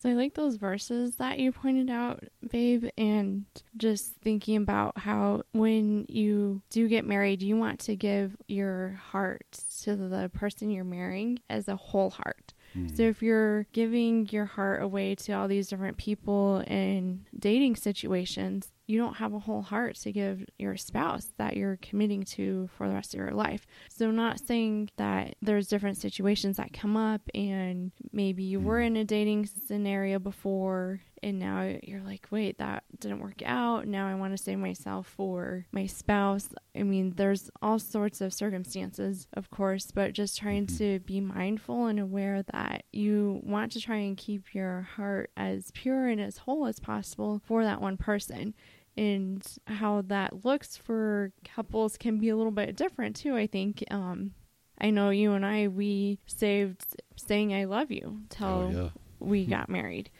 So 0.00 0.08
I 0.08 0.14
like 0.14 0.34
those 0.34 0.56
verses 0.56 1.16
that 1.16 1.38
you 1.38 1.52
pointed 1.52 1.90
out, 1.90 2.24
babe, 2.50 2.86
and 2.96 3.44
just 3.76 4.14
thinking 4.22 4.56
about 4.56 4.96
how 4.96 5.42
when 5.52 6.06
you 6.08 6.62
do 6.70 6.88
get 6.88 7.04
married, 7.04 7.42
you 7.42 7.56
want 7.56 7.80
to 7.80 7.96
give 7.96 8.36
your 8.46 9.00
heart 9.10 9.44
to 9.82 9.96
the 9.96 10.30
person 10.32 10.70
you're 10.70 10.84
marrying 10.84 11.40
as 11.50 11.68
a 11.68 11.76
whole 11.76 12.10
heart. 12.10 12.54
Mm. 12.76 12.96
So 12.96 13.02
if 13.02 13.22
you're 13.22 13.64
giving 13.72 14.28
your 14.30 14.44
heart 14.44 14.82
away 14.82 15.16
to 15.16 15.32
all 15.32 15.48
these 15.48 15.68
different 15.68 15.98
people 15.98 16.62
in 16.66 17.26
dating 17.36 17.76
situations, 17.76 18.72
you 18.88 18.98
don't 18.98 19.18
have 19.18 19.34
a 19.34 19.38
whole 19.38 19.60
heart 19.60 19.96
to 19.96 20.10
give 20.10 20.44
your 20.58 20.76
spouse 20.76 21.32
that 21.36 21.56
you're 21.56 21.78
committing 21.82 22.22
to 22.22 22.70
for 22.76 22.88
the 22.88 22.94
rest 22.94 23.12
of 23.12 23.18
your 23.20 23.32
life. 23.32 23.66
So, 23.90 24.10
not 24.10 24.40
saying 24.40 24.90
that 24.96 25.36
there's 25.42 25.68
different 25.68 25.98
situations 25.98 26.56
that 26.56 26.72
come 26.72 26.96
up, 26.96 27.20
and 27.34 27.92
maybe 28.12 28.42
you 28.42 28.60
were 28.60 28.80
in 28.80 28.96
a 28.96 29.04
dating 29.04 29.46
scenario 29.66 30.18
before 30.18 31.00
and 31.22 31.38
now 31.38 31.76
you're 31.82 32.02
like, 32.02 32.26
wait, 32.30 32.58
that 32.58 32.84
didn't 32.98 33.20
work 33.20 33.42
out. 33.44 33.86
Now 33.86 34.08
I 34.08 34.14
want 34.14 34.36
to 34.36 34.42
save 34.42 34.58
myself 34.58 35.06
for 35.06 35.66
my 35.72 35.86
spouse. 35.86 36.48
I 36.76 36.82
mean, 36.82 37.14
there's 37.16 37.50
all 37.62 37.78
sorts 37.78 38.20
of 38.20 38.32
circumstances, 38.32 39.26
of 39.34 39.50
course, 39.50 39.90
but 39.90 40.12
just 40.12 40.38
trying 40.38 40.66
mm-hmm. 40.66 40.76
to 40.76 40.98
be 41.00 41.20
mindful 41.20 41.86
and 41.86 41.98
aware 41.98 42.42
that 42.52 42.84
you 42.92 43.40
want 43.44 43.72
to 43.72 43.80
try 43.80 43.96
and 43.96 44.16
keep 44.16 44.54
your 44.54 44.82
heart 44.96 45.30
as 45.36 45.70
pure 45.72 46.08
and 46.08 46.20
as 46.20 46.38
whole 46.38 46.66
as 46.66 46.80
possible 46.80 47.40
for 47.44 47.64
that 47.64 47.80
one 47.80 47.96
person. 47.96 48.54
And 48.98 49.46
how 49.66 50.02
that 50.08 50.44
looks 50.44 50.76
for 50.76 51.32
couples 51.44 51.96
can 51.96 52.18
be 52.18 52.30
a 52.30 52.36
little 52.36 52.52
bit 52.52 52.76
different 52.76 53.16
too, 53.16 53.36
I 53.36 53.46
think. 53.46 53.84
Um, 53.90 54.32
I 54.80 54.90
know 54.90 55.10
you 55.10 55.32
and 55.32 55.46
I, 55.46 55.68
we 55.68 56.18
saved 56.26 56.84
saying 57.16 57.54
I 57.54 57.64
love 57.64 57.90
you 57.90 58.22
till 58.28 58.46
oh, 58.46 58.70
yeah. 58.70 58.88
we 59.20 59.42
mm-hmm. 59.42 59.50
got 59.50 59.68
married 59.68 60.10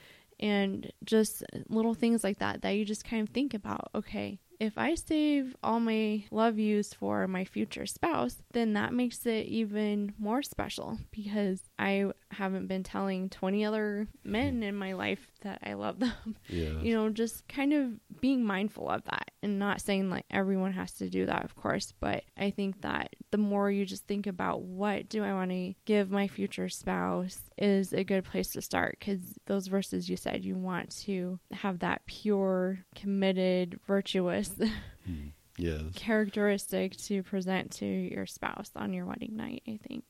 and 0.41 0.93
just 1.05 1.43
little 1.69 1.95
things 1.95 2.23
like 2.23 2.39
that 2.39 2.63
that 2.63 2.71
you 2.71 2.85
just 2.85 3.05
kind 3.05 3.27
of 3.27 3.35
think 3.35 3.55
about 3.55 3.91
okay 3.95 4.39
if 4.61 4.77
I 4.77 4.95
save 4.95 5.57
all 5.63 5.79
my 5.81 6.25
love 6.31 6.59
yous 6.59 6.93
for 6.93 7.29
my 7.29 7.45
future 7.45 7.87
spouse, 7.87 8.43
then 8.53 8.73
that 8.73 8.93
makes 8.93 9.25
it 9.25 9.47
even 9.47 10.15
more 10.19 10.43
special 10.43 10.99
because 11.13 11.61
I 11.79 12.11
haven't 12.31 12.67
been 12.67 12.83
telling 12.83 13.29
20 13.29 13.65
other 13.65 14.07
men 14.25 14.61
mm. 14.61 14.65
in 14.65 14.75
my 14.75 14.93
life 14.93 15.33
that 15.43 15.61
I 15.63 15.75
love 15.75 15.99
them. 15.99 16.37
Yeah. 16.49 16.81
You 16.81 16.95
know, 16.95 17.11
just 17.11 17.47
kind 17.49 17.73
of 17.73 18.21
being 18.21 18.45
mindful 18.45 18.89
of 18.89 19.05
that 19.05 19.31
and 19.43 19.59
not 19.59 19.81
saying 19.81 20.11
like 20.11 20.25
everyone 20.31 20.73
has 20.73 20.93
to 20.95 21.09
do 21.09 21.27
that, 21.27 21.45
of 21.45 21.55
course, 21.57 21.93
but 22.01 22.25
I 22.37 22.51
think 22.51 22.83
that 22.83 23.15
the 23.31 23.39
more 23.39 23.71
you 23.71 23.85
just 23.85 24.07
think 24.07 24.27
about 24.27 24.63
what 24.63 25.09
do 25.09 25.23
I 25.23 25.33
want 25.33 25.51
to 25.51 25.75
give 25.85 26.11
my 26.11 26.29
future 26.29 26.69
spouse 26.69 27.39
is 27.57 27.93
a 27.93 28.05
good 28.05 28.25
place 28.25 28.49
to 28.53 28.63
start 28.63 28.97
because 28.99 29.21
those 29.47 29.67
verses 29.67 30.09
you 30.09 30.17
said 30.17 30.45
you 30.45 30.57
want 30.57 30.97
to 31.05 31.39
have 31.53 31.81
that 31.81 32.07
pure, 32.07 32.81
committed, 32.95 33.81
virtuous. 33.87 34.53
Mm. 35.09 35.33
yes. 35.57 35.81
characteristic 35.95 36.95
to 36.95 37.23
present 37.23 37.71
to 37.71 37.87
your 37.87 38.27
spouse 38.27 38.71
on 38.77 38.93
your 38.93 39.07
wedding 39.07 39.37
night, 39.37 39.63
I 39.67 39.79
think. 39.89 40.05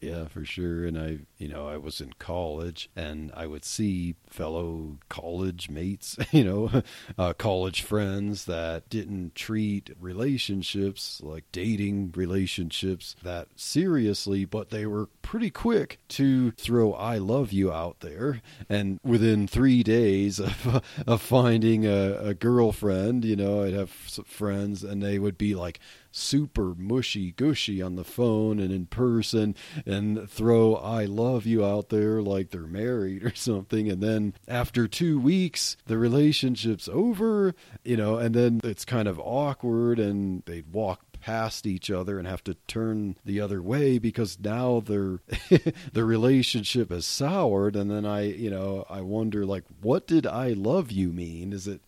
Yeah, 0.00 0.28
for 0.28 0.44
sure. 0.44 0.86
And 0.86 0.96
I, 0.96 1.18
you 1.38 1.48
know, 1.48 1.66
I 1.66 1.76
was 1.76 2.00
in 2.00 2.12
college 2.20 2.88
and 2.94 3.32
I 3.34 3.48
would 3.48 3.64
see 3.64 4.14
fellow 4.28 4.98
college 5.08 5.68
mates, 5.68 6.16
you 6.30 6.44
know, 6.44 6.82
uh, 7.18 7.32
college 7.32 7.82
friends 7.82 8.44
that 8.44 8.88
didn't 8.88 9.34
treat 9.34 9.90
relationships 10.00 11.20
like 11.24 11.44
dating 11.50 12.12
relationships 12.14 13.16
that 13.24 13.48
seriously, 13.56 14.44
but 14.44 14.70
they 14.70 14.86
were 14.86 15.06
pretty 15.22 15.50
quick 15.50 15.98
to 16.08 16.52
throw 16.52 16.92
I 16.92 17.18
love 17.18 17.52
you 17.52 17.72
out 17.72 17.98
there. 17.98 18.40
And 18.68 19.00
within 19.02 19.48
three 19.48 19.82
days 19.82 20.38
of, 20.38 20.80
of 21.08 21.20
finding 21.20 21.86
a, 21.86 22.18
a 22.20 22.34
girlfriend, 22.34 23.24
you 23.24 23.34
know, 23.34 23.64
I'd 23.64 23.74
have 23.74 23.90
friends 23.90 24.84
and 24.84 25.02
they 25.02 25.18
would 25.18 25.36
be 25.36 25.56
like, 25.56 25.80
super 26.18 26.74
mushy 26.76 27.32
gushy 27.32 27.80
on 27.80 27.96
the 27.96 28.04
phone 28.04 28.58
and 28.58 28.72
in 28.72 28.86
person 28.86 29.54
and 29.86 30.28
throw 30.28 30.74
I 30.74 31.04
love 31.04 31.46
you 31.46 31.64
out 31.64 31.88
there 31.88 32.20
like 32.20 32.50
they're 32.50 32.62
married 32.62 33.24
or 33.24 33.34
something. 33.34 33.90
And 33.90 34.02
then 34.02 34.34
after 34.46 34.88
two 34.88 35.18
weeks, 35.18 35.76
the 35.86 35.98
relationship's 35.98 36.88
over, 36.88 37.54
you 37.84 37.96
know, 37.96 38.18
and 38.18 38.34
then 38.34 38.60
it's 38.64 38.84
kind 38.84 39.08
of 39.08 39.20
awkward 39.20 39.98
and 39.98 40.42
they'd 40.46 40.72
walk 40.72 41.07
past 41.20 41.66
each 41.66 41.90
other 41.90 42.18
and 42.18 42.26
have 42.26 42.44
to 42.44 42.54
turn 42.66 43.16
the 43.24 43.40
other 43.40 43.62
way 43.62 43.98
because 43.98 44.38
now 44.40 44.80
their 44.80 45.20
the 45.92 46.04
relationship 46.04 46.90
is 46.90 47.06
soured. 47.06 47.76
And 47.76 47.90
then 47.90 48.04
I 48.04 48.22
you 48.22 48.50
know 48.50 48.84
I 48.88 49.00
wonder 49.00 49.44
like 49.44 49.64
what 49.80 50.06
did 50.06 50.26
I 50.26 50.48
love 50.50 50.90
you 50.90 51.10
mean? 51.10 51.52
Is 51.52 51.68
it 51.68 51.80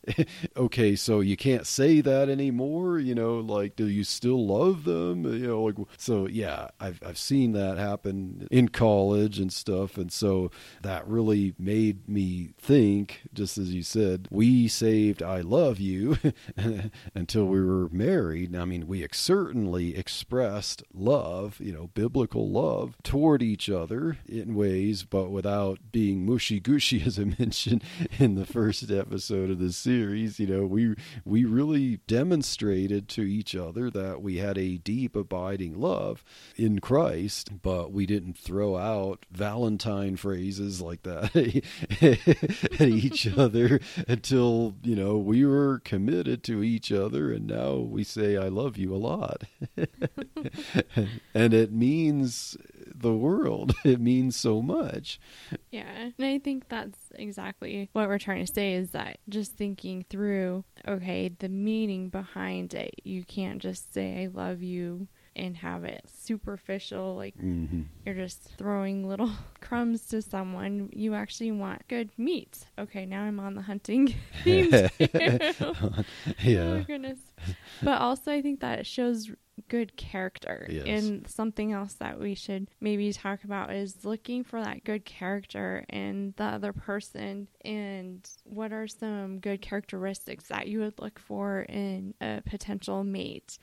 okay 0.56 0.96
so 0.96 1.20
you 1.20 1.36
can't 1.36 1.66
say 1.66 2.00
that 2.00 2.28
anymore? 2.28 2.98
You 2.98 3.14
know 3.14 3.38
like 3.38 3.76
do 3.76 3.86
you 3.86 4.04
still 4.04 4.46
love 4.46 4.84
them? 4.84 5.24
You 5.24 5.46
know 5.46 5.62
like 5.62 5.76
so 5.96 6.26
yeah 6.26 6.68
I've 6.78 7.00
I've 7.06 7.18
seen 7.18 7.52
that 7.52 7.78
happen 7.78 8.48
in 8.50 8.68
college 8.68 9.38
and 9.38 9.52
stuff. 9.52 9.96
And 9.96 10.12
so 10.12 10.50
that 10.82 11.06
really 11.06 11.54
made 11.58 12.08
me 12.08 12.50
think 12.58 13.22
just 13.32 13.58
as 13.58 13.72
you 13.72 13.82
said 13.82 14.28
we 14.30 14.68
saved 14.68 15.22
I 15.22 15.40
love 15.40 15.78
you 15.78 16.18
until 17.14 17.46
we 17.46 17.62
were 17.64 17.88
married. 17.90 18.54
I 18.56 18.64
mean 18.64 18.86
we 18.86 19.02
certainly 19.20 19.96
expressed 19.96 20.82
love, 20.94 21.60
you 21.60 21.72
know, 21.72 21.88
biblical 21.88 22.50
love 22.50 22.96
toward 23.02 23.42
each 23.42 23.68
other 23.68 24.18
in 24.26 24.54
ways, 24.54 25.04
but 25.04 25.30
without 25.30 25.78
being 25.92 26.24
mushy 26.24 26.58
gushy, 26.58 27.02
as 27.06 27.18
I 27.18 27.24
mentioned 27.38 27.84
in 28.18 28.34
the 28.34 28.46
first 28.46 28.90
episode 28.90 29.50
of 29.50 29.58
the 29.58 29.72
series. 29.72 30.40
You 30.40 30.46
know, 30.46 30.66
we 30.66 30.94
we 31.24 31.44
really 31.44 31.98
demonstrated 32.06 33.08
to 33.10 33.22
each 33.22 33.54
other 33.54 33.90
that 33.90 34.22
we 34.22 34.38
had 34.38 34.56
a 34.56 34.78
deep, 34.78 35.14
abiding 35.14 35.78
love 35.78 36.24
in 36.56 36.78
Christ, 36.78 37.62
but 37.62 37.92
we 37.92 38.06
didn't 38.06 38.38
throw 38.38 38.76
out 38.76 39.26
Valentine 39.30 40.16
phrases 40.16 40.80
like 40.80 41.02
that 41.02 41.36
at 42.80 42.88
each 42.88 43.26
other 43.26 43.80
until 44.08 44.76
you 44.82 44.96
know 44.96 45.18
we 45.18 45.44
were 45.44 45.80
committed 45.80 46.42
to 46.44 46.62
each 46.62 46.90
other, 46.90 47.30
and 47.32 47.46
now 47.46 47.74
we 47.76 48.02
say 48.02 48.38
"I 48.38 48.48
love 48.48 48.78
you" 48.78 48.94
a 48.94 48.96
lot 48.96 49.09
lot. 49.10 49.42
and 51.34 51.54
it 51.54 51.72
means 51.72 52.56
the 52.94 53.12
world. 53.12 53.74
It 53.84 54.00
means 54.00 54.36
so 54.36 54.62
much. 54.62 55.18
Yeah. 55.70 56.10
And 56.16 56.26
I 56.26 56.38
think 56.38 56.68
that's 56.68 56.98
exactly 57.14 57.88
what 57.92 58.08
we're 58.08 58.18
trying 58.18 58.44
to 58.44 58.52
say 58.52 58.74
is 58.74 58.90
that 58.90 59.18
just 59.28 59.56
thinking 59.56 60.04
through, 60.08 60.64
okay, 60.86 61.28
the 61.28 61.48
meaning 61.48 62.08
behind 62.08 62.74
it. 62.74 62.94
You 63.02 63.24
can't 63.24 63.60
just 63.60 63.92
say, 63.92 64.22
I 64.22 64.26
love 64.26 64.62
you 64.62 65.08
and 65.36 65.56
have 65.56 65.84
it 65.84 66.04
superficial 66.12 67.16
like 67.16 67.36
mm-hmm. 67.36 67.82
you're 68.04 68.14
just 68.14 68.42
throwing 68.56 69.08
little 69.08 69.30
crumbs 69.60 70.06
to 70.08 70.22
someone. 70.22 70.90
You 70.92 71.14
actually 71.14 71.52
want 71.52 71.86
good 71.88 72.10
meat. 72.18 72.66
Okay 72.78 73.06
now 73.06 73.22
i'm 73.22 73.40
on 73.40 73.54
the 73.54 73.62
hunting 73.62 74.14
theme 74.44 74.70
yeah. 74.98 76.62
Oh 76.62 76.84
goodness. 76.86 77.18
But 77.82 78.00
also 78.00 78.32
i 78.32 78.42
think 78.42 78.60
that 78.60 78.86
shows 78.86 79.30
good 79.68 79.96
character. 79.96 80.66
Yes. 80.68 80.86
and 80.86 81.26
something 81.28 81.72
else 81.72 81.94
that 81.94 82.18
we 82.18 82.34
should 82.34 82.68
maybe 82.80 83.12
talk 83.12 83.44
about 83.44 83.72
is 83.72 84.04
looking 84.04 84.44
for 84.44 84.62
that 84.62 84.84
good 84.84 85.04
character 85.04 85.84
in 85.88 86.34
the 86.36 86.44
other 86.44 86.72
person. 86.72 87.48
And 87.64 88.28
what 88.44 88.72
are 88.72 88.88
some 88.88 89.38
good 89.38 89.60
characteristics 89.60 90.48
that 90.48 90.68
you 90.68 90.80
would 90.80 90.98
look 90.98 91.18
for 91.18 91.62
in 91.62 92.14
a 92.20 92.42
potential 92.44 93.04
mate 93.04 93.58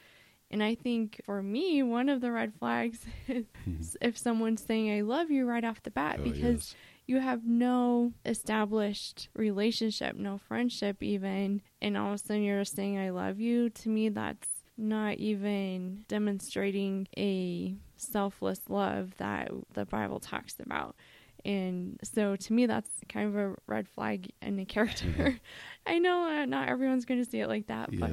and 0.50 0.64
I 0.64 0.76
think 0.76 1.22
for 1.26 1.44
me, 1.44 1.84
one 1.84 2.10
of 2.10 2.22
the 2.22 2.32
red 2.32 2.54
flags 2.58 3.00
is 3.28 3.46
mm-hmm. 3.68 3.82
if 4.02 4.18
someone's 4.18 4.64
saying 4.64 4.92
I 4.92 5.02
love 5.02 5.30
you 5.30 5.46
right 5.46 5.64
off 5.64 5.84
the 5.84 5.92
bat 5.92 6.18
oh, 6.20 6.24
because 6.24 6.70
yes. 6.70 6.76
you 7.06 7.20
have 7.20 7.46
no 7.46 8.14
established 8.26 9.30
relationship, 9.36 10.16
no 10.16 10.38
friendship 10.38 11.04
even, 11.04 11.62
and 11.82 11.98
all 11.98 12.10
of 12.10 12.16
a 12.16 12.18
sudden 12.18 12.44
you're 12.44 12.64
saying 12.64 12.98
I 12.98 13.10
love 13.10 13.40
you. 13.40 13.70
To 13.70 13.90
me, 13.90 14.10
that's 14.10 14.48
not 14.78 15.18
even 15.18 16.06
demonstrating 16.08 17.08
a 17.18 17.76
selfless 17.98 18.62
love 18.70 19.18
that 19.18 19.52
the 19.74 19.86
Bible 19.86 20.20
talks 20.20 20.56
about. 20.60 20.96
And 21.44 22.00
so 22.04 22.36
to 22.36 22.54
me, 22.54 22.66
that's 22.66 22.90
kind 23.10 23.28
of 23.28 23.36
a 23.36 23.56
red 23.68 23.88
flag 23.88 24.32
in 24.42 24.60
a 24.60 24.66
character. 24.66 25.40
I 25.86 26.00
know 26.00 26.30
uh, 26.30 26.46
not 26.46 26.70
everyone's 26.70 27.06
going 27.06 27.24
to 27.24 27.30
see 27.30 27.40
it 27.40 27.48
like 27.48 27.68
that, 27.68 27.90
but 27.98 28.12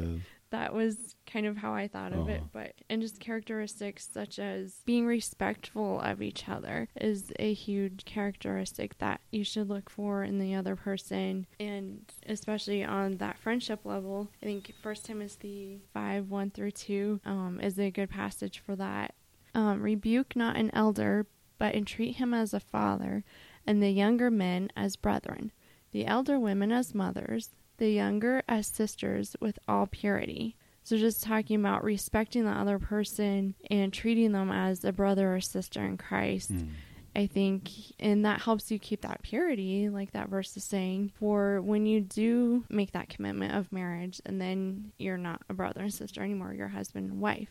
that 0.54 0.72
was 0.72 1.16
kind 1.26 1.46
of 1.46 1.56
how 1.56 1.74
I 1.74 1.88
thought 1.88 2.12
of 2.12 2.28
it. 2.28 2.36
Uh-huh. 2.38 2.48
But 2.52 2.72
and 2.88 3.02
just 3.02 3.18
characteristics 3.18 4.08
such 4.10 4.38
as 4.38 4.82
being 4.86 5.04
respectful 5.04 6.00
of 6.00 6.22
each 6.22 6.48
other 6.48 6.88
is 7.00 7.32
a 7.40 7.52
huge 7.52 8.04
characteristic 8.04 8.96
that 8.98 9.20
you 9.32 9.42
should 9.42 9.68
look 9.68 9.90
for 9.90 10.22
in 10.22 10.38
the 10.38 10.54
other 10.54 10.76
person, 10.76 11.46
and 11.58 12.02
especially 12.26 12.84
on 12.84 13.16
that 13.16 13.36
friendship 13.38 13.80
level. 13.84 14.28
I 14.42 14.46
think 14.46 14.72
First 14.80 15.06
Timothy 15.06 15.80
five 15.92 16.30
one 16.30 16.50
through 16.50 16.70
two 16.70 17.20
um, 17.24 17.58
is 17.60 17.78
a 17.78 17.90
good 17.90 18.10
passage 18.10 18.62
for 18.64 18.76
that. 18.76 19.14
Um, 19.56 19.82
Rebuke 19.82 20.36
not 20.36 20.56
an 20.56 20.70
elder, 20.72 21.26
but 21.58 21.74
entreat 21.74 22.16
him 22.16 22.32
as 22.32 22.54
a 22.54 22.60
father, 22.60 23.24
and 23.66 23.82
the 23.82 23.90
younger 23.90 24.30
men 24.30 24.70
as 24.76 24.94
brethren, 24.94 25.50
the 25.90 26.06
elder 26.06 26.38
women 26.38 26.70
as 26.70 26.94
mothers 26.94 27.50
the 27.78 27.90
younger 27.90 28.42
as 28.48 28.66
sisters 28.66 29.36
with 29.40 29.58
all 29.68 29.86
purity. 29.86 30.56
So, 30.82 30.98
just 30.98 31.22
talking 31.22 31.58
about 31.58 31.82
respecting 31.82 32.44
the 32.44 32.50
other 32.50 32.78
person 32.78 33.54
and 33.70 33.92
treating 33.92 34.32
them 34.32 34.50
as 34.50 34.84
a 34.84 34.92
brother 34.92 35.34
or 35.34 35.40
sister 35.40 35.82
in 35.82 35.96
Christ. 35.96 36.52
Mm. 36.52 36.68
I 37.16 37.26
think, 37.26 37.70
and 38.00 38.24
that 38.24 38.42
helps 38.42 38.72
you 38.72 38.78
keep 38.78 39.02
that 39.02 39.22
purity, 39.22 39.88
like 39.88 40.10
that 40.12 40.28
verse 40.28 40.56
is 40.56 40.64
saying, 40.64 41.12
for 41.14 41.60
when 41.60 41.86
you 41.86 42.00
do 42.00 42.64
make 42.68 42.90
that 42.92 43.08
commitment 43.08 43.54
of 43.54 43.70
marriage 43.70 44.20
and 44.26 44.40
then 44.40 44.92
you're 44.98 45.16
not 45.16 45.40
a 45.48 45.54
brother 45.54 45.82
and 45.82 45.94
sister 45.94 46.22
anymore, 46.24 46.54
you're 46.54 46.68
husband 46.68 47.10
and 47.10 47.20
wife. 47.20 47.50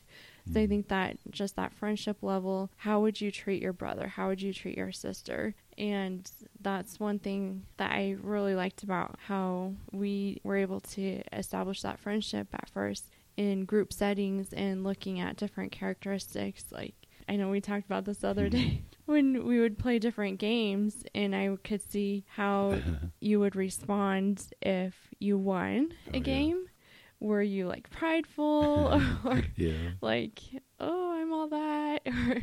So 0.52 0.60
I 0.60 0.66
mm. 0.66 0.70
think 0.70 0.88
that 0.90 1.18
just 1.30 1.56
that 1.56 1.74
friendship 1.74 2.18
level, 2.22 2.70
how 2.78 3.00
would 3.02 3.22
you 3.22 3.32
treat 3.32 3.62
your 3.62 3.74
brother? 3.74 4.08
How 4.08 4.28
would 4.28 4.42
you 4.42 4.54
treat 4.54 4.78
your 4.78 4.92
sister? 4.92 5.56
And 5.78 6.30
that's 6.62 7.00
one 7.00 7.20
thing 7.20 7.64
that 7.78 7.92
I 7.92 8.18
really 8.22 8.56
liked 8.56 8.84
about 8.84 9.18
how 9.28 9.74
we 9.92 10.42
were 10.44 10.58
able 10.58 10.82
to 10.82 11.22
establish 11.32 11.82
that 11.82 12.00
friendship 12.00 12.48
at 12.54 12.70
first 12.70 13.10
in 13.38 13.66
group 13.66 13.92
settings 13.94 14.54
and 14.54 14.84
looking 14.84 15.20
at 15.20 15.38
different 15.38 15.72
characteristics. 15.72 16.66
Like, 16.72 16.96
I 17.28 17.38
know 17.38 17.50
we 17.50 17.62
talked 17.62 17.86
about 17.86 18.06
this 18.06 18.24
other 18.24 18.48
mm. 18.48 18.52
day 18.52 18.82
when 19.06 19.46
we 19.46 19.60
would 19.60 19.80
play 19.80 19.98
different 19.98 20.40
games, 20.40 21.04
and 21.16 21.36
I 21.36 21.56
could 21.64 21.82
see 21.90 22.26
how 22.36 22.80
you 23.20 23.40
would 23.40 23.56
respond 23.56 24.46
if 24.62 24.94
you 25.20 25.38
won 25.38 25.94
a 26.14 26.18
oh, 26.18 26.20
game. 26.20 26.64
Yeah 26.66 26.73
were 27.24 27.42
you 27.42 27.68
like 27.68 27.90
prideful? 27.90 29.02
Or 29.26 29.42
yeah. 29.56 29.92
like 30.02 30.40
oh 30.80 31.14
i'm 31.14 31.32
all 31.32 31.48
that 31.48 32.02
or 32.06 32.42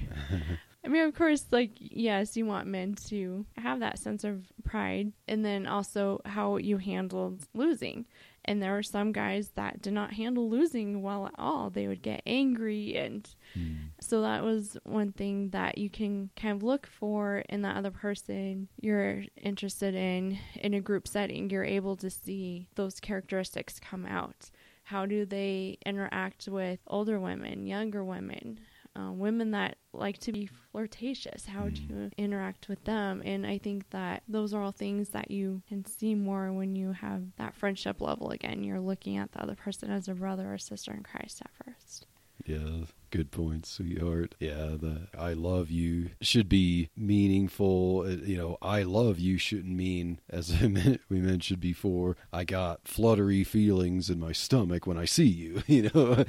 i 0.85 0.89
mean 0.89 1.05
of 1.05 1.15
course 1.15 1.45
like 1.51 1.73
yes 1.77 2.37
you 2.37 2.47
want 2.47 2.67
men 2.67 2.95
to 3.09 3.45
have 3.57 3.81
that 3.81 3.99
sense 3.99 4.25
of 4.25 4.47
pride 4.71 5.13
and 5.27 5.45
then 5.45 5.67
also 5.67 6.21
how 6.25 6.57
you 6.57 6.79
handled 6.79 7.45
losing. 7.55 8.07
And 8.45 8.63
there 8.63 8.73
were 8.73 8.83
some 8.83 9.13
guys 9.13 9.51
that 9.57 9.83
did 9.83 9.93
not 9.93 10.15
handle 10.15 10.49
losing 10.49 11.03
well 11.03 11.27
at 11.27 11.35
all. 11.37 11.69
They 11.69 11.89
would 11.89 12.03
get 12.03 12.23
angry 12.25 12.97
and 12.97 13.29
mm. 13.57 13.77
so 14.01 14.23
that 14.23 14.43
was 14.43 14.79
one 14.85 15.13
thing 15.13 15.51
that 15.51 15.77
you 15.77 15.91
can 15.91 16.31
kind 16.37 16.57
of 16.57 16.63
look 16.63 16.87
for 16.87 17.45
in 17.49 17.63
that 17.63 17.77
other 17.77 17.91
person 17.91 18.69
you're 18.81 19.25
interested 19.37 19.95
in. 19.95 20.39
In 20.55 20.73
a 20.73 20.81
group 20.81 21.09
setting 21.09 21.51
you're 21.51 21.65
able 21.65 21.97
to 21.97 22.11
see 22.11 22.69
those 22.77 23.01
characteristics 23.01 23.81
come 23.81 24.07
out 24.07 24.51
how 24.91 25.07
do 25.07 25.25
they 25.25 25.79
interact 25.87 26.49
with 26.49 26.81
older 26.89 27.21
women, 27.21 27.65
younger 27.65 28.03
women, 28.03 28.59
uh, 28.97 29.13
women 29.13 29.53
that 29.53 29.77
like 29.93 30.19
to 30.19 30.33
be 30.33 30.51
flirtatious? 30.73 31.47
How 31.47 31.69
do 31.69 31.81
you 31.81 31.95
mm. 31.95 32.17
interact 32.17 32.69
with 32.69 32.83
them? 32.83 33.23
And 33.25 33.47
I 33.47 33.59
think 33.59 33.89
that 33.91 34.25
those 34.27 34.53
are 34.53 34.61
all 34.61 34.73
things 34.73 35.11
that 35.11 35.31
you 35.31 35.63
can 35.69 35.85
see 35.85 36.17
more 36.17 36.53
when 36.53 36.75
you 36.75 36.91
have 36.91 37.23
that 37.37 37.55
friendship 37.55 38.01
level 38.01 38.31
again. 38.31 38.65
You're 38.65 38.81
looking 38.81 39.17
at 39.17 39.31
the 39.31 39.41
other 39.41 39.55
person 39.55 39.93
as 39.93 40.09
a 40.09 40.15
brother 40.15 40.53
or 40.53 40.59
sister 40.59 40.93
in 40.93 41.05
Christ 41.05 41.41
at 41.41 41.51
first. 41.65 42.07
Yeah, 42.45 42.87
Good 43.11 43.33
point, 43.33 43.67
sweetheart. 43.67 44.37
Yeah, 44.39 44.77
the 44.81 45.09
I 45.19 45.33
love 45.33 45.69
you 45.69 46.11
should 46.21 46.49
be 46.49 46.91
meaningful. 46.97 48.05
Uh, 48.07 48.25
You 48.25 48.37
know, 48.37 48.59
I 48.63 48.85
love 48.85 49.19
you 49.19 49.37
shouldn't 49.37 49.75
mean, 49.75 50.21
as 50.31 50.53
we 50.63 51.21
mentioned 51.21 51.59
before, 51.59 52.17
I 52.33 52.45
got 52.45 52.87
fluttery 52.87 53.43
feelings 53.43 54.11
in 54.11 54.21
my 54.21 54.31
stomach 54.31 54.87
when 54.87 54.97
I 54.97 55.07
see 55.07 55.27
you. 55.27 55.63
You 55.71 55.91
know, 55.95 56.25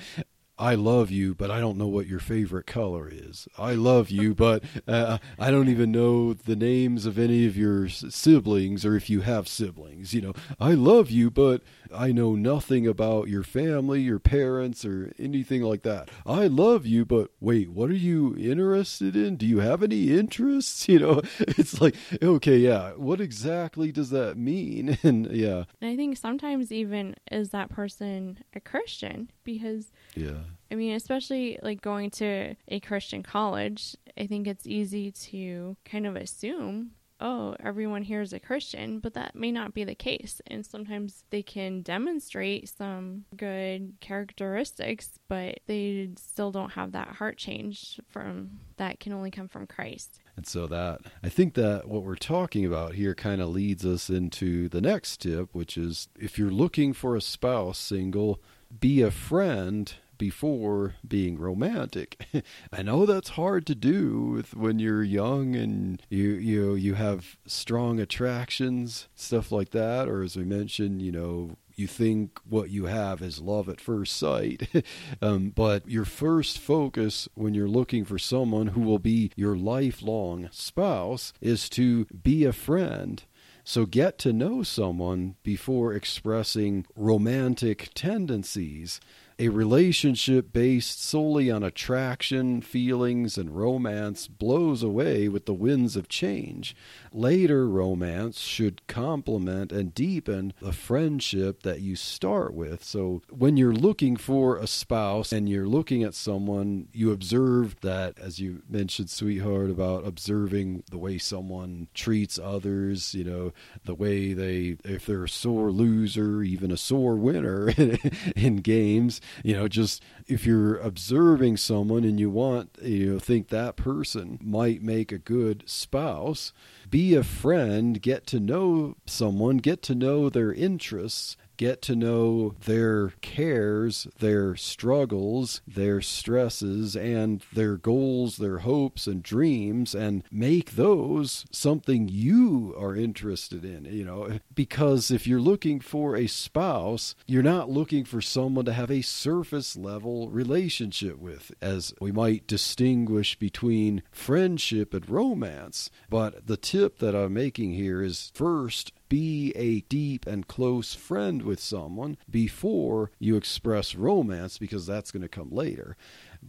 I 0.57 0.75
love 0.75 1.09
you, 1.09 1.33
but 1.33 1.49
I 1.49 1.59
don't 1.59 1.77
know 1.77 1.87
what 1.87 2.07
your 2.07 2.19
favorite 2.19 2.67
color 2.67 3.09
is. 3.11 3.47
I 3.57 3.73
love 3.73 4.09
you, 4.09 4.35
but 4.47 4.63
uh, 4.87 5.17
I 5.39 5.49
don't 5.51 5.69
even 5.69 5.91
know 5.91 6.33
the 6.33 6.55
names 6.55 7.05
of 7.05 7.17
any 7.17 7.45
of 7.47 7.57
your 7.57 7.89
siblings 7.89 8.85
or 8.85 8.95
if 8.95 9.09
you 9.09 9.21
have 9.21 9.47
siblings. 9.47 10.13
You 10.13 10.21
know, 10.21 10.33
I 10.59 10.73
love 10.73 11.09
you, 11.09 11.31
but 11.31 11.61
I 11.93 12.11
know 12.11 12.35
nothing 12.35 12.87
about 12.87 13.27
your 13.27 13.43
family, 13.43 14.01
your 14.01 14.19
parents, 14.19 14.85
or 14.85 15.13
anything 15.17 15.61
like 15.61 15.81
that. 15.83 16.09
I 16.25 16.47
love 16.47 16.85
you, 16.85 17.05
but 17.05 17.31
wait, 17.39 17.69
what 17.69 17.89
are 17.89 17.93
you 17.93 18.35
interested 18.37 19.15
in? 19.15 19.35
Do 19.37 19.45
you 19.45 19.59
have 19.59 19.83
any 19.83 20.11
interests? 20.17 20.87
You 20.91 20.99
know, 20.99 21.21
it's 21.39 21.79
like, 21.79 21.95
okay, 22.21 22.57
yeah, 22.57 22.91
what 22.93 23.21
exactly 23.21 23.93
does 23.93 24.09
that 24.09 24.37
mean? 24.37 24.97
And 25.03 25.31
yeah, 25.31 25.63
And 25.79 25.89
I 25.89 25.95
think 25.95 26.17
sometimes 26.17 26.69
even 26.71 27.15
is 27.31 27.51
that 27.51 27.69
person 27.69 28.39
a 28.53 28.59
Christian 28.59 29.31
because 29.45 29.91
yeah, 30.15 30.39
I 30.71 30.75
mean, 30.75 30.95
especially 30.95 31.59
like 31.61 31.81
going 31.81 32.09
to 32.11 32.55
a 32.69 32.79
Christian 32.79 33.23
college, 33.23 33.95
I 34.17 34.25
think 34.25 34.47
it's 34.47 34.65
easy 34.65 35.11
to 35.11 35.75
kind 35.83 36.07
of 36.07 36.15
assume, 36.15 36.91
oh, 37.19 37.55
everyone 37.59 38.01
here 38.01 38.21
is 38.21 38.33
a 38.33 38.39
Christian, 38.39 38.99
but 38.99 39.13
that 39.13 39.35
may 39.35 39.51
not 39.51 39.73
be 39.73 39.83
the 39.83 39.93
case. 39.95 40.41
And 40.47 40.65
sometimes 40.65 41.23
they 41.29 41.43
can 41.43 41.81
demonstrate 41.81 42.69
some 42.69 43.25
good 43.35 43.93
characteristics, 43.99 45.19
but 45.27 45.59
they 45.67 46.09
still 46.17 46.51
don't 46.51 46.71
have 46.71 46.93
that 46.93 47.09
heart 47.09 47.37
change 47.37 47.99
from 48.09 48.59
that 48.77 48.99
can 48.99 49.13
only 49.13 49.29
come 49.29 49.49
from 49.49 49.67
Christ. 49.67 50.19
And 50.37 50.47
so 50.47 50.67
that 50.67 51.01
I 51.21 51.27
think 51.27 51.53
that 51.55 51.87
what 51.87 52.03
we're 52.03 52.15
talking 52.15 52.65
about 52.65 52.95
here 52.95 53.13
kind 53.13 53.41
of 53.41 53.49
leads 53.49 53.85
us 53.85 54.09
into 54.09 54.69
the 54.69 54.81
next 54.81 55.17
tip, 55.21 55.49
which 55.53 55.77
is 55.77 56.07
if 56.17 56.39
you're 56.39 56.49
looking 56.49 56.93
for 56.93 57.15
a 57.15 57.21
spouse 57.21 57.77
single, 57.77 58.41
be 58.79 59.01
a 59.01 59.11
friend 59.11 59.93
before 60.21 60.93
being 61.07 61.35
romantic. 61.39 62.43
I 62.71 62.83
know 62.83 63.07
that's 63.07 63.29
hard 63.29 63.65
to 63.65 63.73
do 63.73 64.43
when 64.53 64.77
you're 64.77 65.01
young 65.01 65.55
and 65.55 65.99
you 66.09 66.33
you 66.33 66.75
you 66.75 66.93
have 66.93 67.37
strong 67.47 67.99
attractions, 67.99 69.07
stuff 69.15 69.51
like 69.51 69.71
that, 69.71 70.07
or 70.07 70.21
as 70.21 70.35
we 70.35 70.43
mentioned, 70.43 71.01
you 71.01 71.11
know, 71.11 71.57
you 71.75 71.87
think 71.87 72.39
what 72.47 72.69
you 72.69 72.85
have 72.85 73.23
is 73.23 73.41
love 73.41 73.67
at 73.67 73.81
first 73.81 74.15
sight. 74.15 74.69
um, 75.23 75.49
but 75.49 75.89
your 75.89 76.05
first 76.05 76.59
focus 76.59 77.27
when 77.33 77.55
you're 77.55 77.67
looking 77.67 78.05
for 78.05 78.19
someone 78.19 78.67
who 78.67 78.81
will 78.81 78.99
be 78.99 79.31
your 79.35 79.55
lifelong 79.55 80.49
spouse 80.51 81.33
is 81.41 81.67
to 81.69 82.05
be 82.05 82.45
a 82.45 82.53
friend. 82.53 83.23
So 83.63 83.85
get 83.85 84.17
to 84.19 84.33
know 84.33 84.63
someone 84.63 85.35
before 85.43 85.93
expressing 85.93 86.85
romantic 86.95 87.91
tendencies. 87.93 88.99
A 89.39 89.49
relationship 89.49 90.53
based 90.53 91.03
solely 91.03 91.49
on 91.49 91.63
attraction, 91.63 92.61
feelings, 92.61 93.37
and 93.37 93.55
romance 93.55 94.27
blows 94.27 94.83
away 94.83 95.27
with 95.27 95.45
the 95.45 95.53
winds 95.53 95.95
of 95.95 96.07
change. 96.07 96.75
Later 97.13 97.67
romance 97.67 98.39
should 98.39 98.85
complement 98.87 99.71
and 99.71 99.93
deepen 99.93 100.53
the 100.61 100.73
friendship 100.73 101.63
that 101.63 101.81
you 101.81 101.95
start 101.95 102.53
with. 102.53 102.83
So 102.83 103.21
when 103.29 103.57
you're 103.57 103.73
looking 103.73 104.15
for 104.15 104.57
a 104.57 104.67
spouse 104.67 105.31
and 105.31 105.47
you're 105.47 105.67
looking 105.67 106.03
at 106.03 106.13
someone, 106.13 106.87
you 106.93 107.11
observe 107.11 107.79
that, 107.81 108.19
as 108.19 108.39
you 108.39 108.61
mentioned, 108.69 109.09
sweetheart, 109.09 109.69
about 109.69 110.05
observing 110.05 110.83
the 110.89 110.97
way 110.97 111.17
someone 111.17 111.87
treats 111.93 112.37
others, 112.37 113.13
you 113.13 113.23
know, 113.23 113.53
the 113.85 113.95
way 113.95 114.33
they, 114.33 114.77
if 114.83 115.05
they're 115.05 115.23
a 115.23 115.29
sore 115.29 115.71
loser, 115.71 116.43
even 116.43 116.71
a 116.71 116.77
sore 116.77 117.15
winner 117.15 117.69
in 118.35 118.57
games, 118.57 119.20
you 119.43 119.55
know, 119.55 119.67
just 119.67 120.03
if 120.27 120.45
you're 120.45 120.77
observing 120.77 121.57
someone 121.57 122.03
and 122.03 122.19
you 122.19 122.29
want, 122.29 122.77
you 122.81 123.13
know, 123.13 123.19
think 123.19 123.49
that 123.49 123.75
person 123.75 124.37
might 124.41 124.81
make 124.81 125.11
a 125.11 125.17
good 125.17 125.63
spouse, 125.65 126.53
be 126.89 127.15
a 127.15 127.23
friend, 127.23 128.01
get 128.01 128.25
to 128.27 128.39
know 128.39 128.95
someone, 129.05 129.57
get 129.57 129.81
to 129.83 129.95
know 129.95 130.29
their 130.29 130.53
interests, 130.53 131.37
get 131.61 131.79
to 131.79 131.95
know 131.95 132.55
their 132.65 133.09
cares, 133.21 134.07
their 134.17 134.55
struggles, 134.55 135.61
their 135.67 136.01
stresses, 136.01 136.95
and 136.95 137.45
their 137.53 137.77
goals, 137.77 138.37
their 138.37 138.57
hopes 138.59 139.05
and 139.05 139.21
dreams, 139.21 139.93
and 139.93 140.23
make 140.31 140.71
those 140.71 141.45
something 141.51 142.09
you 142.09 142.73
are 142.79 142.95
interested 142.95 143.63
in. 143.63 143.85
You 143.85 144.03
know, 144.03 144.39
because 144.55 145.11
if 145.11 145.27
you're 145.27 145.39
looking 145.39 145.79
for 145.79 146.17
a 146.17 146.25
spouse, 146.25 147.13
you're 147.27 147.43
not 147.43 147.69
looking 147.69 148.05
for 148.05 148.21
someone 148.21 148.65
to 148.65 148.73
have 148.73 148.89
a 148.89 149.03
surface 149.03 149.77
level 149.77 150.31
relationship 150.31 151.19
with, 151.19 151.51
as 151.61 151.93
we 152.01 152.11
might 152.11 152.47
distinguish 152.47 153.37
between 153.37 154.01
friendship 154.11 154.95
and 154.95 155.07
romance. 155.07 155.91
But 156.09 156.47
the 156.47 156.57
tip 156.57 156.97
that 156.97 157.13
I'm 157.13 157.35
making 157.35 157.73
here 157.73 158.01
is 158.01 158.31
first, 158.33 158.93
be 159.11 159.51
a 159.57 159.81
deep 159.81 160.25
and 160.25 160.47
close 160.47 160.95
friend 160.95 161.41
with 161.41 161.59
someone 161.59 162.15
before 162.29 163.11
you 163.19 163.35
express 163.35 163.93
romance 163.93 164.57
because 164.57 164.85
that's 164.85 165.11
going 165.11 165.21
to 165.21 165.27
come 165.27 165.49
later. 165.51 165.97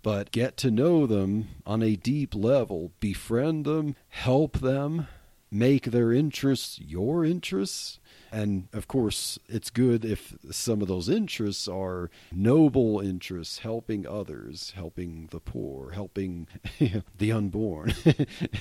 But 0.01 0.31
get 0.31 0.57
to 0.59 0.71
know 0.71 1.09
them 1.09 1.49
on 1.67 1.83
a 1.83 1.97
deep 1.97 2.37
level, 2.37 2.93
befriend 3.01 3.65
them, 3.65 3.97
help 4.11 4.61
them, 4.61 5.09
make 5.51 5.87
their 5.87 6.13
interests 6.13 6.79
your 6.79 7.25
interests. 7.25 7.99
And 8.33 8.69
of 8.73 8.89
course, 8.89 9.39
it's 9.47 9.69
good 9.69 10.05
if 10.07 10.35
some 10.51 10.81
of 10.81 10.89
those 10.89 11.11
interests 11.11 11.69
are 11.69 12.11
noble 12.33 12.99
interests, 12.99 13.59
helping 13.59 14.07
others, 14.07 14.73
helping 14.75 15.29
the 15.31 15.39
poor, 15.39 15.91
helping 15.91 16.47
the 17.19 17.31
unborn, 17.33 17.95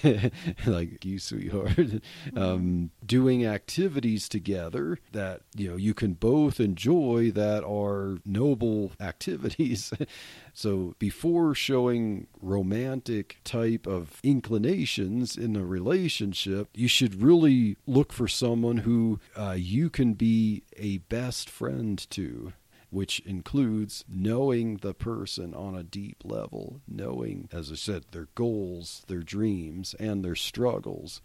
like 0.65 1.05
you, 1.05 1.19
sweetheart, 1.19 2.03
um, 2.36 2.91
doing 3.05 3.45
activities 3.45 4.28
together 4.28 4.99
that 5.13 5.41
you 5.55 5.69
know 5.69 5.78
you 5.78 5.93
can 5.93 6.13
both 6.13 6.59
enjoy 6.59 7.32
that 7.32 7.63
are 7.63 8.17
noble 8.26 8.91
activities. 8.99 9.93
So 10.53 10.95
before 10.99 11.55
showing 11.55 12.27
romantic 12.41 13.37
type 13.43 13.87
of 13.87 14.19
inclinations 14.23 15.37
in 15.37 15.55
a 15.55 15.65
relationship, 15.65 16.69
you 16.73 16.87
should 16.87 17.21
really 17.21 17.77
look 17.85 18.11
for 18.13 18.27
someone 18.27 18.77
who 18.77 19.19
uh, 19.35 19.55
you 19.57 19.89
can 19.89 20.13
be 20.13 20.63
a 20.77 20.99
best 20.99 21.49
friend 21.49 22.05
to. 22.11 22.53
Which 22.89 23.21
includes 23.21 24.03
knowing 24.09 24.77
the 24.77 24.93
person 24.93 25.53
on 25.53 25.75
a 25.77 25.83
deep 25.83 26.23
level, 26.25 26.81
knowing, 26.85 27.47
as 27.49 27.71
I 27.71 27.75
said, 27.75 28.03
their 28.11 28.27
goals, 28.35 29.05
their 29.07 29.21
dreams, 29.23 29.95
and 29.97 30.25
their 30.25 30.35
struggles, 30.35 31.21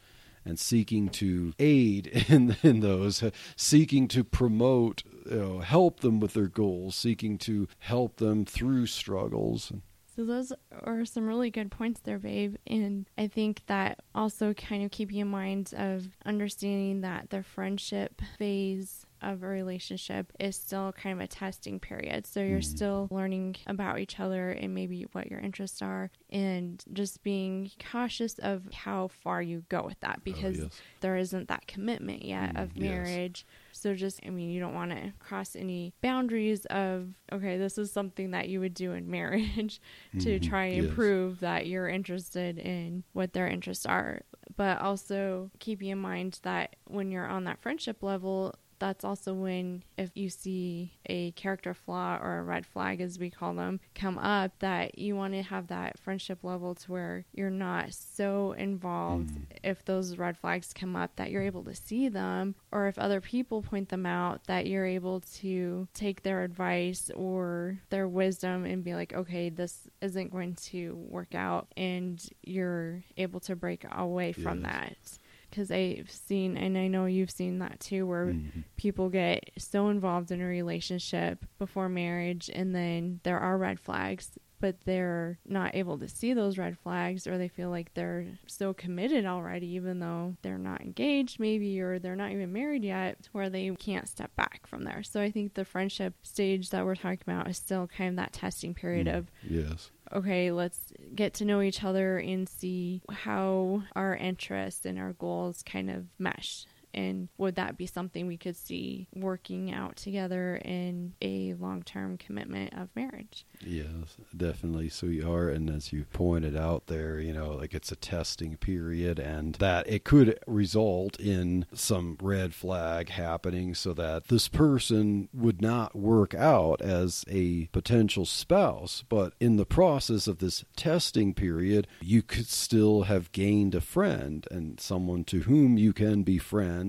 and 0.47 0.59
seeking 0.59 1.09
to 1.09 1.53
aid 1.59 2.07
in, 2.29 2.57
in 2.63 2.81
those, 2.81 3.23
seeking 3.57 4.09
to 4.09 4.25
promote, 4.25 5.03
you 5.29 5.37
know, 5.37 5.59
help 5.61 6.01
them 6.01 6.21
with 6.21 6.35
their 6.35 6.49
goals, 6.49 6.95
seeking 6.95 7.37
to 7.39 7.69
help 7.79 8.17
them 8.17 8.45
through 8.45 8.87
struggles. 8.87 9.73
So 10.15 10.25
those 10.25 10.51
are 10.83 11.05
some 11.05 11.27
really 11.27 11.51
good 11.51 11.71
points 11.71 12.01
there, 12.01 12.19
babe. 12.19 12.57
And 12.67 13.07
I 13.19 13.27
think 13.27 13.63
that 13.67 14.01
also 14.15 14.55
kind 14.55 14.83
of 14.83 14.91
keeping 14.91 15.19
in 15.19 15.29
mind 15.29 15.75
of 15.77 16.09
understanding 16.25 17.03
that 17.03 17.29
the 17.29 17.43
friendship 17.43 18.23
phase 18.39 19.06
of 19.33 19.43
a 19.43 19.47
relationship 19.47 20.33
is 20.39 20.57
still 20.57 20.93
kind 20.93 21.19
of 21.21 21.25
a 21.25 21.29
testing 21.29 21.81
period. 21.81 22.27
So 22.27 22.41
you're 22.41 22.63
still 22.63 23.09
learning 23.11 23.57
about 23.67 23.99
each 23.99 24.21
other 24.21 24.51
and 24.51 24.75
maybe 24.75 25.07
what 25.13 25.31
your 25.31 25.41
interests 25.41 25.83
are 25.83 26.11
and 26.31 26.83
just 26.93 27.23
being 27.23 27.71
cautious 27.93 28.39
of 28.39 28.73
how 28.73 29.09
far 29.09 29.43
you 29.43 29.65
go 29.69 29.83
with 29.85 29.99
that 30.01 30.23
because 30.25 30.59
yes. 30.59 30.81
there 31.01 31.17
isn't 31.17 31.49
that 31.49 31.67
commitment 31.67 32.25
yet 32.25 32.57
of 32.57 32.71
yes. 32.75 32.83
marriage. 32.83 33.47
So 33.73 33.95
just 33.95 34.21
I 34.27 34.31
mean 34.31 34.51
you 34.51 34.61
don't 34.61 34.75
want 34.75 34.93
to 34.93 35.13
cross 35.19 35.55
any 35.57 35.93
boundaries 36.03 36.65
of 36.67 37.09
okay, 37.33 37.57
this 37.59 37.77
is 37.79 37.93
something 37.93 38.31
that 38.31 38.49
you 38.49 38.61
would 38.61 38.75
do 38.75 38.93
in 38.93 39.11
marriage 39.11 39.81
to 40.21 40.39
Mhm, 40.39 40.49
try 40.49 40.65
and 40.67 40.85
yes. 40.85 40.95
prove 40.95 41.41
that 41.41 41.67
you're 41.67 41.89
interested 41.89 42.59
in 42.59 43.05
what 43.13 43.33
their 43.33 43.47
interests 43.49 43.85
are. 43.87 44.23
But 44.57 44.81
also 44.81 45.51
keeping 45.59 45.89
in 45.89 45.99
mind 45.99 46.39
that 46.43 46.77
when 46.87 47.11
you're 47.11 47.27
on 47.27 47.45
that 47.45 47.61
friendship 47.61 48.03
level, 48.03 48.55
that's 48.79 49.05
also 49.05 49.33
when 49.35 49.83
if 49.97 50.11
you 50.15 50.29
see 50.29 50.93
a 51.07 51.31
character 51.33 51.73
flaw 51.75 52.19
or 52.23 52.39
a 52.39 52.43
red 52.43 52.67
flag 52.67 53.01
as 53.01 53.19
we 53.19 53.31
call 53.31 53.55
them 53.55 53.81
come 53.95 54.19
up 54.19 54.53
that 54.59 54.99
you 54.99 55.15
want 55.17 55.33
to 55.35 55.43
have 55.43 55.69
that 55.69 55.99
friendship 55.99 56.39
level 56.43 56.75
to 56.75 56.91
where 56.93 57.25
you're 57.33 57.51
not 57.51 57.93
so 57.93 58.53
involved 58.53 58.87
Mm. 59.31 59.43
if 59.63 59.85
those 59.85 60.17
red 60.17 60.37
flags 60.37 60.73
come 60.73 60.95
up 60.97 61.15
that 61.17 61.31
you're 61.31 61.43
able 61.43 61.63
to 61.65 61.75
see 61.75 62.09
them 62.09 62.55
or 62.73 62.87
if 62.89 62.99
other 62.99 63.21
people 63.21 63.63
point 63.63 63.89
them 63.89 64.05
out 64.07 64.45
that 64.45 64.67
you're 64.67 64.85
able 64.87 65.21
to 65.21 65.89
take 65.95 66.23
their 66.23 66.43
advice 66.43 67.11
or 67.15 67.79
their 67.91 68.07
wisdom 68.09 68.65
and 68.65 68.85
be 68.85 68.95
like 68.95 69.13
okay 69.15 69.49
this 69.49 69.89
isn't 70.01 70.31
going 70.33 70.55
to 70.55 70.95
work 71.09 71.35
out 71.35 71.69
and 71.77 72.29
you're 72.43 73.03
able 73.17 73.41
to 73.41 73.57
break 73.57 73.85
away 73.93 74.33
from 74.33 74.61
Yes. 74.63 74.71
that 74.73 75.19
because 75.51 75.71
I've 75.71 76.11
seen, 76.11 76.57
and 76.57 76.77
I 76.77 76.89
know 76.89 77.07
you've 77.07 77.31
seen 77.31 77.59
that 77.61 77.81
too, 77.81 78.07
where 78.07 78.27
Mhm. 78.35 78.65
people 78.77 79.09
get 79.09 79.51
so 79.59 79.89
involved 79.89 80.31
in 80.31 80.41
a 80.41 80.47
relationship 80.47 81.45
before 81.59 81.89
marriage, 81.89 82.51
and 82.53 82.75
then 82.75 83.21
there 83.23 83.39
are 83.39 83.57
red 83.59 83.79
flags, 83.81 84.39
but 84.59 84.81
they're 84.87 85.39
not 85.45 85.75
able 85.75 85.99
to 85.99 86.09
see 86.09 86.33
those 86.33 86.57
red 86.57 86.79
flags, 86.79 87.27
or 87.27 87.37
they 87.37 87.47
feel 87.49 87.69
like 87.69 87.93
they're 87.93 88.27
so 88.47 88.73
committed 88.73 89.27
already, 89.27 89.67
even 89.69 89.99
though 90.01 90.35
they're 90.43 90.57
not 90.57 90.81
engaged, 90.81 91.39
maybe, 91.39 91.79
or 91.81 91.99
they're 91.99 92.17
not 92.17 92.33
even 92.33 92.53
married 92.53 92.83
yet, 92.83 93.29
where 93.33 93.51
they 93.51 93.69
can't 93.79 94.09
step 94.09 94.35
back 94.35 94.67
from 94.67 94.85
there. 94.85 95.03
So 95.03 95.21
I 95.21 95.31
think 95.31 95.55
the 95.55 95.65
friendship 95.67 96.15
stage 96.23 96.71
that 96.71 96.87
we're 96.87 96.95
talking 96.97 97.21
about 97.27 97.49
is 97.51 97.59
still 97.59 97.87
kind 97.87 98.11
of 98.11 98.17
that 98.17 98.33
testing 98.33 98.73
period 98.75 99.09
of 99.09 99.31
Yes. 99.47 99.91
Okay, 100.13 100.51
let's 100.51 100.93
get 101.15 101.35
to 101.35 101.45
know 101.45 101.61
each 101.63 101.83
other 101.85 102.19
and 102.19 102.49
see 102.49 103.03
how 103.11 103.83
our 103.95 104.15
interests 104.15 104.85
and 104.85 104.99
our 104.99 105.13
goals 105.15 105.63
kind 105.63 105.91
of 105.91 106.07
mesh. 106.19 106.67
And 106.97 107.29
would 107.37 107.57
that 107.57 107.77
be 107.77 107.87
something 107.87 108.27
we 108.27 108.39
could 108.39 108.57
see 108.57 109.07
working 109.15 109.73
out 109.73 109.97
together 109.97 110.57
in 110.65 111.13
a 111.21 111.55
long 111.55 111.83
term 111.83 112.17
commitment 112.17 112.73
of 112.75 112.89
marriage? 112.97 113.45
Yes, 113.61 114.17
definitely, 114.35 114.89
sweetheart. 114.89 115.55
And 115.55 115.69
as 115.69 115.93
you 115.93 116.07
pointed 116.13 116.57
out 116.57 116.87
there, 116.87 117.21
you 117.21 117.35
know, 117.35 117.53
like 117.53 117.75
it's 117.75 117.93
a 117.93 117.97
testing 117.97 118.57
period 118.57 119.19
and 119.19 119.57
that 119.57 119.89
it 119.89 120.05
could 120.05 120.39
result 120.47 121.21
in 121.21 121.67
some 121.75 122.17
red 122.21 122.55
flag 122.55 123.11
happening 123.11 123.75
so 123.75 123.93
that 123.93 124.29
this 124.29 124.49
person 124.49 125.29
would 125.35 125.61
not 125.61 125.95
work 125.95 126.35
out 126.35 126.81
as 126.81 127.25
a 127.29 127.67
potential 127.67 128.25
spouse. 128.25 129.05
But 129.09 129.35
in 129.39 129.57
the 129.57 129.67
process 129.67 130.27
of 130.27 130.39
this 130.39 130.65
testing 130.77 131.35
period, 131.35 131.87
you 132.01 132.23
could 132.23 132.49
still 132.49 133.03
have 133.03 133.33
gained 133.33 133.75
a 133.75 133.81
friend 133.81 134.47
and 134.51 134.81
someone 134.81 135.25
to 135.25 135.41
whom 135.41 135.77
you 135.77 135.93
can 135.93 136.23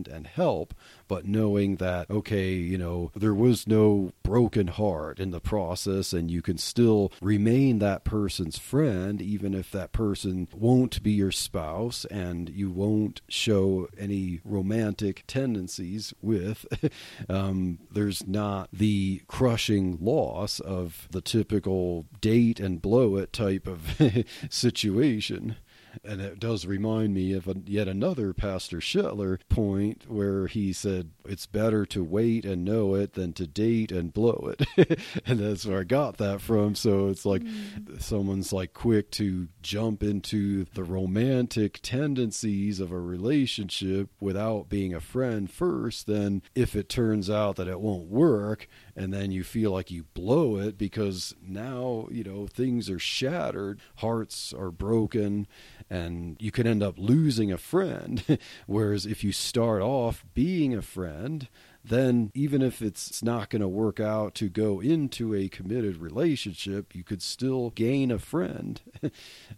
befriend 0.03 0.07
and 0.15 0.27
help 0.27 0.73
but 1.07 1.25
knowing 1.25 1.77
that 1.77 2.09
okay 2.09 2.53
you 2.53 2.77
know 2.77 3.11
there 3.15 3.33
was 3.33 3.67
no 3.67 4.11
broken 4.23 4.67
heart 4.67 5.19
in 5.19 5.31
the 5.31 5.39
process 5.39 6.13
and 6.13 6.29
you 6.29 6.41
can 6.41 6.57
still 6.57 7.11
remain 7.21 7.79
that 7.79 8.03
person's 8.03 8.57
friend 8.57 9.21
even 9.21 9.53
if 9.53 9.71
that 9.71 9.91
person 9.91 10.47
won't 10.53 11.01
be 11.03 11.11
your 11.11 11.31
spouse 11.31 12.05
and 12.05 12.49
you 12.49 12.69
won't 12.69 13.21
show 13.29 13.87
any 13.97 14.39
romantic 14.43 15.23
tendencies 15.27 16.13
with 16.21 16.65
um, 17.29 17.79
there's 17.91 18.27
not 18.27 18.69
the 18.73 19.21
crushing 19.27 19.97
loss 20.01 20.59
of 20.59 21.07
the 21.11 21.21
typical 21.21 22.05
date 22.21 22.59
and 22.59 22.81
blow 22.81 23.15
it 23.15 23.31
type 23.31 23.67
of 23.67 23.99
situation 24.49 25.55
and 26.03 26.21
it 26.21 26.39
does 26.39 26.65
remind 26.65 27.13
me 27.13 27.33
of 27.33 27.47
a, 27.47 27.55
yet 27.65 27.87
another 27.87 28.33
Pastor 28.33 28.77
Schettler 28.77 29.39
point 29.49 30.09
where 30.09 30.47
he 30.47 30.73
said 30.73 31.11
it's 31.25 31.45
better 31.45 31.85
to 31.87 32.03
wait 32.03 32.45
and 32.45 32.65
know 32.65 32.95
it 32.95 33.13
than 33.13 33.33
to 33.33 33.47
date 33.47 33.91
and 33.91 34.13
blow 34.13 34.53
it. 34.53 34.99
and 35.25 35.39
that's 35.39 35.65
where 35.65 35.81
I 35.81 35.83
got 35.83 36.17
that 36.17 36.41
from. 36.41 36.75
So 36.75 37.07
it's 37.07 37.25
like 37.25 37.43
mm. 37.43 38.01
someone's 38.01 38.53
like 38.53 38.73
quick 38.73 39.11
to 39.11 39.47
jump 39.61 40.03
into 40.03 40.65
the 40.73 40.83
romantic 40.83 41.79
tendencies 41.81 42.79
of 42.79 42.91
a 42.91 42.99
relationship 42.99 44.09
without 44.19 44.69
being 44.69 44.93
a 44.93 45.01
friend 45.01 45.49
first. 45.49 46.07
Then 46.07 46.41
if 46.55 46.75
it 46.75 46.89
turns 46.89 47.29
out 47.29 47.57
that 47.57 47.67
it 47.67 47.79
won't 47.79 48.07
work, 48.07 48.67
and 48.97 49.13
then 49.13 49.31
you 49.31 49.43
feel 49.43 49.71
like 49.71 49.91
you 49.91 50.05
blow 50.15 50.57
it 50.57 50.75
because 50.75 51.35
now, 51.39 52.07
you 52.09 52.23
know, 52.23 52.47
things 52.47 52.89
are 52.89 52.97
shattered, 52.97 53.79
hearts 53.97 54.53
are 54.53 54.71
broken, 54.71 55.45
and 55.87 56.35
you 56.39 56.49
could 56.49 56.65
end 56.65 56.81
up 56.81 56.95
losing 56.97 57.51
a 57.51 57.59
friend. 57.59 58.39
Whereas 58.65 59.05
if 59.05 59.23
you 59.23 59.31
start 59.31 59.83
off 59.83 60.25
being 60.33 60.73
a 60.73 60.81
friend, 60.81 61.47
then 61.85 62.31
even 62.33 62.63
if 62.63 62.81
it's 62.81 63.21
not 63.21 63.51
going 63.51 63.61
to 63.61 63.67
work 63.67 63.99
out 63.99 64.33
to 64.35 64.49
go 64.49 64.79
into 64.79 65.35
a 65.35 65.47
committed 65.47 65.97
relationship, 65.97 66.95
you 66.95 67.03
could 67.03 67.21
still 67.21 67.69
gain 67.69 68.11
a 68.11 68.19
friend. 68.19 68.81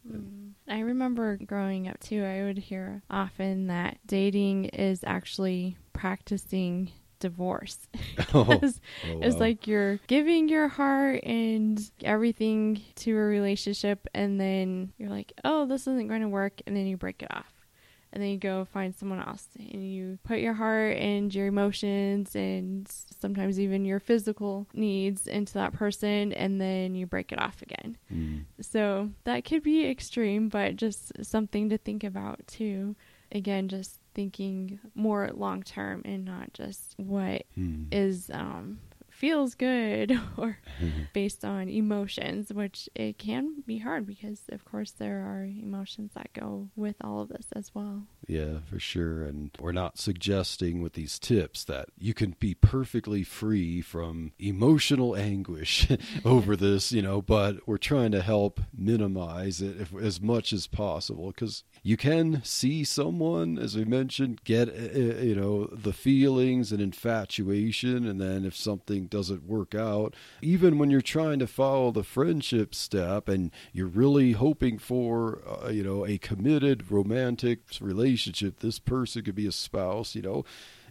Mm. 0.09 0.51
I 0.67 0.79
remember 0.79 1.37
growing 1.37 1.87
up 1.87 1.99
too, 1.99 2.23
I 2.23 2.43
would 2.43 2.57
hear 2.57 3.03
often 3.09 3.67
that 3.67 3.97
dating 4.05 4.65
is 4.65 5.03
actually 5.05 5.77
practicing 5.93 6.91
divorce. 7.19 7.87
Oh, 8.33 8.59
it's, 8.61 8.79
oh, 9.07 9.19
it's 9.21 9.35
wow. 9.35 9.39
like 9.39 9.65
you're 9.65 9.97
giving 10.07 10.49
your 10.49 10.67
heart 10.67 11.23
and 11.23 11.79
everything 12.03 12.81
to 12.95 13.11
a 13.11 13.21
relationship, 13.21 14.07
and 14.13 14.39
then 14.39 14.93
you're 14.97 15.09
like, 15.09 15.33
oh, 15.43 15.65
this 15.65 15.81
isn't 15.81 16.07
going 16.07 16.21
to 16.21 16.27
work, 16.27 16.61
and 16.67 16.75
then 16.75 16.85
you 16.85 16.95
break 16.95 17.23
it 17.23 17.33
off. 17.33 17.51
And 18.11 18.21
then 18.21 18.29
you 18.29 18.37
go 18.37 18.65
find 18.65 18.95
someone 18.95 19.19
else, 19.19 19.47
and 19.57 19.91
you 19.91 20.19
put 20.23 20.39
your 20.39 20.53
heart 20.53 20.97
and 20.97 21.33
your 21.33 21.47
emotions 21.47 22.35
and 22.35 22.87
sometimes 23.19 23.59
even 23.59 23.85
your 23.85 23.99
physical 23.99 24.67
needs 24.73 25.27
into 25.27 25.53
that 25.55 25.73
person, 25.73 26.33
and 26.33 26.59
then 26.61 26.93
you 26.93 27.07
break 27.07 27.31
it 27.31 27.41
off 27.41 27.61
again. 27.61 27.97
Mm. 28.13 28.45
So 28.61 29.09
that 29.23 29.45
could 29.45 29.63
be 29.63 29.89
extreme, 29.89 30.49
but 30.49 30.75
just 30.75 31.11
something 31.23 31.69
to 31.69 31.77
think 31.77 32.03
about 32.03 32.45
too. 32.47 32.95
Again, 33.31 33.67
just 33.69 33.99
thinking 34.19 34.79
more 34.95 35.29
long 35.33 35.63
term 35.63 36.01
and 36.03 36.25
not 36.25 36.51
just 36.53 36.93
what 36.97 37.43
Mm. 37.57 37.87
is 37.91 38.29
um, 38.33 38.79
feels 39.09 39.55
good 39.55 40.17
or 40.37 40.57
based 41.13 41.45
on 41.45 41.69
emotions, 41.69 42.51
which 42.53 42.89
it 42.95 43.17
can 43.17 43.63
be 43.65 43.77
hard 43.77 44.05
because, 44.05 44.41
of 44.49 44.65
course, 44.65 44.91
there 44.91 45.19
are 45.19 45.45
emotions 45.45 46.11
that 46.15 46.31
go 46.33 46.67
with 46.75 46.95
all 47.01 47.21
of 47.21 47.29
this 47.29 47.47
as 47.55 47.73
well. 47.73 48.03
Yeah, 48.27 48.59
for 48.69 48.77
sure. 48.79 49.23
And 49.23 49.51
we're 49.59 49.71
not 49.71 49.97
suggesting 49.97 50.81
with 50.81 50.93
these 50.93 51.17
tips 51.17 51.63
that 51.65 51.87
you 51.97 52.13
can 52.13 52.35
be 52.39 52.53
perfectly 52.53 53.23
free 53.23 53.81
from 53.81 54.33
emotional 54.37 55.15
anguish 55.15 55.87
over 56.25 56.55
this, 56.55 56.91
you 56.91 57.01
know, 57.01 57.21
but 57.21 57.65
we're 57.67 57.77
trying 57.77 58.11
to 58.11 58.21
help 58.21 58.59
minimize 58.77 59.61
it 59.61 59.79
if, 59.81 59.93
as 59.95 60.21
much 60.21 60.53
as 60.53 60.67
possible 60.67 61.27
because 61.27 61.63
you 61.83 61.97
can 61.97 62.41
see 62.43 62.83
someone, 62.83 63.57
as 63.57 63.75
we 63.75 63.85
mentioned, 63.85 64.43
get, 64.43 64.69
uh, 64.69 64.71
uh, 64.71 65.21
you 65.21 65.35
know, 65.35 65.65
the 65.67 65.93
feelings 65.93 66.71
and 66.71 66.81
infatuation. 66.81 68.07
And 68.07 68.19
then 68.19 68.45
if 68.45 68.55
something 68.55 69.07
doesn't 69.07 69.43
work 69.43 69.73
out, 69.73 70.15
even 70.41 70.77
when 70.77 70.89
you're 70.89 71.01
trying 71.01 71.39
to 71.39 71.47
follow 71.47 71.91
the 71.91 72.03
friendship 72.03 72.75
step 72.75 73.27
and 73.27 73.51
you're 73.71 73.87
really 73.87 74.33
hoping 74.33 74.77
for, 74.77 75.41
uh, 75.47 75.69
you 75.69 75.83
know, 75.83 76.05
a 76.05 76.17
committed 76.17 76.91
romantic 76.91 77.59
relationship, 77.79 78.59
this 78.59 78.79
person 78.79 79.23
could 79.23 79.35
be 79.35 79.47
a 79.47 79.51
spouse, 79.51 80.15
you 80.15 80.21
know. 80.21 80.45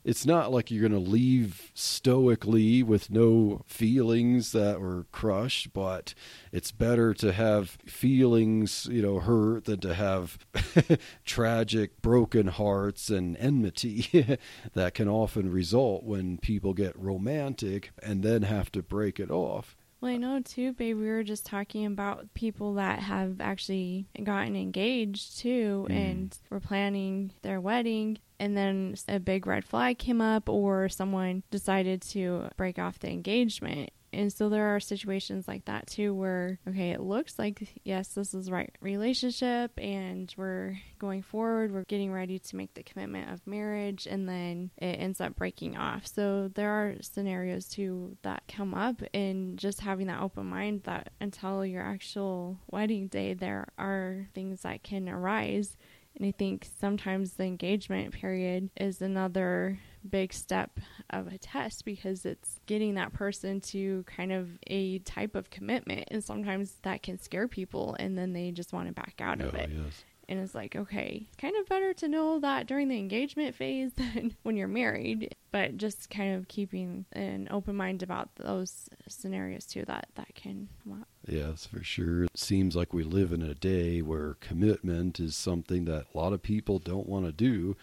It's 0.05 0.27
not 0.27 0.53
like 0.53 0.71
you're 0.71 0.89
going 0.89 1.05
to 1.05 1.11
leave 1.11 1.71
stoically 1.75 2.83
with 2.83 3.11
no 3.11 3.63
feelings 3.67 4.53
that 4.53 4.81
were 4.81 5.07
crushed, 5.13 5.73
but 5.73 6.15
it's 6.53 6.73
better 6.73 7.15
to 7.15 7.33
have 7.33 7.79
feelings, 7.87 8.87
you 8.91 9.03
know, 9.03 9.21
hurt 9.21 9.65
than 9.65 9.81
to 9.81 9.95
have 9.95 10.39
tragic, 11.25 12.01
broken 12.03 12.49
hearts 12.49 13.11
and 13.11 13.37
enmity 13.39 14.39
that 14.75 14.95
can 14.95 15.09
often 15.09 15.51
result 15.51 16.05
when 16.05 16.39
people 16.39 16.75
get 16.75 16.99
romantic 16.99 17.91
and 18.03 18.23
then 18.23 18.43
have 18.43 18.71
to 18.73 18.83
break 18.83 19.19
it 19.19 19.31
off. 19.31 19.78
Well, 20.01 20.13
I 20.13 20.17
know 20.17 20.41
too, 20.41 20.73
babe. 20.75 20.97
We 20.97 21.09
were 21.09 21.25
just 21.25 21.45
talking 21.45 21.85
about 21.85 22.33
people 22.35 22.75
that 22.75 23.01
have 23.01 23.41
actually 23.41 24.07
gotten 24.23 24.55
engaged 24.55 25.39
too, 25.39 25.87
Mm. 25.91 25.93
and 25.97 26.39
were 26.51 26.61
planning 26.61 27.33
their 27.43 27.61
wedding, 27.61 28.19
and 28.39 28.57
then 28.57 28.95
a 29.09 29.19
big 29.19 29.45
red 29.47 29.65
flag 29.65 29.99
came 29.99 30.21
up, 30.21 30.49
or 30.49 30.89
someone 30.89 31.43
decided 31.51 32.01
to 32.03 32.49
break 32.57 32.79
off 32.79 33.01
the 33.01 33.11
engagement. 33.11 33.91
And 34.13 34.33
so 34.33 34.49
there 34.49 34.75
are 34.75 34.81
situations 34.81 35.47
like 35.47 35.67
that 35.67 35.87
too, 35.87 36.15
where 36.15 36.59
okay, 36.67 36.91
it 36.91 37.01
looks 37.01 37.39
like 37.39 37.81
yes, 37.85 38.09
this 38.09 38.35
is 38.35 38.51
right 38.51 38.75
relationship, 38.81 39.73
and 39.79 40.33
we're 40.37 40.79
going 40.99 41.23
forward. 41.23 41.73
We're 41.73 41.85
getting 41.85 42.13
ready 42.13 42.39
to 42.39 42.57
make 42.57 42.75
the 42.75 42.83
commitment 42.83 43.31
of 43.31 43.47
marriage, 43.47 44.07
and 44.07 44.29
then 44.29 44.71
it 44.79 44.99
ends 44.99 45.21
up 45.21 45.37
breaking 45.37 45.77
off. 45.77 46.07
So 46.07 46.49
there 46.55 46.71
are 46.71 46.95
scenarios 47.01 47.69
too 47.69 48.17
that 48.23 48.45
come 48.49 48.75
up, 48.75 49.03
and 49.13 49.59
just 49.59 49.81
having 49.81 50.07
that 50.07 50.23
open 50.23 50.47
mind 50.47 50.83
that 50.85 51.13
until 51.21 51.65
your 51.65 51.83
actual 51.83 52.59
wedding 52.71 53.09
day, 53.09 53.35
there 53.35 53.69
are 53.79 54.29
things 54.35 54.63
that 54.63 54.83
can 54.83 55.09
arise. 55.09 55.77
And 56.17 56.27
I 56.27 56.33
think 56.33 56.67
sometimes 56.81 57.35
the 57.35 57.45
engagement 57.45 58.13
period 58.13 58.71
is 58.77 59.01
another 59.01 59.79
big 60.09 60.33
step 60.33 60.79
of 61.11 61.27
a 61.29 61.39
test 61.39 61.85
because 61.85 62.25
it's 62.25 62.61
getting 62.67 62.95
that 62.95 63.13
person 63.13 63.61
to 63.61 64.05
kind 64.07 64.33
of 64.33 64.49
a 64.67 64.99
type 65.01 65.35
of 65.35 65.51
commitment. 65.51 66.09
And 66.11 66.23
sometimes 66.23 66.75
that 66.83 67.03
can 67.03 67.19
scare 67.19 67.49
people 67.49 67.97
and 67.99 68.17
then 68.19 68.33
they 68.33 68.51
just 68.51 68.73
want 68.73 68.89
to 68.89 68.93
back 68.95 69.15
out 69.21 69.41
of 69.41 69.55
Oh, 69.55 69.59
it. 69.59 69.71
yes. 69.73 70.05
And 70.31 70.39
it's 70.41 70.55
like, 70.55 70.77
okay, 70.77 71.25
it's 71.27 71.37
kind 71.39 71.57
of 71.57 71.67
better 71.71 71.95
to 71.95 72.07
know 72.09 72.39
that 72.41 72.67
during 72.67 72.89
the 72.89 72.99
engagement 72.99 73.55
phase 73.55 73.93
than 73.97 74.37
when 74.43 74.59
you're 74.59 74.69
married, 74.69 75.35
but 75.53 75.79
just 75.79 76.11
kind 76.11 76.35
of 76.37 76.49
keeping 76.49 77.07
an 77.15 77.49
open 77.51 77.75
mind 77.77 78.03
about 78.03 78.29
those 78.37 78.91
scenarios 79.09 79.65
too 79.65 79.87
that 79.87 80.09
that 80.17 80.35
can 80.35 80.69
come 80.85 81.01
up. 81.01 81.09
Yes, 81.27 81.65
for 81.65 81.83
sure. 81.83 82.25
It 82.25 82.37
seems 82.37 82.77
like 82.77 82.93
we 82.93 83.05
live 83.05 83.33
in 83.33 83.41
a 83.41 83.55
day 83.55 84.03
where 84.03 84.35
commitment 84.41 85.19
is 85.19 85.35
something 85.35 85.87
that 85.87 86.05
a 86.15 86.19
lot 86.19 86.35
of 86.35 86.43
people 86.43 86.79
don't 86.79 87.09
want 87.09 87.25
to 87.25 87.33
do. 87.33 87.75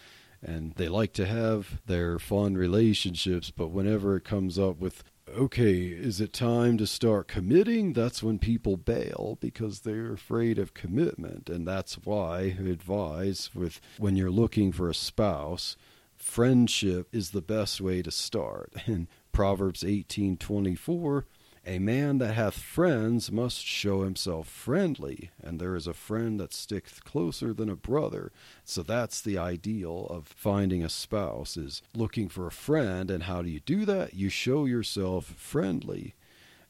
And 0.47 0.73
they 0.73 0.87
like 0.87 1.11
to 1.13 1.25
have 1.25 1.81
their 1.87 2.19
fun 2.19 2.55
relationships, 2.55 3.49
but 3.49 3.69
whenever 3.69 4.15
it 4.15 4.23
comes 4.23 4.59
up 4.59 4.77
with, 4.77 5.03
okay, 5.27 5.87
is 5.87 6.21
it 6.21 6.33
time 6.33 6.77
to 6.77 6.85
start 6.85 7.27
committing? 7.27 7.93
That's 7.93 8.21
when 8.21 8.37
people 8.37 8.77
bail 8.77 9.39
because 9.41 9.79
they're 9.79 10.13
afraid 10.13 10.59
of 10.59 10.75
commitment. 10.75 11.49
And 11.49 11.67
that's 11.67 11.95
why 11.95 12.55
I 12.59 12.69
advise 12.69 13.49
with 13.55 13.81
when 13.97 14.15
you're 14.15 14.29
looking 14.29 14.71
for 14.71 14.87
a 14.87 14.93
spouse, 14.93 15.77
friendship 16.15 17.07
is 17.11 17.31
the 17.31 17.41
best 17.41 17.81
way 17.81 18.03
to 18.03 18.11
start. 18.11 18.71
And 18.85 19.07
Proverbs 19.31 19.83
18:24, 19.83 21.25
a 21.65 21.79
man 21.79 22.19
that 22.19 22.33
hath 22.33 22.55
friends 22.55 23.31
must 23.31 23.65
show 23.65 24.03
himself 24.03 24.47
friendly, 24.47 25.31
and 25.41 25.59
there 25.59 25.75
is 25.75 25.87
a 25.87 25.93
friend 25.93 26.39
that 26.39 26.53
sticketh 26.53 27.03
closer 27.03 27.53
than 27.53 27.69
a 27.69 27.75
brother. 27.75 28.31
So 28.63 28.83
that's 28.83 29.19
the 29.19 29.37
ideal 29.37 30.07
of 30.09 30.27
finding 30.27 30.83
a 30.83 30.89
spouse 30.89 31.57
is 31.57 31.81
looking 31.95 32.29
for 32.29 32.45
a 32.45 32.51
friend, 32.51 33.09
and 33.09 33.23
how 33.23 33.41
do 33.41 33.49
you 33.49 33.61
do 33.61 33.85
that? 33.85 34.13
You 34.13 34.29
show 34.29 34.65
yourself 34.65 35.25
friendly. 35.25 36.13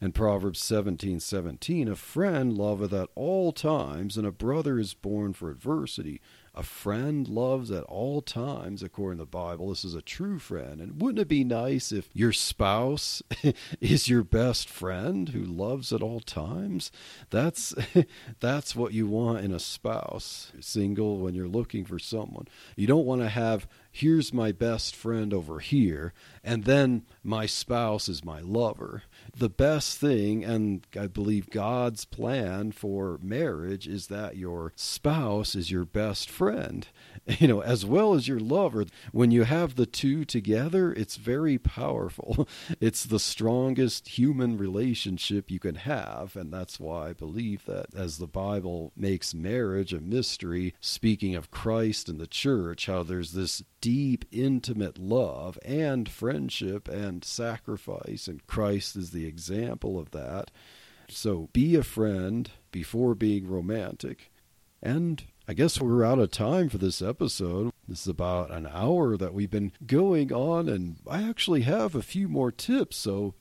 And 0.01 0.13
Proverbs 0.13 0.59
seventeen 0.59 1.19
seventeen, 1.19 1.87
a 1.87 1.95
friend 1.95 2.53
loveth 2.53 2.93
at 2.93 3.09
all 3.15 3.53
times, 3.53 4.17
and 4.17 4.27
a 4.27 4.31
brother 4.31 4.77
is 4.77 4.93
born 4.93 5.33
for 5.33 5.49
adversity. 5.49 6.21
A 6.57 6.63
friend 6.63 7.27
loves 7.27 7.69
at 7.69 7.83
all 7.83 8.21
times, 8.21 8.81
according 8.81 9.17
to 9.17 9.23
the 9.23 9.29
Bible. 9.29 9.69
This 9.69 9.83
is 9.83 9.93
a 9.93 10.01
true 10.01 10.39
friend. 10.39 10.79
And 10.79 11.01
wouldn't 11.01 11.19
it 11.19 11.27
be 11.27 11.43
nice 11.43 11.91
if 11.91 12.09
your 12.13 12.31
spouse 12.31 13.21
is 13.81 14.07
your 14.07 14.23
best 14.23 14.69
friend 14.69 15.27
who 15.29 15.43
loves 15.43 15.91
at 15.91 16.01
all 16.01 16.21
times? 16.21 16.93
That's 17.29 17.75
that's 18.39 18.73
what 18.73 18.93
you 18.93 19.05
want 19.05 19.43
in 19.43 19.51
a 19.51 19.59
spouse. 19.59 20.53
Single 20.61 21.19
when 21.19 21.35
you're 21.35 21.49
looking 21.49 21.83
for 21.83 21.99
someone. 21.99 22.47
You 22.77 22.87
don't 22.87 23.05
want 23.05 23.21
to 23.21 23.29
have 23.29 23.67
here's 23.91 24.33
my 24.33 24.53
best 24.53 24.95
friend 24.95 25.33
over 25.33 25.59
here, 25.59 26.13
and 26.41 26.63
then 26.63 27.03
my 27.21 27.45
spouse 27.45 28.07
is 28.07 28.23
my 28.23 28.39
lover. 28.39 29.03
The 29.37 29.49
best 29.49 29.97
thing, 29.97 30.43
and 30.43 30.85
I 30.97 31.07
believe 31.07 31.49
God's 31.49 32.05
plan 32.05 32.71
for 32.71 33.19
marriage, 33.21 33.87
is 33.87 34.07
that 34.07 34.37
your 34.37 34.73
spouse 34.75 35.55
is 35.55 35.71
your 35.71 35.85
best 35.85 36.29
friend, 36.29 36.87
you 37.39 37.47
know, 37.47 37.61
as 37.61 37.85
well 37.85 38.13
as 38.13 38.27
your 38.27 38.39
lover. 38.39 38.85
When 39.11 39.31
you 39.31 39.43
have 39.43 39.75
the 39.75 39.85
two 39.85 40.25
together, 40.25 40.93
it's 40.93 41.17
very 41.17 41.57
powerful. 41.57 42.47
It's 42.81 43.05
the 43.05 43.19
strongest 43.19 44.09
human 44.09 44.57
relationship 44.57 45.49
you 45.49 45.59
can 45.59 45.75
have, 45.75 46.35
and 46.35 46.51
that's 46.51 46.79
why 46.79 47.09
I 47.09 47.13
believe 47.13 47.65
that 47.65 47.87
as 47.95 48.17
the 48.17 48.27
Bible 48.27 48.91
makes 48.95 49.33
marriage 49.33 49.93
a 49.93 49.99
mystery, 49.99 50.73
speaking 50.79 51.35
of 51.35 51.51
Christ 51.51 52.09
and 52.09 52.19
the 52.19 52.27
church, 52.27 52.87
how 52.87 53.03
there's 53.03 53.31
this 53.31 53.63
deep, 53.81 54.25
intimate 54.31 54.97
love 54.97 55.59
and 55.63 56.09
friendship 56.09 56.87
and 56.87 57.23
sacrifice, 57.23 58.27
and 58.27 58.45
Christ 58.47 58.95
is 58.95 59.11
the 59.15 59.25
example 59.25 59.97
of 59.97 60.11
that. 60.11 60.51
So 61.09 61.49
be 61.53 61.75
a 61.75 61.83
friend 61.83 62.49
before 62.71 63.15
being 63.15 63.47
romantic. 63.47 64.31
And 64.81 65.23
I 65.47 65.53
guess 65.53 65.79
we're 65.79 66.05
out 66.05 66.19
of 66.19 66.31
time 66.31 66.69
for 66.69 66.77
this 66.77 67.01
episode. 67.01 67.71
This 67.87 68.01
is 68.01 68.07
about 68.07 68.51
an 68.51 68.67
hour 68.71 69.15
that 69.17 69.33
we've 69.33 69.49
been 69.49 69.71
going 69.85 70.33
on, 70.33 70.67
and 70.67 70.97
I 71.07 71.21
actually 71.23 71.61
have 71.61 71.93
a 71.93 72.01
few 72.01 72.27
more 72.27 72.51
tips. 72.51 72.97
So 72.97 73.35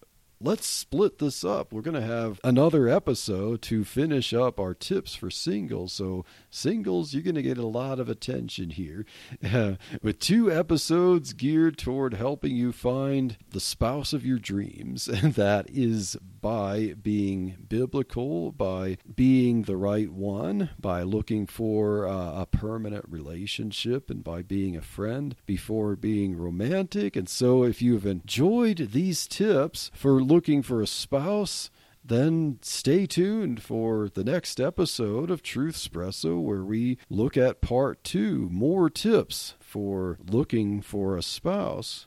let's 0.45 0.67
split 0.67 1.19
this 1.19 1.43
up. 1.43 1.73
We're 1.73 1.81
going 1.81 2.01
to 2.01 2.07
have 2.07 2.39
another 2.45 2.87
episode 2.87 3.63
to 3.63 3.83
finish 3.83 4.35
up 4.35 4.61
our 4.61 4.75
tips 4.75 5.15
for 5.15 5.31
singles. 5.31 5.95
So, 5.95 6.27
singles, 6.51 7.15
you're 7.15 7.23
going 7.23 7.35
to 7.35 7.43
get 7.43 7.57
a 7.57 7.67
lot 7.67 7.99
of 7.99 8.11
attention 8.11 8.71
here 8.71 9.07
with 10.03 10.19
two 10.19 10.53
episodes 10.53 11.33
geared 11.33 11.79
toward 11.79 12.15
helping 12.15 12.55
you 12.55 12.73
find 12.73 13.39
the 13.51 13.61
spouse 13.61 14.13
of 14.13 14.25
your 14.25 14.39
dreams. 14.39 15.09
And 15.25 15.35
that 15.35 15.71
is 15.71 16.19
by 16.45 16.93
being 17.03 17.57
biblical, 17.71 18.53
by 18.53 18.99
being 19.17 19.63
the 19.63 19.79
right 19.79 20.13
one, 20.13 20.69
by 20.79 21.03
looking 21.03 21.47
for 21.47 22.07
uh, 22.07 22.43
a 22.43 22.45
permanent 22.45 23.07
relationship, 23.09 24.11
and 24.11 24.23
by 24.23 24.43
being 24.43 24.77
a 24.77 24.83
friend 24.83 25.37
before 25.47 25.97
being 25.97 26.37
romantic. 26.37 27.17
And 27.17 27.31
so, 27.31 27.63
if 27.65 27.81
you've 27.81 28.05
enjoyed 28.05 28.91
these 28.93 29.27
tips 29.27 29.91
for 29.95 30.23
looking 30.23 30.63
for 30.63 30.83
a 30.83 30.87
spouse, 30.87 31.71
then 32.05 32.59
stay 32.61 33.07
tuned 33.07 33.63
for 33.63 34.11
the 34.11 34.23
next 34.23 34.61
episode 34.61 35.31
of 35.31 35.43
Truth 35.43 35.77
Espresso, 35.77 36.43
where 36.43 36.63
we 36.63 36.99
look 37.09 37.39
at 37.39 37.63
part 37.63 38.05
two 38.05 38.51
more 38.53 38.91
tips 38.91 39.55
for 39.61 40.19
looking 40.29 40.83
for 40.83 41.17
a 41.17 41.23
spouse. 41.23 42.07